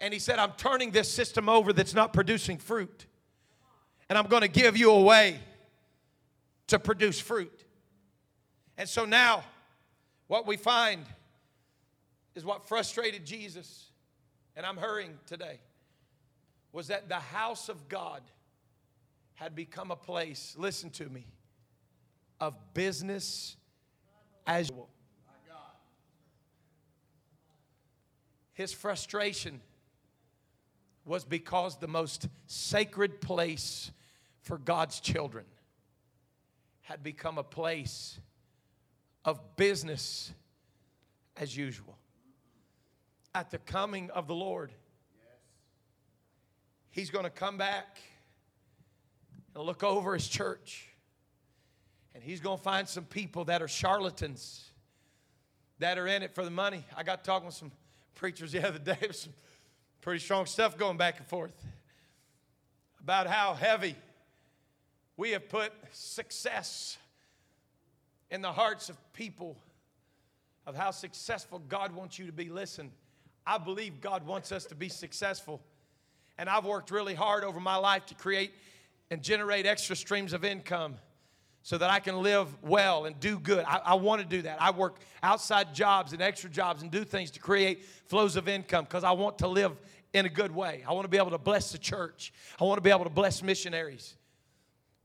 And 0.00 0.12
he 0.12 0.20
said, 0.20 0.38
I'm 0.38 0.52
turning 0.56 0.90
this 0.90 1.10
system 1.10 1.48
over 1.48 1.72
that's 1.72 1.94
not 1.94 2.12
producing 2.12 2.58
fruit. 2.58 3.06
And 4.08 4.18
I'm 4.18 4.26
going 4.26 4.42
to 4.42 4.48
give 4.48 4.76
you 4.76 4.90
a 4.90 5.00
way 5.00 5.40
to 6.68 6.78
produce 6.78 7.20
fruit. 7.20 7.64
And 8.76 8.88
so 8.88 9.04
now, 9.04 9.44
what 10.26 10.46
we 10.46 10.56
find 10.56 11.04
is 12.34 12.44
what 12.44 12.68
frustrated 12.68 13.24
Jesus, 13.24 13.90
and 14.56 14.66
I'm 14.66 14.76
hurrying 14.76 15.18
today, 15.26 15.60
was 16.72 16.88
that 16.88 17.08
the 17.08 17.14
house 17.14 17.68
of 17.68 17.88
God 17.88 18.22
had 19.34 19.54
become 19.54 19.90
a 19.90 19.96
place, 19.96 20.54
listen 20.58 20.90
to 20.90 21.08
me, 21.08 21.26
of 22.40 22.54
business 22.74 23.56
as 24.46 24.68
usual. 24.68 24.88
His 28.52 28.72
frustration 28.72 29.60
was 31.04 31.24
because 31.24 31.76
the 31.76 31.88
most 31.88 32.28
sacred 32.46 33.20
place 33.20 33.90
for 34.40 34.56
God's 34.56 34.98
children 35.00 35.44
had 36.86 37.02
become 37.02 37.36
a 37.36 37.42
place 37.42 38.16
of 39.24 39.56
business 39.56 40.32
as 41.36 41.56
usual. 41.56 41.98
At 43.34 43.50
the 43.50 43.58
coming 43.58 44.08
of 44.10 44.28
the 44.28 44.36
Lord, 44.36 44.70
He's 46.90 47.10
going 47.10 47.24
to 47.24 47.30
come 47.30 47.58
back 47.58 47.98
and 49.54 49.64
look 49.64 49.82
over 49.82 50.14
His 50.14 50.28
church. 50.28 50.88
And 52.14 52.22
He's 52.22 52.38
going 52.38 52.56
to 52.56 52.62
find 52.62 52.88
some 52.88 53.04
people 53.04 53.46
that 53.46 53.62
are 53.62 53.68
charlatans, 53.68 54.70
that 55.80 55.98
are 55.98 56.06
in 56.06 56.22
it 56.22 56.36
for 56.36 56.44
the 56.44 56.52
money. 56.52 56.84
I 56.96 57.02
got 57.02 57.24
talking 57.24 57.46
with 57.46 57.56
some 57.56 57.72
preachers 58.14 58.52
the 58.52 58.66
other 58.66 58.78
day, 58.78 58.96
some 59.10 59.32
pretty 60.02 60.20
strong 60.20 60.46
stuff 60.46 60.78
going 60.78 60.98
back 60.98 61.18
and 61.18 61.26
forth 61.26 61.52
about 63.00 63.26
how 63.26 63.54
heavy 63.54 63.96
we 65.16 65.30
have 65.30 65.48
put 65.48 65.72
success 65.92 66.98
in 68.30 68.42
the 68.42 68.52
hearts 68.52 68.88
of 68.88 68.96
people 69.12 69.56
of 70.66 70.74
how 70.74 70.90
successful 70.90 71.60
God 71.68 71.92
wants 71.92 72.18
you 72.18 72.26
to 72.26 72.32
be. 72.32 72.48
Listen, 72.48 72.90
I 73.46 73.58
believe 73.58 74.00
God 74.00 74.26
wants 74.26 74.50
us 74.52 74.66
to 74.66 74.74
be 74.74 74.88
successful. 74.88 75.62
And 76.38 76.48
I've 76.48 76.64
worked 76.64 76.90
really 76.90 77.14
hard 77.14 77.44
over 77.44 77.60
my 77.60 77.76
life 77.76 78.04
to 78.06 78.14
create 78.14 78.52
and 79.10 79.22
generate 79.22 79.64
extra 79.64 79.94
streams 79.94 80.32
of 80.32 80.44
income 80.44 80.96
so 81.62 81.78
that 81.78 81.90
I 81.90 82.00
can 82.00 82.22
live 82.22 82.48
well 82.62 83.06
and 83.06 83.18
do 83.18 83.38
good. 83.38 83.64
I, 83.66 83.80
I 83.84 83.94
want 83.94 84.20
to 84.22 84.26
do 84.26 84.42
that. 84.42 84.60
I 84.60 84.70
work 84.70 84.98
outside 85.22 85.74
jobs 85.74 86.12
and 86.12 86.20
extra 86.20 86.50
jobs 86.50 86.82
and 86.82 86.90
do 86.90 87.04
things 87.04 87.30
to 87.32 87.40
create 87.40 87.84
flows 88.06 88.36
of 88.36 88.48
income 88.48 88.84
because 88.84 89.04
I 89.04 89.12
want 89.12 89.38
to 89.38 89.48
live 89.48 89.72
in 90.12 90.26
a 90.26 90.28
good 90.28 90.54
way. 90.54 90.84
I 90.86 90.92
want 90.92 91.04
to 91.04 91.08
be 91.08 91.16
able 91.16 91.30
to 91.30 91.38
bless 91.38 91.72
the 91.72 91.78
church, 91.78 92.32
I 92.60 92.64
want 92.64 92.78
to 92.78 92.82
be 92.82 92.90
able 92.90 93.04
to 93.04 93.10
bless 93.10 93.42
missionaries. 93.42 94.16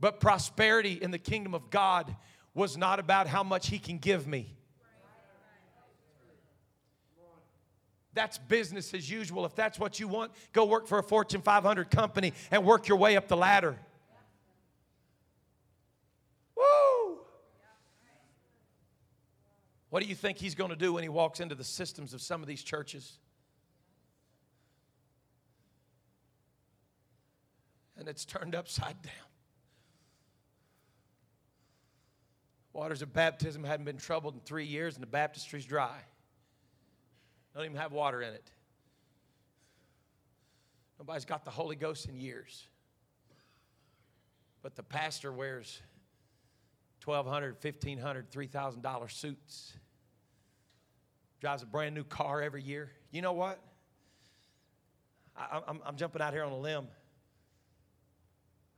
But 0.01 0.19
prosperity 0.19 0.93
in 0.93 1.11
the 1.11 1.19
kingdom 1.19 1.53
of 1.53 1.69
God 1.69 2.13
was 2.55 2.75
not 2.75 2.99
about 2.99 3.27
how 3.27 3.43
much 3.43 3.67
He 3.67 3.77
can 3.77 3.99
give 3.99 4.27
me. 4.27 4.57
That's 8.13 8.37
business 8.39 8.93
as 8.93 9.09
usual. 9.09 9.45
If 9.45 9.55
that's 9.55 9.79
what 9.79 9.99
you 9.99 10.07
want, 10.07 10.33
go 10.51 10.65
work 10.65 10.87
for 10.87 10.97
a 10.97 11.03
Fortune 11.03 11.41
500 11.41 11.89
company 11.89 12.33
and 12.49 12.65
work 12.65 12.89
your 12.89 12.97
way 12.97 13.15
up 13.15 13.29
the 13.29 13.37
ladder. 13.37 13.77
Woo! 16.57 17.19
What 19.89 20.03
do 20.03 20.09
you 20.09 20.15
think 20.15 20.39
he's 20.39 20.55
going 20.55 20.71
to 20.71 20.75
do 20.75 20.93
when 20.93 21.03
he 21.03 21.09
walks 21.09 21.39
into 21.39 21.55
the 21.55 21.63
systems 21.63 22.13
of 22.13 22.21
some 22.21 22.41
of 22.41 22.47
these 22.47 22.63
churches? 22.63 23.17
And 27.97 28.09
it's 28.09 28.25
turned 28.25 28.55
upside 28.55 29.01
down. 29.03 29.30
Waters 32.73 33.01
of 33.01 33.11
baptism 33.11 33.63
hadn't 33.63 33.85
been 33.85 33.97
troubled 33.97 34.33
in 34.33 34.39
three 34.41 34.65
years, 34.65 34.95
and 34.95 35.03
the 35.03 35.07
baptistry's 35.07 35.65
dry. 35.65 35.97
Don't 37.53 37.65
even 37.65 37.77
have 37.77 37.91
water 37.91 38.21
in 38.21 38.33
it. 38.33 38.49
Nobody's 40.97 41.25
got 41.25 41.43
the 41.43 41.51
Holy 41.51 41.75
Ghost 41.75 42.07
in 42.07 42.15
years. 42.15 42.67
But 44.61 44.75
the 44.75 44.83
pastor 44.83 45.33
wears 45.33 45.81
$1,200, 47.05 47.57
$1,500, 47.57 48.23
$3,000 48.31 49.11
suits, 49.11 49.73
drives 51.39 51.63
a 51.63 51.65
brand 51.65 51.95
new 51.95 52.03
car 52.03 52.41
every 52.41 52.61
year. 52.61 52.91
You 53.11 53.21
know 53.21 53.33
what? 53.33 53.59
I, 55.35 55.61
am 55.67 55.95
jumping 55.95 56.21
out 56.21 56.33
here 56.33 56.43
on 56.43 56.51
a 56.51 56.57
limb. 56.57 56.87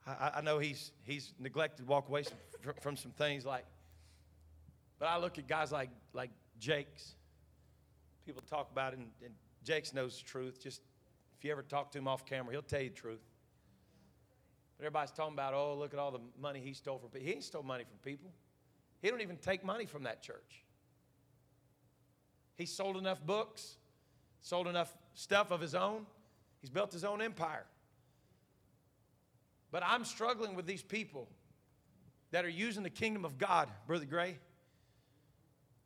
I, 0.07 0.31
I, 0.35 0.41
know 0.41 0.59
he's, 0.59 0.91
he's 1.03 1.33
neglected 1.39 1.87
walk 1.87 2.07
away 2.07 2.23
from, 2.61 2.73
from 2.81 2.97
some 2.97 3.11
things 3.11 3.45
like, 3.45 3.65
but 5.03 5.09
I 5.09 5.17
look 5.17 5.37
at 5.37 5.49
guys 5.49 5.69
like, 5.69 5.89
like 6.13 6.29
Jakes 6.59 7.15
people 8.25 8.41
talk 8.49 8.71
about 8.71 8.93
it, 8.93 8.99
and, 8.99 9.09
and 9.21 9.33
Jakes 9.65 9.93
knows 9.93 10.17
the 10.17 10.23
truth. 10.23 10.63
Just 10.63 10.79
if 11.37 11.43
you 11.43 11.51
ever 11.51 11.61
talk 11.61 11.91
to 11.91 11.97
him 11.97 12.07
off 12.07 12.25
camera, 12.25 12.53
he'll 12.53 12.61
tell 12.61 12.79
you 12.79 12.87
the 12.87 12.95
truth. 12.95 13.19
But 14.77 14.85
everybody's 14.85 15.11
talking 15.11 15.33
about, 15.33 15.53
oh, 15.53 15.75
look 15.77 15.93
at 15.93 15.99
all 15.99 16.11
the 16.11 16.21
money 16.39 16.61
he 16.61 16.71
stole 16.71 16.99
from 16.99 17.09
people. 17.09 17.27
He 17.27 17.33
ain't 17.33 17.43
stole 17.43 17.63
money 17.63 17.83
from 17.83 17.97
people. 18.09 18.31
He 19.01 19.09
don't 19.09 19.19
even 19.19 19.35
take 19.35 19.65
money 19.65 19.85
from 19.85 20.03
that 20.03 20.21
church. 20.21 20.63
He 22.55 22.65
sold 22.65 22.95
enough 22.95 23.21
books, 23.25 23.75
sold 24.39 24.67
enough 24.67 24.95
stuff 25.15 25.51
of 25.51 25.59
his 25.59 25.75
own. 25.75 26.05
He's 26.61 26.69
built 26.69 26.93
his 26.93 27.03
own 27.03 27.21
empire. 27.21 27.65
But 29.69 29.83
I'm 29.85 30.05
struggling 30.05 30.55
with 30.55 30.65
these 30.65 30.81
people 30.81 31.27
that 32.31 32.45
are 32.45 32.49
using 32.49 32.83
the 32.83 32.89
kingdom 32.89 33.25
of 33.25 33.37
God, 33.37 33.67
Brother 33.85 34.05
Gray 34.05 34.37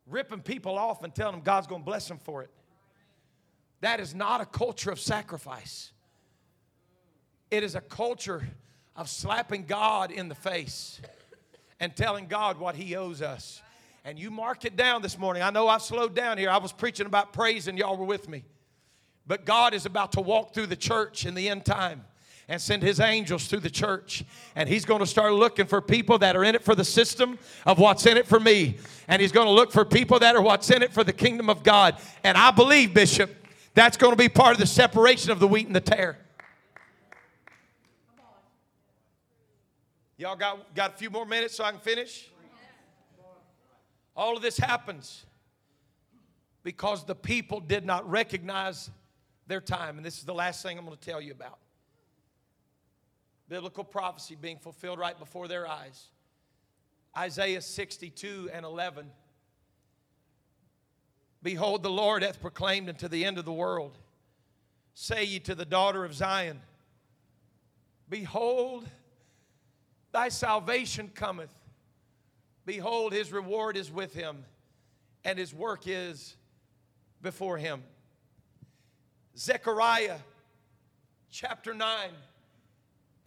ripping 0.10 0.42
people 0.42 0.78
off 0.78 1.04
and 1.04 1.14
telling 1.14 1.36
them 1.36 1.42
God's 1.44 1.68
going 1.68 1.82
to 1.82 1.86
bless 1.86 2.08
them 2.08 2.18
for 2.18 2.44
it. 2.44 2.50
That 3.82 4.00
is 4.00 4.16
not 4.16 4.42
a 4.42 4.46
culture 4.46 4.92
of 4.92 5.00
sacrifice. 5.00 5.92
It 7.52 7.64
is 7.64 7.76
a 7.76 7.82
culture 7.82 8.48
of 8.96 9.10
slapping 9.10 9.66
God 9.66 10.12
in 10.12 10.30
the 10.30 10.36
face 10.36 11.00
and 11.80 11.96
telling 11.96 12.28
God 12.28 12.60
what 12.60 12.76
He 12.76 12.96
owes 12.96 13.22
us. 13.22 13.62
And 14.04 14.18
you 14.18 14.32
mark 14.32 14.66
it 14.66 14.76
down 14.76 15.02
this 15.02 15.18
morning. 15.18 15.44
I 15.44 15.50
know 15.50 15.68
I've 15.68 15.82
slowed 15.82 16.16
down 16.16 16.38
here. 16.38 16.50
I 16.50 16.58
was 16.58 16.72
preaching 16.72 17.06
about 17.06 17.34
praise 17.34 17.68
and 17.68 17.78
y'all 17.78 17.98
were 17.98 18.06
with 18.06 18.28
me. 18.28 18.46
But 19.28 19.46
God 19.46 19.74
is 19.74 19.86
about 19.86 20.14
to 20.14 20.22
walk 20.22 20.54
through 20.54 20.68
the 20.68 20.78
church 20.78 21.26
in 21.26 21.36
the 21.36 21.50
end 21.50 21.66
time 21.66 22.06
and 22.50 22.62
send 22.62 22.82
his 22.82 23.00
angels 23.00 23.48
through 23.48 23.60
the 23.60 23.70
church. 23.70 24.24
And 24.56 24.70
he's 24.70 24.86
going 24.86 25.00
to 25.00 25.06
start 25.06 25.34
looking 25.34 25.66
for 25.66 25.82
people 25.82 26.18
that 26.20 26.36
are 26.36 26.44
in 26.44 26.56
it 26.56 26.64
for 26.64 26.76
the 26.76 26.86
system 26.86 27.38
of 27.66 27.78
what's 27.78 28.06
in 28.06 28.16
it 28.18 28.26
for 28.26 28.40
me. 28.40 28.78
And 29.08 29.22
he's 29.22 29.32
going 29.32 29.48
to 29.48 29.52
look 29.52 29.72
for 29.72 29.84
people 29.84 30.20
that 30.20 30.36
are 30.36 30.42
what's 30.42 30.70
in 30.70 30.82
it 30.82 30.94
for 30.94 31.04
the 31.04 31.14
kingdom 31.14 31.50
of 31.50 31.64
God. 31.64 31.98
And 32.24 32.38
I 32.38 32.52
believe, 32.52 32.94
Bishop, 32.94 33.34
that's 33.74 33.98
going 33.98 34.14
to 34.14 34.18
be 34.18 34.30
part 34.30 34.54
of 34.54 34.60
the 34.60 34.68
separation 34.68 35.32
of 35.32 35.40
the 35.40 35.48
wheat 35.48 35.68
and 35.68 35.76
the 35.76 35.82
tare. 35.82 36.18
Y'all 40.16 40.36
got, 40.36 40.74
got 40.74 40.94
a 40.94 40.98
few 40.98 41.10
more 41.10 41.26
minutes 41.26 41.56
so 41.56 41.64
I 41.64 41.72
can 41.72 41.80
finish? 41.80 42.30
All 44.16 44.36
of 44.36 44.42
this 44.42 44.58
happens 44.58 45.26
because 46.64 47.06
the 47.06 47.14
people 47.14 47.60
did 47.60 47.86
not 47.86 48.10
recognize 48.10 48.90
their 49.46 49.62
time. 49.62 49.98
And 49.98 50.06
this 50.06 50.18
is 50.18 50.24
the 50.24 50.34
last 50.34 50.64
thing 50.64 50.80
I'm 50.80 50.86
going 50.86 50.98
to 50.98 51.06
tell 51.06 51.22
you 51.22 51.34
about 51.34 51.60
biblical 53.50 53.84
prophecy 53.84 54.36
being 54.40 54.58
fulfilled 54.58 55.00
right 55.00 55.18
before 55.18 55.48
their 55.48 55.68
eyes. 55.68 56.08
Isaiah 57.18 57.62
62 57.62 58.50
and 58.54 58.66
11. 58.66 59.10
Behold, 61.42 61.84
the 61.84 61.90
Lord 61.90 62.24
hath 62.24 62.42
proclaimed 62.42 62.90
unto 62.90 63.08
the 63.08 63.24
end 63.26 63.38
of 63.38 63.46
the 63.46 63.54
world. 63.54 63.98
Say 64.94 65.24
ye 65.24 65.40
to 65.42 65.56
the 65.56 65.66
daughter 65.66 66.04
of 66.04 66.14
Zion, 66.14 66.60
Behold, 68.10 68.88
thy 70.12 70.30
salvation 70.30 71.12
cometh. 71.14 71.54
Behold, 72.66 73.14
his 73.14 73.32
reward 73.32 73.78
is 73.78 73.92
with 73.92 74.14
him, 74.14 74.44
and 75.24 75.38
his 75.38 75.54
work 75.54 75.84
is 75.86 76.36
before 77.22 77.58
him. 77.58 77.84
Zechariah 79.38 80.18
chapter 81.30 81.74
9 81.74 82.10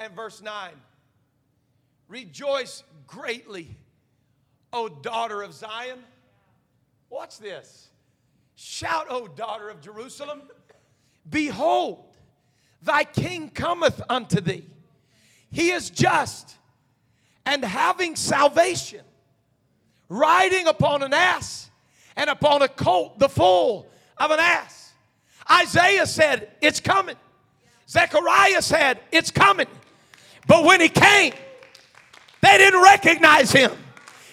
and 0.01 0.17
verse 0.17 0.43
9. 0.43 0.73
Rejoice 2.09 2.83
greatly, 3.07 3.77
O 4.73 4.89
daughter 4.89 5.43
of 5.43 5.53
Zion. 5.53 5.99
Watch 7.11 7.39
this. 7.39 7.89
Shout, 8.57 9.07
O 9.11 9.29
daughter 9.29 9.69
of 9.69 9.81
Jerusalem. 9.81 10.43
Behold, 11.29 12.05
thy 12.83 13.05
king 13.05 13.51
cometh 13.51 14.01
unto 14.09 14.41
thee. 14.41 14.65
He 15.53 15.71
is 15.71 15.91
just 15.91 16.57
and 17.45 17.65
having 17.65 18.17
salvation, 18.17 19.03
riding 20.09 20.67
upon 20.67 21.03
an 21.03 21.13
ass 21.13 21.71
and 22.17 22.31
upon 22.31 22.63
a 22.63 22.69
colt, 22.69 23.19
the 23.19 23.29
foal 23.29 23.87
of 24.17 24.31
an 24.31 24.41
ass. 24.41 24.93
Isaiah 25.51 26.07
said, 26.07 26.51
It's 26.61 26.81
coming. 26.81 27.17
Zechariah 27.89 28.63
said, 28.63 29.01
It's 29.13 29.31
coming. 29.31 29.67
But 30.47 30.65
when 30.65 30.81
he 30.81 30.89
came, 30.89 31.33
they 32.43 32.59
didn't 32.59 32.83
recognize 32.83 33.53
him. 33.53 33.73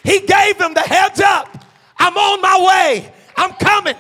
He 0.04 0.22
gave 0.22 0.58
them 0.58 0.74
the 0.74 0.82
heads 0.82 1.20
up. 1.20 1.66
I'm 2.00 2.16
on 2.16 2.42
my 2.42 2.66
way. 2.66 3.12
I'm 3.36 3.54
coming. 3.54 3.96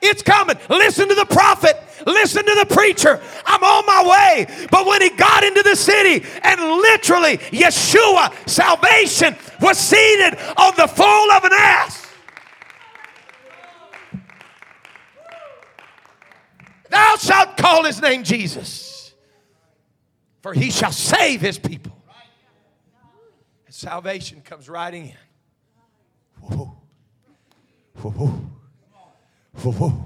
It's 0.00 0.22
coming. 0.22 0.56
Listen 0.68 1.08
to 1.08 1.14
the 1.14 1.26
prophet. 1.26 1.80
Listen 2.04 2.44
to 2.44 2.54
the 2.54 2.74
preacher. 2.74 3.20
I'm 3.46 3.62
on 3.62 3.86
my 3.86 4.10
way. 4.10 4.66
But 4.70 4.86
when 4.86 5.00
he 5.00 5.10
got 5.10 5.44
into 5.44 5.62
the 5.62 5.76
city 5.76 6.26
and 6.42 6.60
literally 6.60 7.38
Yeshua, 7.38 8.32
salvation, 8.48 9.36
was 9.60 9.78
seated 9.78 10.36
on 10.56 10.74
the 10.76 10.88
foal 10.88 11.30
of 11.30 11.44
an 11.44 11.52
ass. 11.52 12.06
Thou 16.90 17.16
shalt 17.16 17.56
call 17.56 17.84
his 17.84 18.02
name 18.02 18.24
Jesus 18.24 18.91
for 20.42 20.52
he 20.52 20.70
shall 20.70 20.92
save 20.92 21.40
his 21.40 21.58
people. 21.58 21.96
And 23.66 23.74
salvation 23.74 24.42
comes 24.42 24.68
riding 24.68 25.06
in. 25.06 25.16
Whoa. 26.40 26.76
Whoa, 27.94 28.10
whoa. 28.10 29.72
Whoa. 29.72 30.04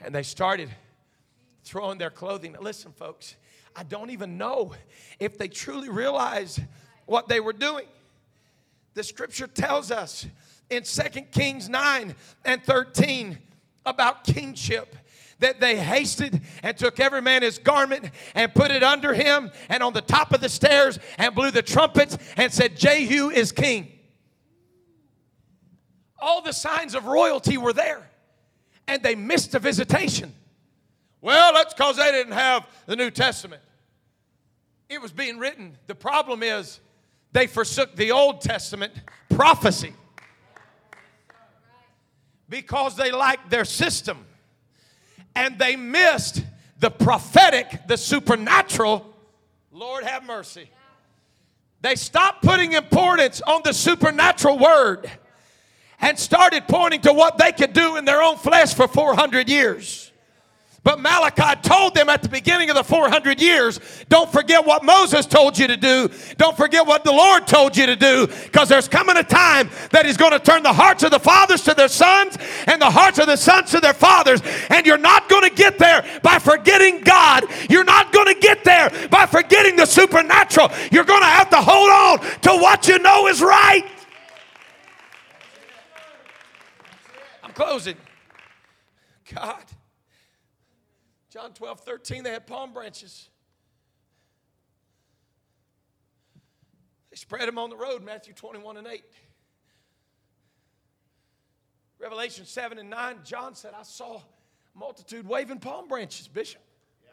And 0.00 0.14
they 0.14 0.24
started 0.24 0.68
throwing 1.62 1.98
their 1.98 2.10
clothing. 2.10 2.52
Now, 2.52 2.60
listen, 2.60 2.92
folks, 2.92 3.36
I 3.74 3.84
don't 3.84 4.10
even 4.10 4.36
know 4.36 4.72
if 5.20 5.38
they 5.38 5.48
truly 5.48 5.88
realized 5.88 6.60
what 7.06 7.28
they 7.28 7.40
were 7.40 7.52
doing. 7.52 7.86
The 8.94 9.04
scripture 9.04 9.46
tells 9.46 9.90
us 9.90 10.26
in 10.70 10.82
2 10.82 11.02
Kings 11.30 11.68
9 11.68 12.14
and 12.44 12.64
13 12.64 13.38
about 13.84 14.24
kingship 14.24 14.96
that 15.38 15.60
they 15.60 15.76
hasted 15.76 16.40
and 16.62 16.76
took 16.76 16.98
every 16.98 17.20
man 17.20 17.42
his 17.42 17.58
garment 17.58 18.10
and 18.34 18.54
put 18.54 18.70
it 18.70 18.82
under 18.82 19.12
him 19.12 19.50
and 19.68 19.82
on 19.82 19.92
the 19.92 20.00
top 20.00 20.32
of 20.32 20.40
the 20.40 20.48
stairs 20.48 20.98
and 21.18 21.34
blew 21.34 21.50
the 21.50 21.62
trumpets 21.62 22.16
and 22.36 22.52
said, 22.52 22.76
Jehu 22.76 23.30
is 23.30 23.52
king. 23.52 23.92
All 26.18 26.42
the 26.42 26.52
signs 26.52 26.94
of 26.94 27.06
royalty 27.06 27.58
were 27.58 27.72
there 27.72 28.08
and 28.88 29.02
they 29.02 29.14
missed 29.14 29.54
a 29.54 29.58
visitation. 29.58 30.34
Well, 31.20 31.52
that's 31.52 31.74
because 31.74 31.96
they 31.96 32.10
didn't 32.12 32.32
have 32.32 32.66
the 32.86 32.96
New 32.96 33.10
Testament. 33.10 33.62
It 34.88 35.02
was 35.02 35.12
being 35.12 35.38
written. 35.38 35.76
The 35.86 35.94
problem 35.94 36.42
is 36.42 36.80
they 37.32 37.46
forsook 37.46 37.96
the 37.96 38.12
Old 38.12 38.40
Testament 38.40 38.92
prophecy 39.28 39.92
because 42.48 42.96
they 42.96 43.10
liked 43.10 43.50
their 43.50 43.64
system 43.64 44.25
and 45.36 45.58
they 45.58 45.76
missed 45.76 46.42
the 46.80 46.90
prophetic, 46.90 47.86
the 47.86 47.96
supernatural. 47.96 49.14
Lord 49.70 50.02
have 50.02 50.24
mercy. 50.24 50.70
They 51.82 51.94
stopped 51.94 52.42
putting 52.42 52.72
importance 52.72 53.42
on 53.42 53.60
the 53.62 53.72
supernatural 53.72 54.58
word 54.58 55.08
and 56.00 56.18
started 56.18 56.66
pointing 56.66 57.02
to 57.02 57.12
what 57.12 57.38
they 57.38 57.52
could 57.52 57.74
do 57.74 57.96
in 57.96 58.04
their 58.06 58.22
own 58.22 58.36
flesh 58.36 58.74
for 58.74 58.88
400 58.88 59.48
years. 59.48 60.05
But 60.86 61.00
Malachi 61.00 61.60
told 61.62 61.96
them 61.96 62.08
at 62.08 62.22
the 62.22 62.28
beginning 62.28 62.70
of 62.70 62.76
the 62.76 62.84
400 62.84 63.42
years 63.42 63.80
don't 64.08 64.30
forget 64.30 64.64
what 64.64 64.84
Moses 64.84 65.26
told 65.26 65.58
you 65.58 65.66
to 65.66 65.76
do. 65.76 66.08
Don't 66.36 66.56
forget 66.56 66.86
what 66.86 67.02
the 67.02 67.10
Lord 67.10 67.44
told 67.48 67.76
you 67.76 67.86
to 67.86 67.96
do 67.96 68.28
because 68.28 68.68
there's 68.68 68.86
coming 68.86 69.16
a 69.16 69.24
time 69.24 69.68
that 69.90 70.06
He's 70.06 70.16
going 70.16 70.30
to 70.30 70.38
turn 70.38 70.62
the 70.62 70.72
hearts 70.72 71.02
of 71.02 71.10
the 71.10 71.18
fathers 71.18 71.62
to 71.62 71.74
their 71.74 71.88
sons 71.88 72.38
and 72.68 72.80
the 72.80 72.88
hearts 72.88 73.18
of 73.18 73.26
the 73.26 73.34
sons 73.34 73.72
to 73.72 73.80
their 73.80 73.94
fathers. 73.94 74.40
And 74.70 74.86
you're 74.86 74.96
not 74.96 75.28
going 75.28 75.42
to 75.42 75.52
get 75.52 75.76
there 75.76 76.04
by 76.22 76.38
forgetting 76.38 77.00
God. 77.00 77.46
You're 77.68 77.82
not 77.82 78.12
going 78.12 78.32
to 78.32 78.40
get 78.40 78.62
there 78.62 79.08
by 79.10 79.26
forgetting 79.26 79.74
the 79.74 79.86
supernatural. 79.86 80.70
You're 80.92 81.02
going 81.02 81.22
to 81.22 81.26
have 81.26 81.50
to 81.50 81.56
hold 81.56 81.90
on 81.90 82.40
to 82.42 82.50
what 82.62 82.86
you 82.86 83.00
know 83.00 83.26
is 83.26 83.42
right. 83.42 83.84
I'm 87.42 87.52
closing. 87.54 87.96
God. 89.34 89.64
John 91.36 91.52
12, 91.52 91.80
13, 91.80 92.22
they 92.22 92.30
had 92.30 92.46
palm 92.46 92.72
branches. 92.72 93.28
They 97.10 97.16
spread 97.16 97.46
them 97.46 97.58
on 97.58 97.68
the 97.68 97.76
road, 97.76 98.02
Matthew 98.02 98.32
21 98.32 98.78
and 98.78 98.86
8. 98.86 99.04
Revelation 101.98 102.46
7 102.46 102.78
and 102.78 102.88
9, 102.88 103.18
John 103.22 103.54
said, 103.54 103.72
I 103.78 103.82
saw 103.82 104.16
a 104.16 104.22
multitude 104.74 105.28
waving 105.28 105.58
palm 105.58 105.88
branches, 105.88 106.26
Bishop. 106.26 106.62
Yeah. 107.04 107.12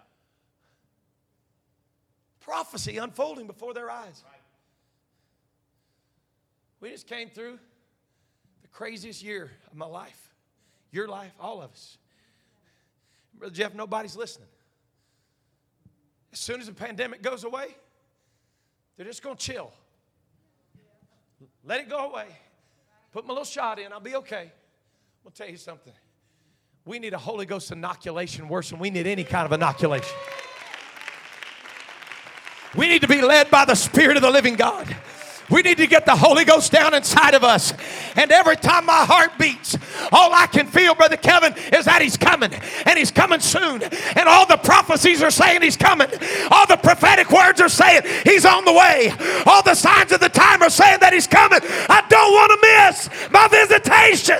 Prophecy 2.39 2.99
unfolding 2.99 3.45
before 3.45 3.73
their 3.73 3.91
eyes. 3.91 4.23
Right. 4.25 4.41
We 6.79 6.91
just 6.91 7.07
came 7.07 7.29
through 7.29 7.59
the 8.61 8.69
craziest 8.69 9.21
year 9.21 9.51
of 9.69 9.75
my 9.75 9.85
life, 9.85 10.33
your 10.93 11.09
life, 11.09 11.33
all 11.41 11.61
of 11.61 11.71
us. 11.71 11.97
Brother 13.37 13.53
Jeff, 13.53 13.73
nobody's 13.73 14.15
listening. 14.15 14.47
As 16.31 16.39
soon 16.39 16.59
as 16.59 16.67
the 16.67 16.73
pandemic 16.73 17.21
goes 17.21 17.43
away, 17.43 17.75
they're 18.95 19.05
just 19.05 19.21
going 19.21 19.35
to 19.35 19.41
chill. 19.41 19.71
Let 21.63 21.79
it 21.79 21.89
go 21.89 22.11
away. 22.11 22.27
Put 23.11 23.25
my 23.25 23.33
little 23.33 23.45
shot 23.45 23.79
in, 23.79 23.93
I'll 23.93 23.99
be 23.99 24.15
okay. 24.15 24.41
I'm 24.41 25.23
going 25.23 25.33
to 25.33 25.37
tell 25.37 25.49
you 25.49 25.57
something. 25.57 25.93
We 26.85 26.99
need 26.99 27.13
a 27.13 27.17
Holy 27.17 27.45
Ghost 27.45 27.71
inoculation 27.71 28.49
worse 28.49 28.69
than 28.69 28.79
we 28.79 28.89
need 28.89 29.07
any 29.07 29.23
kind 29.23 29.45
of 29.45 29.51
inoculation. 29.53 30.15
We 32.75 32.89
need 32.89 33.01
to 33.01 33.07
be 33.07 33.21
led 33.21 33.51
by 33.51 33.65
the 33.65 33.75
Spirit 33.75 34.17
of 34.17 34.23
the 34.23 34.31
living 34.31 34.55
God. 34.55 34.93
We 35.49 35.61
need 35.61 35.77
to 35.77 35.87
get 35.87 36.05
the 36.05 36.15
Holy 36.15 36.45
Ghost 36.45 36.71
down 36.71 36.93
inside 36.93 37.33
of 37.33 37.43
us. 37.43 37.73
And 38.15 38.31
every 38.31 38.55
time 38.55 38.85
my 38.85 39.05
heart 39.05 39.37
beats, 39.37 39.77
all 40.11 40.33
I 40.33 40.47
can 40.47 40.67
feel, 40.67 40.95
Brother 40.95 41.17
Kevin, 41.17 41.53
is 41.73 41.85
that 41.85 42.01
He's 42.01 42.17
coming. 42.17 42.53
And 42.85 42.97
He's 42.97 43.11
coming 43.11 43.39
soon. 43.39 43.83
And 43.83 44.27
all 44.27 44.45
the 44.45 44.57
prophecies 44.57 45.21
are 45.21 45.31
saying 45.31 45.61
He's 45.61 45.77
coming. 45.77 46.07
All 46.49 46.65
the 46.67 46.77
prophetic 46.77 47.29
words 47.31 47.59
are 47.61 47.69
saying 47.69 48.03
He's 48.23 48.45
on 48.45 48.65
the 48.65 48.73
way. 48.73 49.13
All 49.45 49.61
the 49.61 49.75
signs 49.75 50.11
of 50.11 50.19
the 50.19 50.29
time 50.29 50.61
are 50.63 50.69
saying 50.69 50.99
that 51.01 51.13
He's 51.13 51.27
coming. 51.27 51.59
I 51.61 52.03
don't 52.07 52.33
want 52.33 52.51
to 52.51 52.67
miss 52.67 53.31
my 53.31 53.47
visitation. 53.47 54.39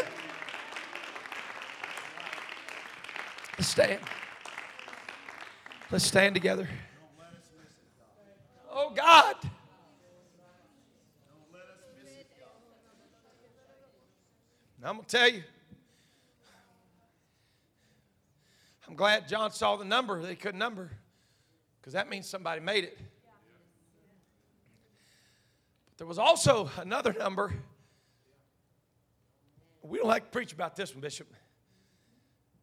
Let's 3.58 3.68
stand. 3.68 3.99
Let's 5.91 6.06
stand 6.06 6.34
together. 6.34 6.68
Oh, 8.72 8.91
God. 8.95 9.36
I'm 14.86 14.95
going 14.95 15.05
to 15.05 15.17
tell 15.17 15.29
you. 15.29 15.43
I'm 18.88 18.95
glad 18.95 19.27
John 19.29 19.51
saw 19.51 19.77
the 19.77 19.86
number 19.86 20.21
they 20.21 20.36
couldn't 20.36 20.59
number 20.59 20.91
because 21.79 21.93
that 21.93 22.09
means 22.09 22.27
somebody 22.27 22.59
made 22.59 22.84
it. 22.84 22.97
But 25.89 25.97
there 25.97 26.07
was 26.07 26.19
also 26.19 26.69
another 26.77 27.13
number. 27.13 27.53
We 29.81 29.99
don't 29.99 30.07
like 30.07 30.25
to 30.25 30.29
preach 30.31 30.51
about 30.51 30.75
this 30.75 30.93
one, 30.93 31.01
Bishop. 31.01 31.27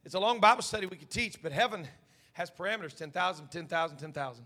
It's 0.04 0.14
a 0.14 0.20
long 0.20 0.40
Bible 0.40 0.62
study 0.62 0.86
we 0.86 0.96
could 0.96 1.10
teach, 1.10 1.42
but 1.42 1.52
heaven 1.52 1.88
has 2.32 2.50
parameters 2.50 2.94
10,000, 2.94 3.48
10,000, 3.48 3.96
10,000. 3.96 4.44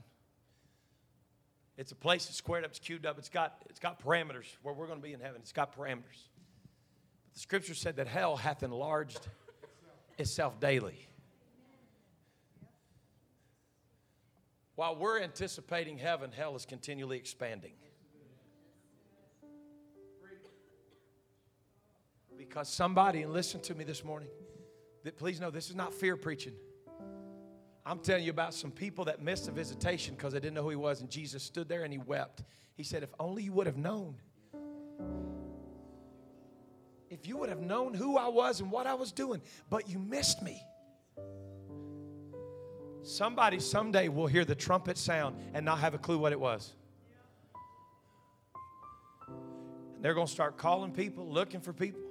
It's 1.76 1.92
a 1.92 1.96
place 1.96 2.26
that's 2.26 2.36
squared 2.36 2.64
up, 2.64 2.70
it's 2.70 2.78
cubed 2.78 3.04
up, 3.04 3.18
it's 3.18 3.28
got, 3.28 3.62
it's 3.68 3.80
got 3.80 4.02
parameters 4.02 4.46
where 4.62 4.74
we're 4.74 4.86
going 4.86 5.00
to 5.00 5.04
be 5.04 5.12
in 5.12 5.20
heaven. 5.20 5.40
It's 5.40 5.52
got 5.52 5.76
parameters. 5.76 6.28
The 7.34 7.40
scripture 7.40 7.74
said 7.74 7.96
that 7.96 8.06
hell 8.06 8.36
hath 8.36 8.62
enlarged 8.62 9.28
itself 10.18 10.60
daily. 10.60 11.08
While 14.76 14.96
we're 14.96 15.20
anticipating 15.20 15.98
heaven, 15.98 16.30
hell 16.32 16.56
is 16.56 16.64
continually 16.64 17.16
expanding. 17.16 17.72
Because 22.36 22.68
somebody, 22.68 23.22
and 23.22 23.32
listen 23.32 23.60
to 23.62 23.74
me 23.74 23.84
this 23.84 24.04
morning, 24.04 24.28
that 25.04 25.16
please 25.16 25.40
know 25.40 25.50
this 25.50 25.70
is 25.70 25.76
not 25.76 25.94
fear 25.94 26.16
preaching. 26.16 26.54
I'm 27.86 27.98
telling 27.98 28.24
you 28.24 28.30
about 28.30 28.54
some 28.54 28.70
people 28.70 29.04
that 29.04 29.22
missed 29.22 29.46
a 29.48 29.52
visitation 29.52 30.14
because 30.14 30.32
they 30.32 30.40
didn't 30.40 30.54
know 30.54 30.62
who 30.62 30.70
he 30.70 30.76
was, 30.76 31.00
and 31.00 31.10
Jesus 31.10 31.42
stood 31.42 31.68
there 31.68 31.84
and 31.84 31.92
he 31.92 31.98
wept. 31.98 32.42
He 32.76 32.82
said, 32.82 33.02
If 33.02 33.14
only 33.20 33.42
you 33.42 33.52
would 33.52 33.66
have 33.66 33.76
known 33.76 34.16
if 37.14 37.28
you 37.28 37.36
would 37.36 37.48
have 37.48 37.60
known 37.60 37.94
who 37.94 38.18
I 38.18 38.28
was 38.28 38.60
and 38.60 38.70
what 38.70 38.86
I 38.86 38.94
was 38.94 39.12
doing, 39.12 39.40
but 39.70 39.88
you 39.88 39.98
missed 39.98 40.42
me. 40.42 40.60
Somebody 43.02 43.60
someday 43.60 44.08
will 44.08 44.26
hear 44.26 44.44
the 44.44 44.54
trumpet 44.54 44.98
sound 44.98 45.36
and 45.54 45.64
not 45.64 45.78
have 45.78 45.94
a 45.94 45.98
clue 45.98 46.18
what 46.18 46.32
it 46.32 46.40
was. 46.40 46.72
They're 50.00 50.14
going 50.14 50.26
to 50.26 50.32
start 50.32 50.58
calling 50.58 50.90
people, 50.90 51.26
looking 51.26 51.60
for 51.60 51.72
people. 51.72 52.02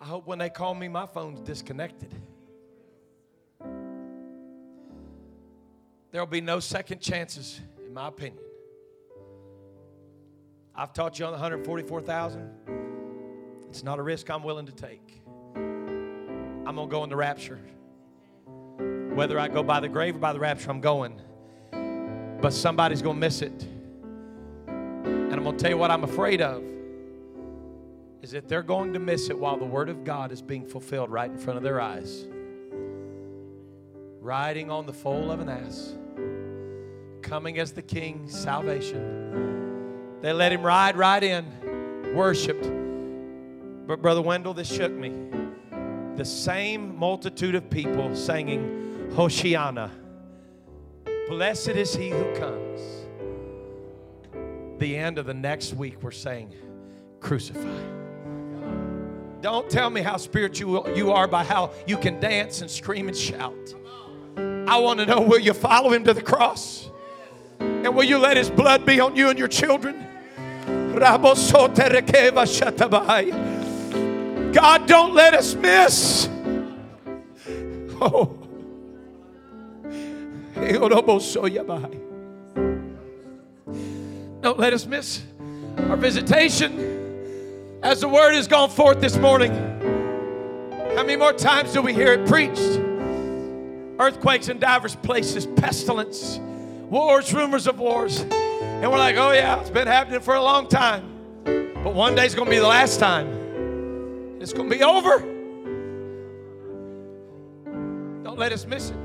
I 0.00 0.04
hope 0.04 0.26
when 0.26 0.38
they 0.38 0.50
call 0.50 0.74
me, 0.74 0.88
my 0.88 1.06
phone's 1.06 1.40
disconnected. 1.40 2.14
There'll 6.12 6.26
be 6.26 6.40
no 6.40 6.60
second 6.60 7.00
chances, 7.00 7.60
in 7.84 7.94
my 7.94 8.08
opinion. 8.08 8.44
I've 10.74 10.94
taught 10.94 11.18
you 11.18 11.26
on 11.26 11.32
the 11.32 11.38
144,000. 11.38 12.50
It's 13.68 13.82
not 13.82 13.98
a 13.98 14.02
risk 14.02 14.30
I'm 14.30 14.42
willing 14.42 14.66
to 14.66 14.72
take. 14.72 15.22
I'm 15.54 16.76
going 16.76 16.88
to 16.88 16.90
go 16.90 17.04
in 17.04 17.10
the 17.10 17.16
rapture. 17.16 17.60
Whether 19.14 19.38
I 19.38 19.48
go 19.48 19.62
by 19.62 19.80
the 19.80 19.88
grave 19.88 20.16
or 20.16 20.18
by 20.18 20.32
the 20.32 20.40
rapture, 20.40 20.70
I'm 20.70 20.80
going. 20.80 21.20
But 22.40 22.54
somebody's 22.54 23.02
going 23.02 23.16
to 23.16 23.20
miss 23.20 23.42
it. 23.42 23.66
And 24.66 25.34
I'm 25.34 25.42
going 25.42 25.56
to 25.56 25.62
tell 25.62 25.70
you 25.70 25.76
what 25.76 25.90
I'm 25.90 26.04
afraid 26.04 26.40
of 26.40 26.62
is 28.22 28.30
that 28.30 28.48
they're 28.48 28.62
going 28.62 28.94
to 28.94 28.98
miss 28.98 29.28
it 29.28 29.38
while 29.38 29.58
the 29.58 29.66
Word 29.66 29.90
of 29.90 30.04
God 30.04 30.32
is 30.32 30.40
being 30.40 30.64
fulfilled 30.64 31.10
right 31.10 31.30
in 31.30 31.36
front 31.36 31.58
of 31.58 31.62
their 31.62 31.80
eyes. 31.80 32.24
Riding 34.20 34.70
on 34.70 34.86
the 34.86 34.92
foal 34.92 35.30
of 35.30 35.40
an 35.40 35.48
ass, 35.48 35.94
coming 37.20 37.58
as 37.58 37.72
the 37.72 37.82
king, 37.82 38.28
salvation. 38.28 39.51
They 40.22 40.32
let 40.32 40.52
him 40.52 40.62
ride 40.62 40.96
right 40.96 41.22
in, 41.22 42.14
worshiped. 42.14 42.70
But, 43.88 44.00
Brother 44.00 44.22
Wendell, 44.22 44.54
this 44.54 44.72
shook 44.72 44.92
me. 44.92 45.12
The 46.16 46.24
same 46.24 46.96
multitude 46.96 47.56
of 47.56 47.68
people 47.68 48.14
singing, 48.14 49.10
Hoshiana. 49.14 49.90
Blessed 51.28 51.70
is 51.70 51.94
he 51.96 52.10
who 52.10 52.34
comes. 52.36 52.80
The 54.78 54.96
end 54.96 55.18
of 55.18 55.26
the 55.26 55.34
next 55.34 55.74
week, 55.74 56.00
we're 56.02 56.12
saying, 56.12 56.54
Crucify. 57.18 57.82
Don't 59.40 59.68
tell 59.68 59.90
me 59.90 60.02
how 60.02 60.18
spiritual 60.18 60.88
you 60.96 61.10
are 61.10 61.26
by 61.26 61.42
how 61.42 61.72
you 61.84 61.96
can 61.96 62.20
dance 62.20 62.60
and 62.60 62.70
scream 62.70 63.08
and 63.08 63.16
shout. 63.16 63.74
I 64.36 64.78
want 64.78 65.00
to 65.00 65.06
know 65.06 65.20
will 65.20 65.40
you 65.40 65.52
follow 65.52 65.92
him 65.92 66.04
to 66.04 66.14
the 66.14 66.22
cross? 66.22 66.88
And 67.58 67.96
will 67.96 68.04
you 68.04 68.18
let 68.18 68.36
his 68.36 68.50
blood 68.50 68.86
be 68.86 69.00
on 69.00 69.16
you 69.16 69.28
and 69.28 69.38
your 69.38 69.48
children? 69.48 70.06
God, 74.52 74.86
don't 74.86 75.14
let 75.14 75.34
us 75.34 75.54
miss. 75.54 76.28
Oh. 78.00 78.38
Don't 84.42 84.58
let 84.58 84.72
us 84.72 84.86
miss 84.86 85.22
our 85.88 85.96
visitation 85.96 87.80
as 87.82 88.00
the 88.00 88.08
word 88.08 88.34
has 88.34 88.46
gone 88.46 88.70
forth 88.70 89.00
this 89.00 89.16
morning. 89.16 89.52
How 90.94 91.02
many 91.02 91.16
more 91.16 91.32
times 91.32 91.72
do 91.72 91.80
we 91.80 91.94
hear 91.94 92.12
it 92.12 92.28
preached? 92.28 92.80
Earthquakes 93.98 94.48
in 94.48 94.58
divers 94.58 94.94
places, 94.96 95.46
pestilence, 95.46 96.38
wars, 96.90 97.32
rumors 97.32 97.66
of 97.66 97.78
wars. 97.78 98.24
And 98.82 98.90
we're 98.90 98.98
like, 98.98 99.16
oh 99.16 99.30
yeah, 99.30 99.60
it's 99.60 99.70
been 99.70 99.86
happening 99.86 100.18
for 100.18 100.34
a 100.34 100.42
long 100.42 100.66
time. 100.66 101.04
But 101.44 101.94
one 101.94 102.16
day 102.16 102.26
it's 102.26 102.34
going 102.34 102.46
to 102.46 102.50
be 102.50 102.58
the 102.58 102.66
last 102.66 102.98
time. 102.98 104.40
It's 104.40 104.52
going 104.52 104.68
to 104.68 104.76
be 104.76 104.82
over. 104.82 105.20
Don't 108.24 108.36
let 108.36 108.50
us 108.50 108.66
miss 108.66 108.90
it. 108.90 108.96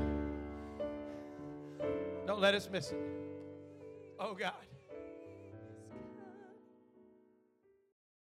Don't 2.26 2.40
let 2.40 2.56
us 2.56 2.68
miss 2.72 2.90
it. 2.90 2.98
Oh 4.18 4.34
God. 4.34 4.52